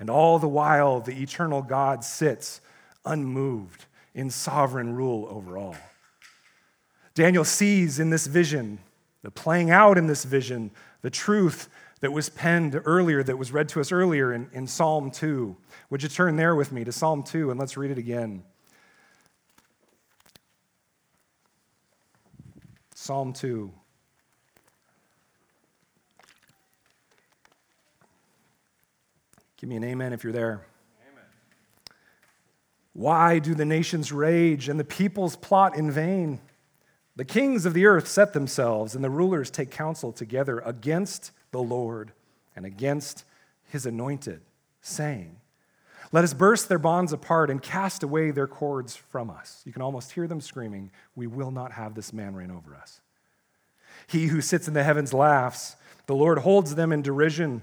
And 0.00 0.10
all 0.10 0.40
the 0.40 0.48
while, 0.48 1.00
the 1.00 1.22
eternal 1.22 1.62
God 1.62 2.02
sits 2.02 2.60
unmoved 3.04 3.86
in 4.14 4.30
sovereign 4.30 4.94
rule 4.94 5.26
over 5.30 5.56
all. 5.56 5.76
Daniel 7.14 7.44
sees 7.44 7.98
in 7.98 8.10
this 8.10 8.26
vision, 8.26 8.78
the 9.22 9.30
playing 9.30 9.70
out 9.70 9.98
in 9.98 10.06
this 10.06 10.24
vision, 10.24 10.70
the 11.02 11.10
truth 11.10 11.68
that 12.00 12.12
was 12.12 12.28
penned 12.28 12.80
earlier, 12.84 13.22
that 13.22 13.38
was 13.38 13.52
read 13.52 13.68
to 13.70 13.80
us 13.80 13.92
earlier 13.92 14.32
in, 14.32 14.48
in 14.52 14.66
Psalm 14.66 15.10
2. 15.10 15.56
Would 15.90 16.02
you 16.02 16.08
turn 16.08 16.36
there 16.36 16.54
with 16.54 16.72
me 16.72 16.84
to 16.84 16.92
Psalm 16.92 17.22
2 17.22 17.50
and 17.50 17.60
let's 17.60 17.76
read 17.76 17.90
it 17.90 17.98
again? 17.98 18.42
Psalm 22.94 23.32
2. 23.32 23.70
Give 29.56 29.68
me 29.68 29.76
an 29.76 29.84
amen 29.84 30.12
if 30.12 30.24
you're 30.24 30.32
there. 30.32 30.66
Why 32.92 33.38
do 33.38 33.54
the 33.54 33.64
nations 33.64 34.12
rage 34.12 34.68
and 34.68 34.78
the 34.78 34.84
peoples 34.84 35.36
plot 35.36 35.76
in 35.76 35.90
vain? 35.90 36.40
The 37.16 37.24
kings 37.24 37.66
of 37.66 37.74
the 37.74 37.86
earth 37.86 38.08
set 38.08 38.32
themselves, 38.32 38.94
and 38.94 39.04
the 39.04 39.10
rulers 39.10 39.50
take 39.50 39.70
counsel 39.70 40.12
together 40.12 40.60
against 40.60 41.30
the 41.50 41.62
Lord 41.62 42.12
and 42.56 42.64
against 42.64 43.24
his 43.68 43.84
anointed, 43.86 44.40
saying, 44.80 45.36
Let 46.10 46.24
us 46.24 46.34
burst 46.34 46.68
their 46.68 46.78
bonds 46.78 47.12
apart 47.12 47.50
and 47.50 47.62
cast 47.62 48.02
away 48.02 48.30
their 48.30 48.46
cords 48.46 48.96
from 48.96 49.30
us. 49.30 49.62
You 49.64 49.72
can 49.72 49.82
almost 49.82 50.12
hear 50.12 50.26
them 50.26 50.40
screaming, 50.40 50.90
We 51.14 51.26
will 51.26 51.50
not 51.50 51.72
have 51.72 51.94
this 51.94 52.12
man 52.12 52.34
reign 52.34 52.50
over 52.50 52.74
us. 52.74 53.00
He 54.06 54.26
who 54.26 54.40
sits 54.40 54.68
in 54.68 54.74
the 54.74 54.84
heavens 54.84 55.12
laughs, 55.12 55.76
the 56.06 56.14
Lord 56.14 56.38
holds 56.38 56.74
them 56.74 56.92
in 56.92 57.02
derision. 57.02 57.62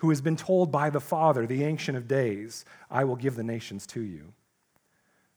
who 0.00 0.08
has 0.10 0.20
been 0.20 0.36
told 0.36 0.72
by 0.72 0.90
the 0.90 1.00
Father, 1.00 1.46
the 1.46 1.62
Ancient 1.62 1.96
of 1.96 2.08
Days, 2.08 2.64
I 2.90 3.04
will 3.04 3.16
give 3.16 3.36
the 3.36 3.44
nations 3.44 3.86
to 3.88 4.00
you. 4.00 4.32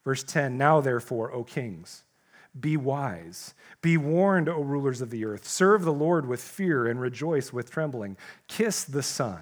Verse 0.03 0.24
10 0.24 0.57
Now, 0.57 0.80
therefore, 0.82 1.32
O 1.34 1.43
kings, 1.43 2.03
be 2.57 2.78
wise. 2.78 3.53
Be 3.82 3.97
warned, 3.97 4.47
O 4.47 4.61
rulers 4.61 5.01
of 5.01 5.09
the 5.09 5.26
earth. 5.26 5.45
Serve 5.45 5.84
the 5.84 5.93
Lord 5.93 6.28
with 6.28 6.41
fear 6.41 6.88
and 6.88 7.01
rejoice 7.01 7.51
with 7.51 7.72
trembling. 7.72 8.16
Kiss 8.47 8.84
the 8.84 9.03
Son, 9.03 9.41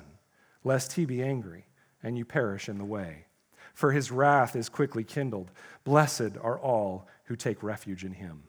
lest 0.63 0.93
he 0.93 1.05
be 1.05 1.21
angry 1.21 1.65
and 2.01 2.17
you 2.17 2.25
perish 2.25 2.67
in 2.67 2.77
the 2.77 2.85
way. 2.85 3.25
For 3.75 3.91
his 3.91 4.11
wrath 4.11 4.55
is 4.55 4.69
quickly 4.69 5.03
kindled. 5.03 5.51
Blessed 5.83 6.37
are 6.41 6.59
all 6.59 7.07
who 7.25 7.35
take 7.35 7.61
refuge 7.61 8.03
in 8.03 8.13
him. 8.13 8.43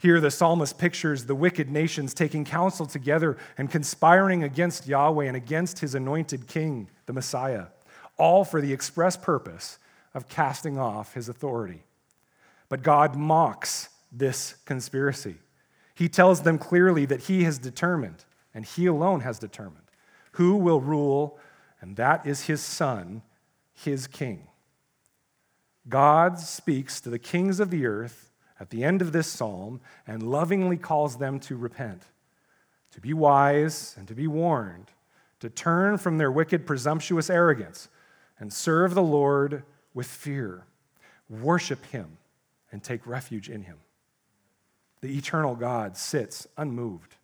Here, 0.00 0.18
the 0.18 0.30
psalmist 0.30 0.78
pictures 0.78 1.26
the 1.26 1.34
wicked 1.34 1.70
nations 1.70 2.14
taking 2.14 2.46
counsel 2.46 2.86
together 2.86 3.36
and 3.58 3.70
conspiring 3.70 4.42
against 4.42 4.86
Yahweh 4.86 5.26
and 5.26 5.36
against 5.36 5.80
his 5.80 5.94
anointed 5.94 6.46
king, 6.46 6.88
the 7.04 7.12
Messiah, 7.12 7.66
all 8.16 8.46
for 8.46 8.62
the 8.62 8.72
express 8.72 9.14
purpose 9.18 9.78
of 10.14 10.26
casting 10.26 10.78
off 10.78 11.12
his 11.12 11.28
authority. 11.28 11.82
But 12.70 12.82
God 12.82 13.14
mocks 13.14 13.90
this 14.10 14.54
conspiracy. 14.64 15.36
He 15.94 16.08
tells 16.08 16.44
them 16.44 16.56
clearly 16.56 17.04
that 17.04 17.24
He 17.24 17.44
has 17.44 17.58
determined, 17.58 18.24
and 18.54 18.64
He 18.64 18.86
alone 18.86 19.20
has 19.20 19.38
determined, 19.38 19.84
who 20.32 20.56
will 20.56 20.80
rule, 20.80 21.38
and 21.82 21.96
that 21.96 22.26
is 22.26 22.46
His 22.46 22.62
Son, 22.62 23.20
His 23.74 24.06
King. 24.06 24.46
God 25.90 26.38
speaks 26.38 27.02
to 27.02 27.10
the 27.10 27.18
kings 27.18 27.60
of 27.60 27.68
the 27.68 27.84
earth 27.84 28.29
at 28.60 28.70
the 28.70 28.84
end 28.84 29.02
of 29.02 29.10
this 29.10 29.26
psalm 29.26 29.80
and 30.06 30.22
lovingly 30.22 30.76
calls 30.76 31.16
them 31.16 31.40
to 31.40 31.56
repent, 31.56 32.02
to 32.92 33.00
be 33.00 33.12
wise, 33.12 33.94
and 33.98 34.06
to 34.06 34.14
be 34.14 34.28
warned, 34.28 34.86
to 35.40 35.50
turn 35.50 35.98
from 35.98 36.18
their 36.18 36.30
wicked, 36.30 36.66
presumptuous 36.66 37.30
arrogance 37.30 37.88
and 38.38 38.52
serve 38.52 38.94
the 38.94 39.02
Lord 39.02 39.64
with 39.94 40.06
fear. 40.06 40.64
Worship 41.28 41.84
Him 41.86 42.18
and 42.72 42.82
take 42.82 43.06
refuge 43.06 43.48
in 43.48 43.62
him. 43.62 43.78
The 45.00 45.16
eternal 45.16 45.54
God 45.54 45.96
sits 45.96 46.46
unmoved 46.56 47.16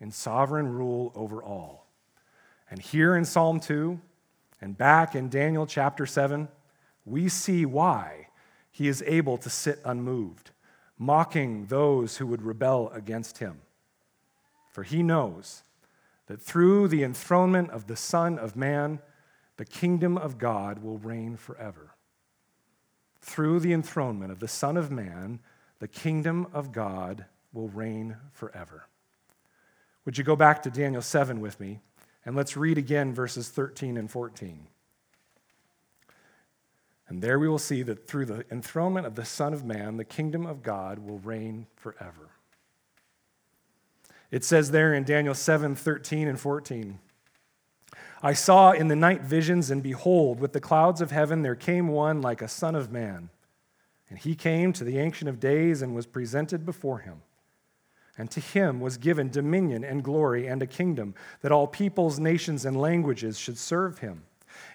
in 0.00 0.10
sovereign 0.10 0.68
rule 0.68 1.12
over 1.14 1.42
all. 1.42 1.86
And 2.70 2.80
here 2.80 3.16
in 3.16 3.24
Psalm 3.24 3.60
2 3.60 3.98
and 4.60 4.76
back 4.76 5.14
in 5.14 5.28
Daniel 5.28 5.66
chapter 5.66 6.04
7, 6.04 6.48
we 7.04 7.28
see 7.28 7.64
why 7.64 8.28
he 8.70 8.88
is 8.88 9.02
able 9.06 9.38
to 9.38 9.48
sit 9.48 9.80
unmoved, 9.84 10.50
mocking 10.98 11.66
those 11.66 12.16
who 12.16 12.26
would 12.26 12.42
rebel 12.42 12.90
against 12.90 13.38
him. 13.38 13.60
For 14.70 14.82
he 14.82 15.02
knows 15.02 15.62
that 16.26 16.42
through 16.42 16.88
the 16.88 17.04
enthronement 17.04 17.70
of 17.70 17.86
the 17.86 17.96
Son 17.96 18.38
of 18.38 18.56
Man, 18.56 19.00
the 19.56 19.64
kingdom 19.64 20.18
of 20.18 20.38
God 20.38 20.82
will 20.82 20.98
reign 20.98 21.36
forever 21.36 21.96
through 23.26 23.58
the 23.58 23.72
enthronement 23.72 24.30
of 24.30 24.38
the 24.38 24.48
Son 24.48 24.76
of 24.76 24.90
Man, 24.90 25.40
the 25.80 25.88
kingdom 25.88 26.46
of 26.52 26.70
God 26.70 27.24
will 27.52 27.68
reign 27.68 28.16
forever. 28.32 28.86
Would 30.04 30.16
you 30.16 30.22
go 30.22 30.36
back 30.36 30.62
to 30.62 30.70
Daniel 30.70 31.02
7 31.02 31.40
with 31.40 31.58
me? 31.58 31.80
And 32.24 32.36
let's 32.36 32.56
read 32.56 32.78
again 32.78 33.12
verses 33.12 33.48
13 33.48 33.96
and 33.96 34.08
14. 34.08 34.68
And 37.08 37.22
there 37.22 37.38
we 37.38 37.48
will 37.48 37.58
see 37.58 37.82
that 37.82 38.08
through 38.08 38.26
the 38.26 38.44
enthronement 38.50 39.06
of 39.06 39.14
the 39.14 39.24
Son 39.24 39.52
of 39.52 39.64
Man, 39.64 39.96
the 39.96 40.04
kingdom 40.04 40.44
of 40.44 40.62
God 40.62 40.98
will 40.98 41.18
reign 41.18 41.66
forever. 41.76 42.30
It 44.30 44.44
says 44.44 44.72
there 44.72 44.92
in 44.92 45.04
Daniel 45.04 45.34
7 45.34 45.76
13 45.76 46.26
and 46.26 46.38
14. 46.38 46.98
I 48.22 48.32
saw 48.32 48.72
in 48.72 48.88
the 48.88 48.96
night 48.96 49.22
visions, 49.22 49.70
and 49.70 49.82
behold, 49.82 50.40
with 50.40 50.52
the 50.52 50.60
clouds 50.60 51.00
of 51.00 51.10
heaven 51.10 51.42
there 51.42 51.54
came 51.54 51.88
one 51.88 52.20
like 52.20 52.42
a 52.42 52.48
son 52.48 52.74
of 52.74 52.90
man. 52.90 53.30
And 54.08 54.18
he 54.18 54.34
came 54.34 54.72
to 54.72 54.84
the 54.84 54.98
Ancient 54.98 55.28
of 55.28 55.40
Days 55.40 55.82
and 55.82 55.94
was 55.94 56.06
presented 56.06 56.64
before 56.64 56.98
him. 56.98 57.22
And 58.18 58.30
to 58.30 58.40
him 58.40 58.80
was 58.80 58.96
given 58.96 59.30
dominion 59.30 59.84
and 59.84 60.02
glory 60.02 60.46
and 60.46 60.62
a 60.62 60.66
kingdom, 60.66 61.14
that 61.42 61.52
all 61.52 61.66
peoples, 61.66 62.18
nations, 62.18 62.64
and 62.64 62.80
languages 62.80 63.38
should 63.38 63.58
serve 63.58 63.98
him. 63.98 64.22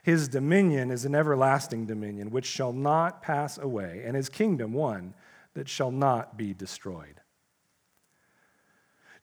His 0.03 0.27
dominion 0.27 0.89
is 0.89 1.05
an 1.05 1.13
everlasting 1.13 1.85
dominion 1.85 2.31
which 2.31 2.45
shall 2.45 2.73
not 2.73 3.21
pass 3.21 3.57
away, 3.57 4.01
and 4.05 4.15
his 4.15 4.29
kingdom 4.29 4.73
one 4.73 5.13
that 5.53 5.69
shall 5.69 5.91
not 5.91 6.37
be 6.37 6.53
destroyed. 6.53 7.21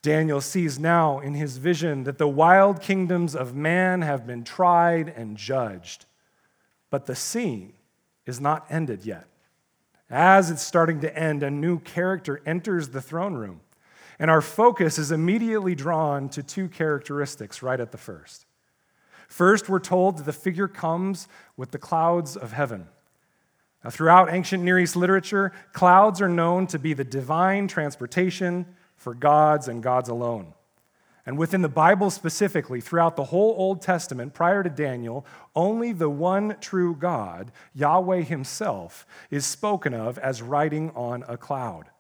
Daniel 0.03 0.41
sees 0.41 0.79
now 0.79 1.19
in 1.19 1.35
his 1.35 1.57
vision 1.57 2.05
that 2.05 2.19
the 2.19 2.29
wild 2.29 2.81
kingdoms 2.81 3.35
of 3.35 3.55
man 3.55 4.03
have 4.03 4.27
been 4.27 4.45
tried 4.45 5.09
and 5.09 5.37
judged, 5.37 6.07
but 6.91 7.07
the 7.07 7.17
scene 7.17 7.73
is 8.25 8.41
not 8.41 8.65
ended 8.71 9.05
yet. 9.05 9.27
As 10.09 10.51
it's 10.51 10.63
starting 10.63 11.01
to 11.01 11.19
end, 11.19 11.43
a 11.43 11.51
new 11.51 11.81
character 11.81 12.41
enters 12.47 12.91
the 12.91 13.03
throne 13.03 13.35
room, 13.35 13.61
and 14.19 14.31
our 14.31 14.41
focus 14.41 14.99
is 14.99 15.11
immediately 15.11 15.75
drawn 15.75 16.29
to 16.31 16.43
two 16.43 16.69
characteristics 16.69 17.63
right 17.63 17.81
at 17.81 17.91
the 17.91 17.99
first. 17.99 18.47
First, 19.29 19.69
we're 19.69 19.79
told 19.79 20.17
that 20.19 20.25
the 20.25 20.33
figure 20.33 20.69
comes 20.69 21.29
with 21.57 21.71
the 21.71 21.79
clouds 21.79 22.37
of 22.37 22.53
heaven. 22.53 22.89
Now, 23.85 23.91
throughout 23.91 24.33
ancient 24.33 24.65
Near 24.65 24.81
East 24.81 24.97
literature, 24.97 25.53
clouds 25.73 26.21
are 26.21 26.29
known 26.29 26.67
to 26.69 26.79
be 26.79 26.95
the 26.95 27.05
divine 27.05 27.69
transportation 27.69 28.67
for 28.97 29.15
gods 29.15 29.69
and 29.69 29.83
gods 29.83 30.09
alone. 30.09 30.55
And 31.25 31.37
within 31.37 31.61
the 31.61 31.69
Bible 31.69 32.11
specifically, 32.11 32.81
throughout 32.81 33.15
the 33.15 33.25
whole 33.25 33.55
Old 33.59 33.83
Testament, 33.83 34.33
prior 34.33 34.63
to 34.63 34.71
Daniel, 34.71 35.27
only 35.55 35.93
the 35.93 36.09
one 36.09 36.57
true 36.59 36.97
God, 36.97 37.53
Yahweh 37.75 38.23
Himself, 38.23 39.07
is 39.31 39.45
spoken 39.45 39.93
of 39.93 40.17
as 40.19 40.41
riding 40.41 40.91
on 40.93 41.23
a 41.29 41.37
cloud. 41.37 41.91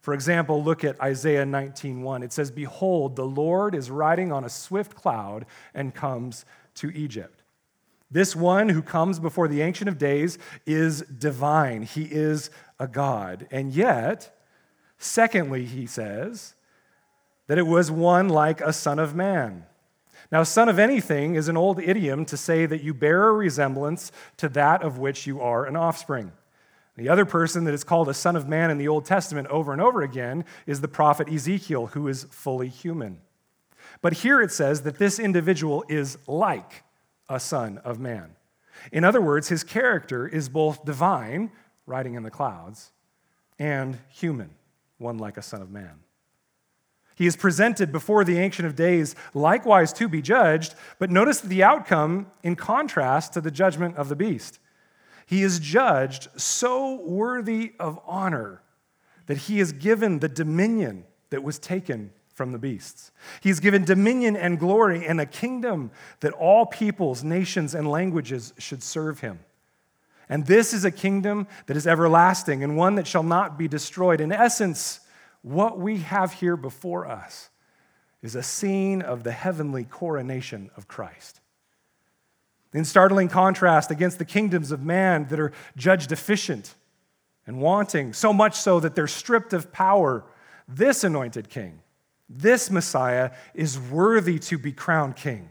For 0.00 0.14
example, 0.14 0.62
look 0.62 0.84
at 0.84 1.00
Isaiah 1.00 1.44
19:1. 1.44 2.22
It 2.22 2.32
says, 2.32 2.52
"Behold, 2.52 3.16
the 3.16 3.26
Lord 3.26 3.74
is 3.74 3.90
riding 3.90 4.30
on 4.30 4.44
a 4.44 4.48
swift 4.48 4.94
cloud 4.94 5.46
and 5.74 5.92
comes 5.92 6.44
to 6.76 6.90
Egypt." 6.90 7.42
This 8.10 8.36
one 8.36 8.68
who 8.68 8.82
comes 8.82 9.18
before 9.18 9.48
the 9.48 9.62
Ancient 9.62 9.88
of 9.88 9.98
Days 9.98 10.38
is 10.64 11.02
divine. 11.02 11.82
He 11.82 12.04
is 12.04 12.50
a 12.78 12.86
God. 12.86 13.48
And 13.50 13.72
yet, 13.72 14.36
Secondly, 14.98 15.64
he 15.64 15.86
says 15.86 16.54
that 17.46 17.58
it 17.58 17.66
was 17.66 17.90
one 17.90 18.28
like 18.28 18.60
a 18.60 18.72
son 18.72 18.98
of 18.98 19.14
man. 19.14 19.64
Now, 20.32 20.42
son 20.42 20.68
of 20.68 20.78
anything 20.78 21.34
is 21.34 21.48
an 21.48 21.56
old 21.56 21.80
idiom 21.80 22.24
to 22.26 22.36
say 22.36 22.66
that 22.66 22.82
you 22.82 22.92
bear 22.92 23.28
a 23.28 23.32
resemblance 23.32 24.10
to 24.38 24.48
that 24.50 24.82
of 24.82 24.98
which 24.98 25.26
you 25.26 25.40
are 25.40 25.64
an 25.64 25.76
offspring. 25.76 26.32
The 26.96 27.08
other 27.08 27.26
person 27.26 27.64
that 27.64 27.74
is 27.74 27.84
called 27.84 28.08
a 28.08 28.14
son 28.14 28.36
of 28.36 28.48
man 28.48 28.70
in 28.70 28.78
the 28.78 28.88
Old 28.88 29.04
Testament 29.04 29.48
over 29.48 29.72
and 29.72 29.82
over 29.82 30.02
again 30.02 30.44
is 30.66 30.80
the 30.80 30.88
prophet 30.88 31.28
Ezekiel, 31.28 31.88
who 31.88 32.08
is 32.08 32.24
fully 32.30 32.68
human. 32.68 33.20
But 34.02 34.14
here 34.14 34.40
it 34.40 34.52
says 34.52 34.82
that 34.82 34.98
this 34.98 35.18
individual 35.18 35.84
is 35.88 36.18
like 36.26 36.84
a 37.28 37.40
son 37.40 37.78
of 37.78 37.98
man. 37.98 38.36
In 38.92 39.04
other 39.04 39.20
words, 39.20 39.48
his 39.48 39.64
character 39.64 40.28
is 40.28 40.48
both 40.48 40.84
divine, 40.84 41.50
riding 41.86 42.14
in 42.14 42.22
the 42.22 42.30
clouds, 42.30 42.92
and 43.58 43.98
human 44.08 44.50
one 44.98 45.18
like 45.18 45.36
a 45.36 45.42
son 45.42 45.62
of 45.62 45.70
man. 45.70 46.00
He 47.14 47.26
is 47.26 47.36
presented 47.36 47.92
before 47.92 48.24
the 48.24 48.38
Ancient 48.38 48.66
of 48.66 48.76
Days, 48.76 49.14
likewise 49.32 49.92
to 49.94 50.06
be 50.06 50.20
judged, 50.20 50.74
but 50.98 51.10
notice 51.10 51.40
the 51.40 51.62
outcome 51.62 52.26
in 52.42 52.56
contrast 52.56 53.32
to 53.32 53.40
the 53.40 53.50
judgment 53.50 53.96
of 53.96 54.10
the 54.10 54.16
beast. 54.16 54.58
He 55.24 55.42
is 55.42 55.58
judged 55.58 56.28
so 56.36 57.00
worthy 57.00 57.72
of 57.80 57.98
honor 58.06 58.62
that 59.26 59.38
he 59.38 59.60
is 59.60 59.72
given 59.72 60.18
the 60.18 60.28
dominion 60.28 61.04
that 61.30 61.42
was 61.42 61.58
taken 61.58 62.12
from 62.36 62.52
the 62.52 62.58
beasts. 62.58 63.12
He's 63.40 63.60
given 63.60 63.86
dominion 63.86 64.36
and 64.36 64.58
glory 64.58 65.06
and 65.06 65.18
a 65.18 65.26
kingdom 65.26 65.90
that 66.20 66.34
all 66.34 66.66
peoples, 66.66 67.24
nations, 67.24 67.74
and 67.74 67.90
languages 67.90 68.52
should 68.58 68.82
serve 68.82 69.20
him. 69.20 69.38
And 70.28 70.44
this 70.46 70.74
is 70.74 70.84
a 70.84 70.90
kingdom 70.90 71.46
that 71.64 71.78
is 71.78 71.86
everlasting 71.86 72.62
and 72.62 72.76
one 72.76 72.96
that 72.96 73.06
shall 73.06 73.22
not 73.22 73.56
be 73.56 73.68
destroyed. 73.68 74.20
In 74.20 74.32
essence, 74.32 75.00
what 75.40 75.78
we 75.78 75.98
have 75.98 76.34
here 76.34 76.58
before 76.58 77.06
us 77.06 77.48
is 78.20 78.34
a 78.34 78.42
scene 78.42 79.00
of 79.00 79.24
the 79.24 79.32
heavenly 79.32 79.84
coronation 79.84 80.70
of 80.76 80.86
Christ. 80.86 81.40
In 82.74 82.84
startling 82.84 83.28
contrast 83.28 83.90
against 83.90 84.18
the 84.18 84.26
kingdoms 84.26 84.72
of 84.72 84.82
man 84.82 85.26
that 85.28 85.40
are 85.40 85.52
judged 85.74 86.10
deficient 86.10 86.74
and 87.46 87.62
wanting, 87.62 88.12
so 88.12 88.34
much 88.34 88.56
so 88.56 88.78
that 88.80 88.94
they're 88.94 89.06
stripped 89.06 89.54
of 89.54 89.72
power, 89.72 90.24
This 90.68 91.04
anointed 91.04 91.48
king, 91.48 91.80
this 92.28 92.70
Messiah, 92.70 93.30
is 93.54 93.78
worthy 93.78 94.38
to 94.40 94.58
be 94.58 94.72
crowned 94.72 95.16
king 95.16 95.50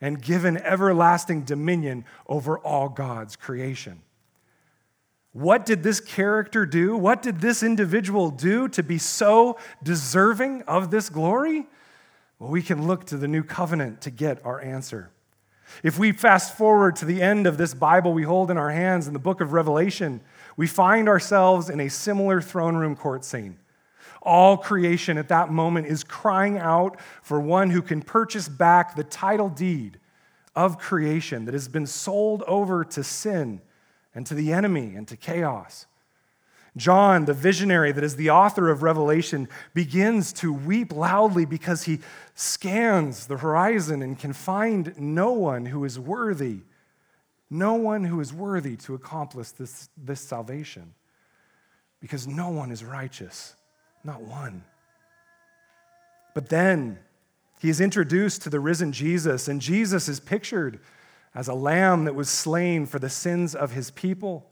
and 0.00 0.20
given 0.20 0.56
everlasting 0.58 1.42
dominion 1.42 2.04
over 2.26 2.58
all 2.58 2.88
God's 2.88 3.36
creation. 3.36 4.02
What 5.32 5.66
did 5.66 5.82
this 5.82 6.00
character 6.00 6.64
do? 6.64 6.96
What 6.96 7.20
did 7.20 7.40
this 7.40 7.62
individual 7.62 8.30
do 8.30 8.68
to 8.68 8.82
be 8.82 8.96
so 8.96 9.58
deserving 9.82 10.62
of 10.62 10.90
this 10.90 11.10
glory? 11.10 11.66
Well, 12.38 12.50
we 12.50 12.62
can 12.62 12.86
look 12.86 13.04
to 13.06 13.16
the 13.16 13.28
new 13.28 13.42
covenant 13.42 14.00
to 14.02 14.10
get 14.10 14.44
our 14.44 14.60
answer. 14.60 15.10
If 15.82 15.98
we 15.98 16.12
fast 16.12 16.56
forward 16.56 16.96
to 16.96 17.04
the 17.04 17.20
end 17.20 17.46
of 17.46 17.58
this 17.58 17.74
Bible 17.74 18.14
we 18.14 18.22
hold 18.22 18.50
in 18.50 18.56
our 18.56 18.70
hands 18.70 19.06
in 19.06 19.12
the 19.12 19.18
book 19.18 19.40
of 19.40 19.52
Revelation, 19.52 20.20
we 20.56 20.66
find 20.66 21.08
ourselves 21.08 21.68
in 21.68 21.80
a 21.80 21.90
similar 21.90 22.40
throne 22.40 22.76
room 22.76 22.96
court 22.96 23.24
scene. 23.24 23.58
All 24.26 24.56
creation 24.56 25.18
at 25.18 25.28
that 25.28 25.52
moment 25.52 25.86
is 25.86 26.02
crying 26.02 26.58
out 26.58 26.98
for 27.22 27.40
one 27.40 27.70
who 27.70 27.80
can 27.80 28.02
purchase 28.02 28.48
back 28.48 28.96
the 28.96 29.04
title 29.04 29.48
deed 29.48 30.00
of 30.56 30.78
creation 30.78 31.44
that 31.44 31.54
has 31.54 31.68
been 31.68 31.86
sold 31.86 32.42
over 32.48 32.84
to 32.84 33.04
sin 33.04 33.60
and 34.16 34.26
to 34.26 34.34
the 34.34 34.52
enemy 34.52 34.96
and 34.96 35.06
to 35.06 35.16
chaos. 35.16 35.86
John, 36.76 37.24
the 37.24 37.34
visionary 37.34 37.92
that 37.92 38.02
is 38.02 38.16
the 38.16 38.30
author 38.30 38.68
of 38.68 38.82
Revelation, 38.82 39.48
begins 39.74 40.32
to 40.34 40.52
weep 40.52 40.92
loudly 40.92 41.44
because 41.44 41.84
he 41.84 42.00
scans 42.34 43.28
the 43.28 43.38
horizon 43.38 44.02
and 44.02 44.18
can 44.18 44.32
find 44.32 44.92
no 44.98 45.30
one 45.30 45.66
who 45.66 45.84
is 45.84 46.00
worthy, 46.00 46.62
no 47.48 47.74
one 47.74 48.04
who 48.04 48.20
is 48.20 48.32
worthy 48.32 48.76
to 48.78 48.94
accomplish 48.94 49.52
this, 49.52 49.88
this 49.96 50.20
salvation. 50.20 50.94
Because 52.00 52.26
no 52.26 52.50
one 52.50 52.70
is 52.70 52.84
righteous, 52.84 53.54
not 54.06 54.22
one. 54.22 54.64
But 56.34 56.48
then 56.48 56.98
he 57.60 57.68
is 57.68 57.80
introduced 57.80 58.42
to 58.42 58.50
the 58.50 58.60
risen 58.60 58.92
Jesus, 58.92 59.48
and 59.48 59.60
Jesus 59.60 60.08
is 60.08 60.20
pictured 60.20 60.78
as 61.34 61.48
a 61.48 61.54
lamb 61.54 62.04
that 62.04 62.14
was 62.14 62.28
slain 62.28 62.86
for 62.86 62.98
the 62.98 63.10
sins 63.10 63.54
of 63.54 63.72
his 63.72 63.90
people. 63.90 64.46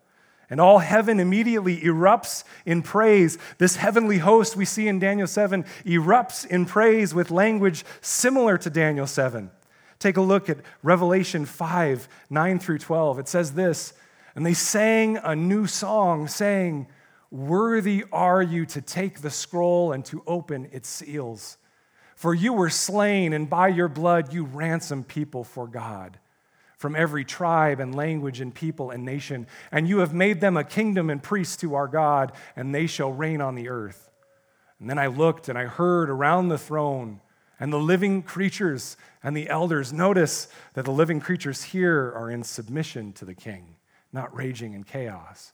And 0.51 0.61
all 0.61 0.79
heaven 0.79 1.21
immediately 1.21 1.81
erupts 1.81 2.45
in 2.67 2.83
praise. 2.83 3.39
This 3.59 3.77
heavenly 3.77 4.19
host 4.19 4.57
we 4.57 4.67
see 4.67 4.89
in 4.89 4.99
Daniel 4.99 5.27
7 5.27 5.65
erupts 5.87 6.47
in 6.47 6.67
praise 6.67 7.15
with 7.15 7.31
language 7.31 7.85
similar 8.03 8.59
to 8.59 8.69
Daniel 8.69 9.07
7. 9.07 9.51
Take 9.99 10.19
a 10.19 10.23
look 10.23 10.51
at 10.51 10.59
Revelation 10.83 11.47
5 11.47 12.09
9 12.29 12.59
through 12.59 12.79
12. 12.79 13.19
It 13.21 13.29
says 13.29 13.53
this 13.53 13.95
And 14.35 14.45
they 14.45 14.53
sang 14.53 15.17
a 15.17 15.35
new 15.35 15.67
song, 15.67 16.29
saying, 16.29 16.89
Worthy 17.35 18.05
are 18.13 18.41
you 18.41 18.65
to 18.67 18.81
take 18.81 19.21
the 19.21 19.29
scroll 19.29 19.91
and 19.91 20.05
to 20.05 20.23
open 20.25 20.69
its 20.71 20.89
seals. 20.89 21.59
For 22.15 22.33
you 22.33 22.53
were 22.53 22.71
slain, 22.71 23.33
and 23.33 23.51
by 23.51 23.67
your 23.67 23.89
blood 23.89 24.33
you 24.33 24.45
ransomed 24.45 25.09
people 25.09 25.43
for 25.43 25.67
God 25.67 26.21
from 26.77 26.95
every 26.95 27.25
tribe 27.25 27.81
and 27.81 27.93
language 27.93 28.41
and 28.41 28.55
people 28.55 28.93
and 28.93 29.05
nation. 29.05 29.49
And 29.73 29.89
you 29.89 29.99
have 29.99 30.15
made 30.15 30.41
them 30.41 30.57
a 30.57 30.63
kingdom 30.63 31.11
and 31.11 31.21
priests 31.21 31.57
to 31.57 31.75
our 31.75 31.89
God, 31.89 32.31
and 32.55 32.73
they 32.73 32.87
shall 32.87 33.11
reign 33.11 33.41
on 33.41 33.57
the 33.57 33.69
earth. 33.69 34.13
And 34.79 34.89
then 34.89 35.01
I 35.01 35.09
looked 35.09 35.49
and 35.49 35.59
I 35.59 35.65
heard 35.65 36.11
around 36.11 36.51
the 36.51 36.59
throne 36.59 37.21
and 37.59 37.73
the 37.73 37.81
living 37.81 38.23
creatures 38.23 38.97
and 39.25 39.37
the 39.37 39.49
elders. 39.49 39.93
Notice 39.93 40.47
that 40.75 40.85
the 40.85 40.93
living 40.93 41.19
creatures 41.19 41.65
here 41.65 42.13
are 42.15 42.31
in 42.31 42.45
submission 42.45 43.13
to 43.15 43.25
the 43.25 43.35
king, 43.35 43.75
not 44.13 44.33
raging 44.37 44.73
in 44.73 44.85
chaos. 44.85 45.53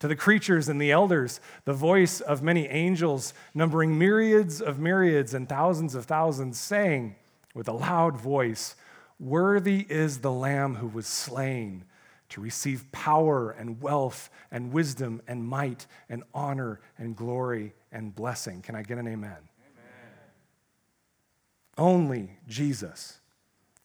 To 0.00 0.08
the 0.08 0.16
creatures 0.16 0.68
and 0.68 0.80
the 0.80 0.90
elders, 0.90 1.40
the 1.64 1.72
voice 1.72 2.20
of 2.20 2.42
many 2.42 2.66
angels, 2.66 3.34
numbering 3.54 3.98
myriads 3.98 4.60
of 4.60 4.78
myriads 4.78 5.34
and 5.34 5.48
thousands 5.48 5.94
of 5.94 6.06
thousands, 6.06 6.58
saying 6.58 7.16
with 7.54 7.68
a 7.68 7.72
loud 7.72 8.16
voice, 8.16 8.76
Worthy 9.18 9.86
is 9.90 10.20
the 10.20 10.32
Lamb 10.32 10.76
who 10.76 10.88
was 10.88 11.06
slain 11.06 11.84
to 12.30 12.40
receive 12.40 12.90
power 12.92 13.50
and 13.50 13.82
wealth 13.82 14.30
and 14.50 14.72
wisdom 14.72 15.20
and 15.28 15.44
might 15.44 15.86
and 16.08 16.22
honor 16.32 16.80
and 16.96 17.14
glory 17.14 17.74
and 17.92 18.14
blessing. 18.14 18.62
Can 18.62 18.74
I 18.74 18.82
get 18.82 18.98
an 18.98 19.06
amen? 19.06 19.32
amen? 19.32 19.42
Only 21.76 22.38
Jesus 22.48 23.18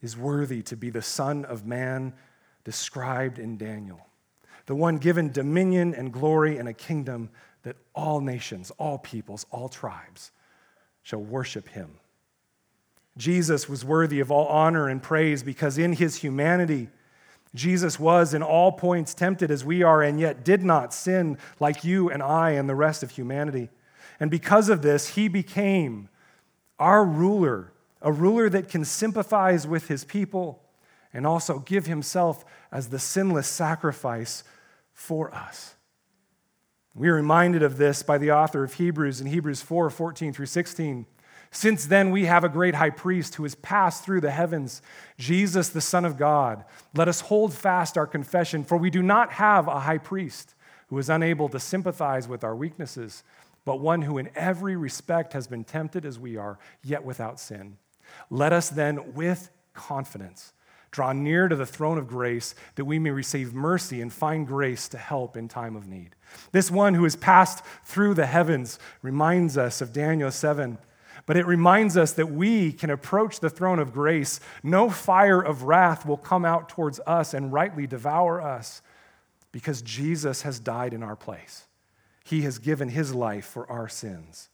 is 0.02 0.16
worthy 0.16 0.62
to 0.62 0.78
be 0.78 0.90
the 0.90 1.02
Son 1.02 1.44
of 1.44 1.66
Man 1.66 2.14
described 2.64 3.40
in 3.40 3.58
Daniel, 3.58 4.08
the 4.66 4.76
one 4.76 4.98
given 4.98 5.32
dominion 5.32 5.94
and 5.94 6.12
glory 6.12 6.58
and 6.58 6.68
a 6.68 6.74
kingdom 6.74 7.30
that 7.64 7.76
all 7.94 8.22
nations, 8.22 8.72
all 8.78 8.98
peoples, 8.98 9.46
all 9.52 9.70
tribes 9.70 10.32
shall 11.04 11.22
worship 11.22 11.70
him. 11.70 11.92
Jesus 13.18 13.70
was 13.70 13.86
worthy 13.86 14.20
of 14.20 14.32
all 14.32 14.48
honor 14.48 14.90
and 14.90 15.02
praise 15.02 15.44
because 15.44 15.78
in 15.78 15.94
his 15.94 16.18
humanity, 16.18 16.90
Jesus 17.54 18.00
was 18.00 18.34
in 18.34 18.44
all 18.44 18.74
points 18.74 19.14
tempted 19.14 19.50
as 19.50 19.64
we 19.64 19.82
are, 19.82 20.02
and 20.02 20.20
yet 20.20 20.44
did 20.44 20.64
not 20.64 20.94
sin 20.94 21.38
like 21.60 21.86
you 21.86 22.10
and 22.10 22.22
I 22.22 22.52
and 22.52 22.68
the 22.68 22.76
rest 22.76 23.02
of 23.02 23.12
humanity. 23.12 23.70
And 24.20 24.30
because 24.30 24.68
of 24.68 24.82
this, 24.82 25.16
he 25.16 25.28
became 25.28 26.10
our 26.78 27.06
ruler, 27.06 27.72
a 28.02 28.12
ruler 28.12 28.50
that 28.50 28.68
can 28.68 28.84
sympathize 28.84 29.66
with 29.66 29.88
his 29.88 30.04
people 30.04 30.62
and 31.14 31.26
also 31.26 31.60
give 31.60 31.86
himself 31.86 32.44
as 32.72 32.90
the 32.90 33.00
sinless 33.00 33.48
sacrifice 33.48 34.44
for 34.96 35.32
us. 35.36 35.76
We 36.96 37.10
are 37.10 37.14
reminded 37.14 37.62
of 37.62 37.78
this 37.78 38.02
by 38.02 38.18
the 38.18 38.32
author 38.32 38.64
of 38.64 38.76
Hebrews 38.76 39.22
in 39.22 39.28
Hebrews 39.28 39.62
4 39.62 39.92
14 39.92 40.34
through 40.34 40.46
16. 40.48 41.06
Since 41.52 41.86
then, 41.86 42.10
we 42.10 42.26
have 42.26 42.44
a 42.44 42.50
great 42.50 42.76
high 42.76 42.90
priest 42.90 43.36
who 43.36 43.44
has 43.44 43.56
passed 43.56 44.04
through 44.04 44.22
the 44.22 44.32
heavens, 44.32 44.82
Jesus, 45.18 45.70
the 45.70 45.80
Son 45.80 46.04
of 46.04 46.18
God. 46.18 46.66
Let 46.94 47.08
us 47.08 47.22
hold 47.22 47.54
fast 47.54 47.98
our 47.98 48.08
confession, 48.08 48.64
for 48.64 48.78
we 48.78 48.90
do 48.90 49.04
not 49.04 49.34
have 49.34 49.68
a 49.68 49.82
high 49.82 50.00
priest 50.00 50.56
who 50.88 50.98
is 50.98 51.10
unable 51.10 51.50
to 51.50 51.60
sympathize 51.60 52.28
with 52.28 52.44
our 52.44 52.56
weaknesses, 52.56 53.24
but 53.64 53.80
one 53.80 54.02
who 54.02 54.18
in 54.18 54.30
every 54.36 54.76
respect 54.76 55.34
has 55.34 55.48
been 55.48 55.64
tempted 55.64 56.06
as 56.06 56.20
we 56.20 56.36
are, 56.38 56.58
yet 56.84 57.04
without 57.04 57.40
sin. 57.40 57.78
Let 58.30 58.54
us 58.54 58.70
then, 58.70 59.14
with 59.14 59.50
confidence, 59.74 60.54
draw 60.96 61.12
near 61.12 61.48
to 61.48 61.56
the 61.56 61.66
throne 61.66 61.98
of 61.98 62.08
grace 62.08 62.56
that 62.76 62.86
we 62.86 62.98
may 62.98 63.12
receive 63.12 63.54
mercy 63.54 64.02
and 64.02 64.12
find 64.12 64.48
grace 64.48 64.88
to 64.88 64.98
help 64.98 65.36
in 65.36 65.48
time 65.48 65.76
of 65.76 65.88
need. 65.88 66.16
This 66.54 66.72
one 66.72 66.94
who 66.94 67.04
has 67.04 67.16
passed 67.16 67.64
through 67.84 68.14
the 68.14 68.26
heavens 68.26 68.80
reminds 69.02 69.58
us 69.58 69.82
of 69.82 69.94
Daniel 69.94 70.32
7 70.32 70.78
but 71.28 71.38
it 71.38 71.48
reminds 71.48 71.98
us 71.98 72.12
that 72.14 72.32
we 72.32 72.72
can 72.72 72.92
approach 72.92 73.40
the 73.40 73.50
throne 73.50 73.80
of 73.80 73.92
grace. 73.92 74.40
No 74.62 74.92
fire 74.92 75.42
of 75.42 75.64
wrath 75.64 76.06
will 76.06 76.18
come 76.18 76.46
out 76.46 76.70
towards 76.70 77.00
us 77.08 77.34
and 77.34 77.52
rightly 77.52 77.88
devour 77.88 78.40
us 78.40 78.84
because 79.52 79.82
Jesus 79.82 80.44
has 80.44 80.60
died 80.60 80.94
in 80.94 81.02
our 81.02 81.16
place. 81.16 81.66
He 82.24 82.42
has 82.42 82.60
given 82.60 82.90
his 82.90 83.16
life 83.16 83.46
for 83.46 83.68
our 83.72 83.90
sins. 83.90 84.50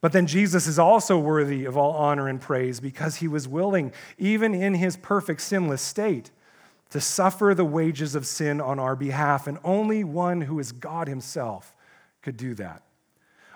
But 0.00 0.12
then 0.12 0.26
Jesus 0.26 0.66
is 0.66 0.78
also 0.78 1.18
worthy 1.18 1.64
of 1.66 1.76
all 1.76 1.92
honor 1.92 2.28
and 2.28 2.40
praise 2.40 2.80
because 2.80 3.16
he 3.16 3.28
was 3.28 3.46
willing, 3.46 3.92
even 4.18 4.54
in 4.54 4.74
his 4.74 4.96
perfect 4.96 5.42
sinless 5.42 5.82
state, 5.82 6.30
to 6.90 7.00
suffer 7.00 7.54
the 7.54 7.64
wages 7.64 8.14
of 8.14 8.26
sin 8.26 8.60
on 8.60 8.78
our 8.78 8.96
behalf. 8.96 9.46
And 9.46 9.58
only 9.62 10.02
one 10.02 10.42
who 10.42 10.58
is 10.58 10.72
God 10.72 11.06
himself 11.06 11.74
could 12.22 12.36
do 12.36 12.54
that. 12.54 12.82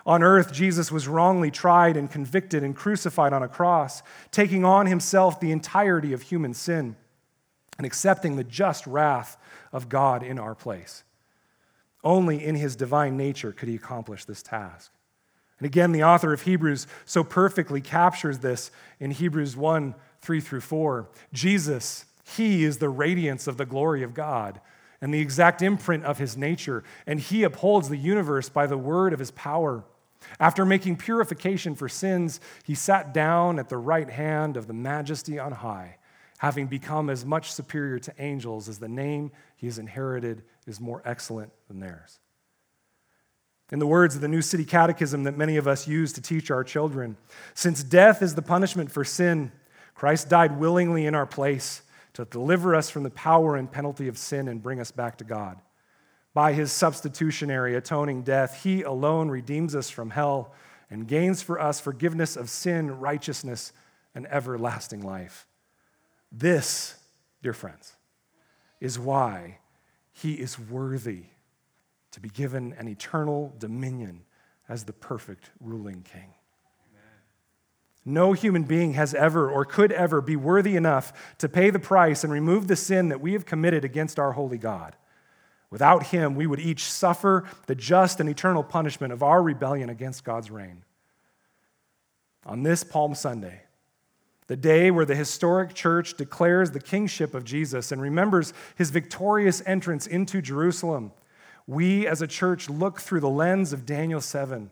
On 0.05 0.21
earth, 0.21 0.53
Jesus 0.53 0.91
was 0.91 1.07
wrongly 1.07 1.49
tried 1.49 1.97
and 1.97 2.11
convicted 2.11 2.63
and 2.63 2.75
crucified 2.75 3.33
on 3.33 3.41
a 3.41 3.47
cross, 3.47 4.03
taking 4.29 4.63
on 4.63 4.85
himself 4.85 5.39
the 5.39 5.51
entirety 5.51 6.13
of 6.13 6.21
human 6.21 6.53
sin 6.53 6.95
and 7.77 7.87
accepting 7.87 8.35
the 8.35 8.43
just 8.43 8.85
wrath 8.85 9.37
of 9.73 9.89
God 9.89 10.21
in 10.21 10.37
our 10.37 10.53
place. 10.53 11.03
Only 12.03 12.43
in 12.43 12.53
his 12.53 12.75
divine 12.75 13.17
nature 13.17 13.51
could 13.51 13.67
he 13.67 13.75
accomplish 13.75 14.25
this 14.25 14.43
task. 14.43 14.91
And 15.59 15.65
again, 15.65 15.91
the 15.91 16.03
author 16.03 16.33
of 16.33 16.41
Hebrews 16.41 16.87
so 17.05 17.23
perfectly 17.23 17.81
captures 17.81 18.39
this 18.39 18.71
in 18.99 19.11
Hebrews 19.11 19.55
1 19.55 19.95
3 20.21 20.41
through 20.41 20.61
4. 20.61 21.07
Jesus, 21.33 22.05
he 22.35 22.63
is 22.63 22.79
the 22.79 22.89
radiance 22.89 23.45
of 23.45 23.57
the 23.57 23.65
glory 23.65 24.01
of 24.01 24.13
God 24.13 24.59
and 25.01 25.13
the 25.13 25.19
exact 25.19 25.61
imprint 25.61 26.03
of 26.03 26.17
his 26.17 26.35
nature, 26.35 26.83
and 27.05 27.19
he 27.19 27.43
upholds 27.43 27.89
the 27.89 27.97
universe 27.97 28.49
by 28.49 28.65
the 28.65 28.77
word 28.77 29.13
of 29.13 29.19
his 29.19 29.31
power. 29.31 29.83
After 30.39 30.65
making 30.65 30.97
purification 30.97 31.75
for 31.75 31.87
sins, 31.87 32.39
he 32.63 32.73
sat 32.73 33.13
down 33.13 33.59
at 33.59 33.69
the 33.69 33.77
right 33.77 34.09
hand 34.09 34.57
of 34.57 34.65
the 34.65 34.73
majesty 34.73 35.37
on 35.37 35.51
high, 35.51 35.97
having 36.39 36.65
become 36.65 37.09
as 37.09 37.23
much 37.23 37.53
superior 37.53 37.99
to 37.99 38.13
angels 38.17 38.67
as 38.67 38.79
the 38.79 38.89
name 38.89 39.31
he 39.55 39.67
has 39.67 39.77
inherited 39.77 40.41
is 40.65 40.81
more 40.81 41.03
excellent 41.05 41.51
than 41.67 41.79
theirs. 41.79 42.19
In 43.71 43.79
the 43.79 43.87
words 43.87 44.15
of 44.15 44.21
the 44.21 44.27
New 44.27 44.41
City 44.41 44.63
Catechism 44.63 45.23
that 45.23 45.37
many 45.37 45.57
of 45.57 45.67
us 45.67 45.87
use 45.87 46.13
to 46.13 46.21
teach 46.21 46.51
our 46.51 46.63
children, 46.63 47.17
since 47.55 47.83
death 47.83 48.21
is 48.21 48.35
the 48.35 48.41
punishment 48.41 48.91
for 48.91 49.03
sin, 49.03 49.51
Christ 49.95 50.29
died 50.29 50.59
willingly 50.59 51.05
in 51.07 51.15
our 51.15 51.25
place 51.25 51.81
to 52.13 52.25
deliver 52.25 52.75
us 52.75 52.89
from 52.89 53.03
the 53.03 53.09
power 53.09 53.55
and 53.55 53.71
penalty 53.71 54.07
of 54.07 54.17
sin 54.17 54.47
and 54.47 54.61
bring 54.61 54.79
us 54.79 54.91
back 54.91 55.17
to 55.17 55.23
God. 55.23 55.57
By 56.33 56.53
his 56.53 56.71
substitutionary 56.71 57.75
atoning 57.75 58.23
death, 58.23 58.63
he 58.63 58.83
alone 58.83 59.29
redeems 59.29 59.75
us 59.75 59.89
from 59.89 60.11
hell 60.11 60.53
and 60.89 61.07
gains 61.07 61.41
for 61.41 61.59
us 61.59 61.79
forgiveness 61.79 62.35
of 62.35 62.49
sin, 62.49 62.99
righteousness, 62.99 63.73
and 64.13 64.27
everlasting 64.27 65.01
life. 65.01 65.47
This, 66.31 66.95
dear 67.41 67.53
friends, 67.53 67.93
is 68.79 68.99
why 68.99 69.59
he 70.11 70.33
is 70.33 70.59
worthy 70.59 71.23
to 72.15 72.21
be 72.21 72.29
given 72.29 72.73
an 72.79 72.87
eternal 72.87 73.53
dominion 73.59 74.21
as 74.69 74.85
the 74.85 74.93
perfect 74.93 75.51
ruling 75.59 76.01
king. 76.01 76.33
No 78.05 78.31
human 78.31 78.63
being 78.63 78.93
has 78.93 79.13
ever 79.13 79.49
or 79.51 79.65
could 79.65 79.91
ever 79.91 80.21
be 80.21 80.37
worthy 80.37 80.77
enough 80.77 81.35
to 81.39 81.49
pay 81.49 81.71
the 81.71 81.77
price 81.77 82.23
and 82.23 82.31
remove 82.31 82.67
the 82.67 82.77
sin 82.77 83.09
that 83.09 83.19
we 83.19 83.33
have 83.33 83.45
committed 83.45 83.83
against 83.83 84.17
our 84.17 84.31
holy 84.31 84.57
God. 84.57 84.95
Without 85.69 86.03
him, 86.03 86.35
we 86.35 86.47
would 86.47 86.61
each 86.61 86.85
suffer 86.85 87.43
the 87.65 87.75
just 87.75 88.21
and 88.21 88.29
eternal 88.29 88.63
punishment 88.63 89.11
of 89.11 89.21
our 89.21 89.43
rebellion 89.43 89.89
against 89.89 90.23
God's 90.23 90.49
reign. 90.49 90.85
On 92.45 92.63
this 92.63 92.81
Palm 92.81 93.13
Sunday, 93.13 93.63
the 94.47 94.55
day 94.55 94.89
where 94.89 95.03
the 95.03 95.15
historic 95.15 95.73
church 95.73 96.15
declares 96.15 96.71
the 96.71 96.79
kingship 96.79 97.35
of 97.35 97.43
Jesus 97.43 97.91
and 97.91 98.01
remembers 98.01 98.53
his 98.77 98.89
victorious 98.89 99.61
entrance 99.65 100.07
into 100.07 100.41
Jerusalem, 100.41 101.11
we 101.67 102.05
as 102.07 102.21
a 102.21 102.27
church 102.27 102.69
look 102.69 102.99
through 102.99 103.21
the 103.21 103.29
lens 103.29 103.73
of 103.73 103.85
Daniel 103.85 104.21
7 104.21 104.69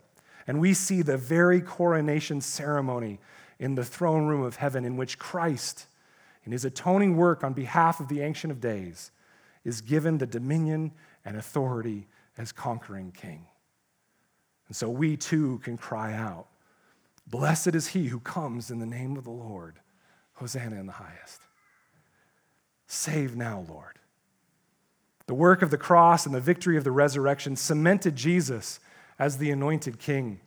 and 0.47 0.59
we 0.59 0.73
see 0.73 1.01
the 1.01 1.17
very 1.17 1.61
coronation 1.61 2.41
ceremony 2.41 3.19
in 3.59 3.75
the 3.75 3.85
throne 3.85 4.27
room 4.27 4.41
of 4.41 4.57
heaven 4.57 4.83
in 4.83 4.97
which 4.97 5.17
Christ, 5.17 5.87
in 6.43 6.51
his 6.51 6.65
atoning 6.65 7.15
work 7.15 7.43
on 7.43 7.53
behalf 7.53 7.99
of 7.99 8.09
the 8.09 8.21
Ancient 8.21 8.51
of 8.51 8.59
Days, 8.59 9.11
is 9.63 9.81
given 9.81 10.17
the 10.17 10.27
dominion 10.27 10.91
and 11.23 11.37
authority 11.37 12.07
as 12.37 12.51
conquering 12.51 13.11
king. 13.11 13.45
And 14.67 14.75
so 14.75 14.89
we 14.89 15.15
too 15.15 15.59
can 15.63 15.77
cry 15.77 16.13
out, 16.13 16.47
Blessed 17.25 17.69
is 17.69 17.87
he 17.87 18.07
who 18.07 18.19
comes 18.19 18.69
in 18.69 18.79
the 18.79 18.85
name 18.85 19.15
of 19.15 19.23
the 19.23 19.31
Lord. 19.31 19.79
Hosanna 20.33 20.79
in 20.79 20.87
the 20.87 20.93
highest. 20.93 21.41
Save 22.87 23.35
now, 23.35 23.65
Lord. 23.69 23.99
The 25.27 25.33
work 25.33 25.61
of 25.61 25.71
the 25.71 25.77
cross 25.77 26.25
and 26.25 26.35
the 26.35 26.41
victory 26.41 26.77
of 26.77 26.83
the 26.83 26.91
resurrection 26.91 27.55
cemented 27.55 28.15
Jesus 28.15 28.79
as 29.17 29.37
the 29.37 29.51
anointed 29.51 29.99
king. 29.99 30.39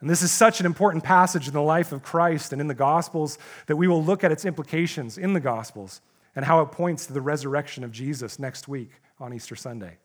And 0.00 0.08
this 0.08 0.22
is 0.22 0.32
such 0.32 0.60
an 0.60 0.66
important 0.66 1.04
passage 1.04 1.46
in 1.46 1.54
the 1.54 1.62
life 1.62 1.92
of 1.92 2.02
Christ 2.02 2.52
and 2.52 2.60
in 2.60 2.68
the 2.68 2.74
Gospels 2.74 3.38
that 3.66 3.76
we 3.76 3.88
will 3.88 4.02
look 4.02 4.24
at 4.24 4.32
its 4.32 4.44
implications 4.44 5.18
in 5.18 5.32
the 5.34 5.40
Gospels 5.40 6.00
and 6.34 6.44
how 6.44 6.60
it 6.60 6.72
points 6.72 7.06
to 7.06 7.12
the 7.12 7.20
resurrection 7.20 7.84
of 7.84 7.92
Jesus 7.92 8.38
next 8.38 8.68
week 8.68 8.90
on 9.18 9.34
Easter 9.34 9.56
Sunday. 9.56 9.98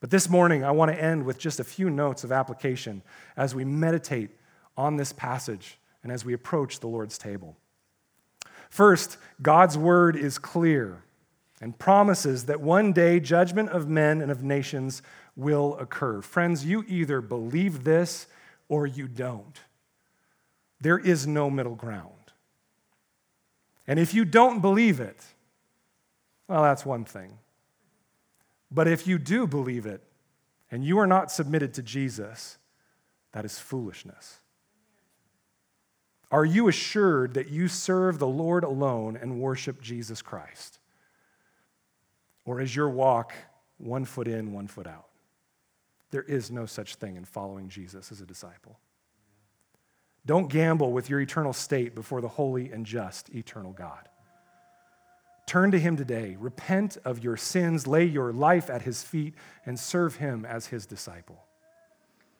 But 0.00 0.10
this 0.10 0.28
morning, 0.28 0.64
I 0.64 0.72
want 0.72 0.90
to 0.90 1.00
end 1.00 1.24
with 1.24 1.38
just 1.38 1.60
a 1.60 1.64
few 1.64 1.88
notes 1.88 2.24
of 2.24 2.32
application 2.32 3.02
as 3.36 3.54
we 3.54 3.64
meditate 3.64 4.30
on 4.76 4.96
this 4.96 5.12
passage 5.12 5.78
and 6.02 6.10
as 6.10 6.24
we 6.24 6.32
approach 6.32 6.80
the 6.80 6.88
Lord's 6.88 7.18
table. 7.18 7.56
First, 8.68 9.18
God's 9.40 9.78
word 9.78 10.16
is 10.16 10.38
clear 10.38 11.04
and 11.62 11.78
promises 11.78 12.46
that 12.46 12.60
one 12.60 12.92
day 12.92 13.20
judgment 13.20 13.70
of 13.70 13.88
men 13.88 14.20
and 14.20 14.32
of 14.32 14.42
nations 14.42 15.00
will 15.36 15.76
occur. 15.78 16.20
Friends, 16.20 16.66
you 16.66 16.84
either 16.88 17.20
believe 17.20 17.84
this 17.84 18.26
or 18.68 18.84
you 18.84 19.06
don't. 19.06 19.60
There 20.80 20.98
is 20.98 21.24
no 21.24 21.48
middle 21.48 21.76
ground. 21.76 22.32
And 23.86 24.00
if 24.00 24.12
you 24.12 24.24
don't 24.24 24.60
believe 24.60 24.98
it, 24.98 25.24
well, 26.48 26.64
that's 26.64 26.84
one 26.84 27.04
thing. 27.04 27.38
But 28.68 28.88
if 28.88 29.06
you 29.06 29.16
do 29.18 29.46
believe 29.46 29.86
it 29.86 30.02
and 30.68 30.84
you 30.84 30.98
are 30.98 31.06
not 31.06 31.30
submitted 31.30 31.74
to 31.74 31.82
Jesus, 31.82 32.58
that 33.30 33.44
is 33.44 33.60
foolishness. 33.60 34.40
Are 36.32 36.44
you 36.44 36.66
assured 36.66 37.34
that 37.34 37.50
you 37.50 37.68
serve 37.68 38.18
the 38.18 38.26
Lord 38.26 38.64
alone 38.64 39.16
and 39.16 39.38
worship 39.38 39.80
Jesus 39.80 40.22
Christ? 40.22 40.80
Or 42.44 42.60
is 42.60 42.74
your 42.74 42.88
walk 42.88 43.32
one 43.78 44.04
foot 44.04 44.28
in, 44.28 44.52
one 44.52 44.66
foot 44.66 44.86
out? 44.86 45.06
There 46.10 46.22
is 46.22 46.50
no 46.50 46.66
such 46.66 46.96
thing 46.96 47.16
in 47.16 47.24
following 47.24 47.68
Jesus 47.68 48.12
as 48.12 48.20
a 48.20 48.26
disciple. 48.26 48.78
Don't 50.24 50.48
gamble 50.48 50.92
with 50.92 51.10
your 51.10 51.20
eternal 51.20 51.52
state 51.52 51.94
before 51.94 52.20
the 52.20 52.28
holy 52.28 52.70
and 52.70 52.86
just 52.86 53.30
eternal 53.30 53.72
God. 53.72 54.08
Turn 55.46 55.72
to 55.72 55.80
Him 55.80 55.96
today. 55.96 56.36
Repent 56.38 56.96
of 57.04 57.24
your 57.24 57.36
sins, 57.36 57.86
lay 57.86 58.04
your 58.04 58.32
life 58.32 58.70
at 58.70 58.82
His 58.82 59.02
feet, 59.02 59.34
and 59.66 59.78
serve 59.78 60.16
Him 60.16 60.44
as 60.44 60.66
His 60.66 60.86
disciple. 60.86 61.44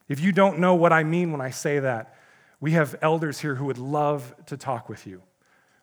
If 0.08 0.20
you 0.20 0.32
don't 0.32 0.58
know 0.58 0.74
what 0.74 0.92
I 0.92 1.02
mean 1.02 1.32
when 1.32 1.40
I 1.40 1.50
say 1.50 1.80
that, 1.80 2.14
we 2.60 2.72
have 2.72 2.94
elders 3.02 3.40
here 3.40 3.56
who 3.56 3.64
would 3.64 3.78
love 3.78 4.34
to 4.46 4.56
talk 4.56 4.88
with 4.88 5.06
you. 5.06 5.22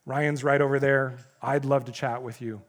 Ryan's 0.05 0.43
right 0.43 0.61
over 0.61 0.79
there. 0.79 1.17
I'd 1.41 1.65
love 1.65 1.85
to 1.85 1.91
chat 1.91 2.23
with 2.23 2.41
you 2.41 2.61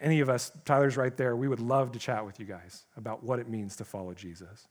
any 0.00 0.20
of 0.20 0.28
us, 0.28 0.50
Tyler's 0.64 0.96
right 0.96 1.14
there, 1.16 1.36
we 1.36 1.48
would 1.48 1.60
love 1.60 1.92
to 1.92 1.98
chat 1.98 2.24
with 2.24 2.40
you 2.40 2.46
guys 2.46 2.84
about 2.96 3.22
what 3.22 3.38
it 3.38 3.48
means 3.48 3.76
to 3.76 3.84
follow 3.84 4.14
Jesus. 4.14 4.66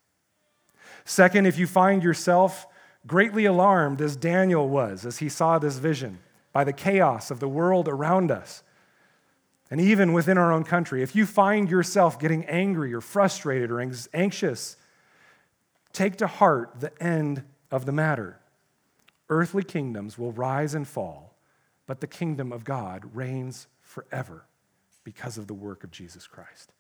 Second, 1.05 1.45
if 1.45 1.57
you 1.57 1.67
find 1.67 2.03
yourself 2.03 2.65
greatly 3.05 3.45
alarmed, 3.45 4.01
as 4.01 4.15
Daniel 4.15 4.67
was 4.67 5.05
as 5.05 5.19
he 5.19 5.29
saw 5.29 5.59
this 5.59 5.77
vision, 5.77 6.19
by 6.51 6.63
the 6.63 6.73
chaos 6.73 7.29
of 7.29 7.39
the 7.39 7.47
world 7.47 7.87
around 7.87 8.31
us, 8.31 8.63
and 9.69 9.79
even 9.79 10.13
within 10.13 10.37
our 10.37 10.51
own 10.51 10.63
country, 10.63 11.03
if 11.03 11.15
you 11.15 11.27
find 11.27 11.69
yourself 11.69 12.19
getting 12.19 12.43
angry 12.45 12.91
or 12.91 13.01
frustrated 13.01 13.69
or 13.69 13.79
anxious, 13.79 14.77
take 15.93 16.15
to 16.17 16.27
heart 16.27 16.79
the 16.79 16.91
end 17.01 17.43
of 17.69 17.85
the 17.85 17.91
matter. 17.91 18.39
Earthly 19.29 19.63
kingdoms 19.63 20.17
will 20.17 20.31
rise 20.31 20.73
and 20.73 20.87
fall, 20.87 21.35
but 21.85 22.01
the 22.01 22.07
kingdom 22.07 22.51
of 22.51 22.63
God 22.63 23.15
reigns 23.15 23.67
forever 23.79 24.45
because 25.09 25.39
of 25.39 25.47
the 25.47 25.55
work 25.55 25.83
of 25.83 25.89
Jesus 25.89 26.27
Christ. 26.27 26.71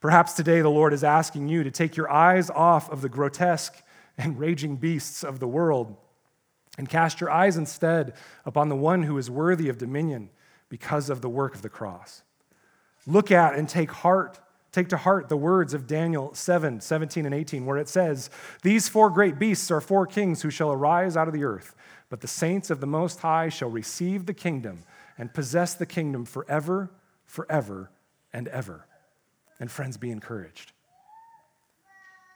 Perhaps 0.00 0.32
today 0.32 0.60
the 0.60 0.68
Lord 0.68 0.92
is 0.92 1.04
asking 1.04 1.46
you 1.46 1.62
to 1.62 1.70
take 1.70 1.96
your 1.96 2.10
eyes 2.10 2.50
off 2.50 2.90
of 2.90 3.00
the 3.00 3.08
grotesque 3.08 3.80
and 4.18 4.40
raging 4.40 4.74
beasts 4.74 5.22
of 5.22 5.38
the 5.38 5.46
world 5.46 5.94
and 6.76 6.88
cast 6.88 7.20
your 7.20 7.30
eyes 7.30 7.56
instead 7.56 8.14
upon 8.44 8.68
the 8.68 8.74
one 8.74 9.04
who 9.04 9.16
is 9.18 9.30
worthy 9.30 9.68
of 9.68 9.78
dominion 9.78 10.30
because 10.68 11.08
of 11.08 11.20
the 11.20 11.28
work 11.28 11.54
of 11.54 11.62
the 11.62 11.68
cross. 11.68 12.24
Look 13.06 13.30
at 13.30 13.54
and 13.54 13.68
take 13.68 13.92
heart 13.92 14.40
Take 14.72 14.88
to 14.88 14.96
heart 14.96 15.28
the 15.28 15.36
words 15.36 15.74
of 15.74 15.86
Daniel 15.86 16.32
7 16.32 16.80
17 16.80 17.26
and 17.26 17.34
18, 17.34 17.66
where 17.66 17.76
it 17.76 17.90
says, 17.90 18.30
These 18.62 18.88
four 18.88 19.10
great 19.10 19.38
beasts 19.38 19.70
are 19.70 19.82
four 19.82 20.06
kings 20.06 20.40
who 20.40 20.48
shall 20.48 20.72
arise 20.72 21.14
out 21.14 21.28
of 21.28 21.34
the 21.34 21.44
earth, 21.44 21.74
but 22.08 22.22
the 22.22 22.26
saints 22.26 22.70
of 22.70 22.80
the 22.80 22.86
Most 22.86 23.20
High 23.20 23.50
shall 23.50 23.68
receive 23.68 24.24
the 24.24 24.32
kingdom 24.32 24.84
and 25.18 25.34
possess 25.34 25.74
the 25.74 25.84
kingdom 25.84 26.24
forever 26.24 26.90
forever 27.32 27.90
and 28.30 28.46
ever. 28.48 28.86
And 29.58 29.70
friends, 29.70 29.96
be 29.96 30.10
encouraged. 30.10 30.72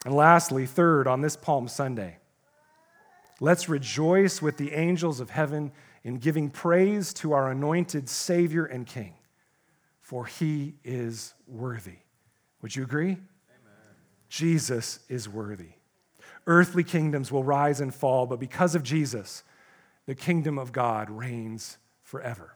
And 0.06 0.14
lastly, 0.14 0.64
third, 0.64 1.06
on 1.06 1.20
this 1.20 1.36
Palm 1.36 1.68
Sunday, 1.68 2.16
let's 3.38 3.68
rejoice 3.68 4.40
with 4.40 4.56
the 4.56 4.72
angels 4.72 5.20
of 5.20 5.28
heaven 5.28 5.70
in 6.02 6.16
giving 6.16 6.48
praise 6.48 7.12
to 7.14 7.34
our 7.34 7.50
anointed 7.50 8.08
Savior 8.08 8.64
and 8.64 8.86
King, 8.86 9.12
for 10.00 10.24
he 10.24 10.76
is 10.82 11.34
worthy. 11.46 11.98
Would 12.62 12.74
you 12.74 12.82
agree? 12.82 13.10
Amen. 13.10 13.20
Jesus 14.30 15.00
is 15.10 15.28
worthy. 15.28 15.72
Earthly 16.46 16.84
kingdoms 16.84 17.30
will 17.30 17.44
rise 17.44 17.82
and 17.82 17.94
fall, 17.94 18.24
but 18.24 18.40
because 18.40 18.74
of 18.74 18.82
Jesus, 18.82 19.42
the 20.06 20.14
kingdom 20.14 20.58
of 20.58 20.72
God 20.72 21.10
reigns 21.10 21.76
forever. 22.02 22.55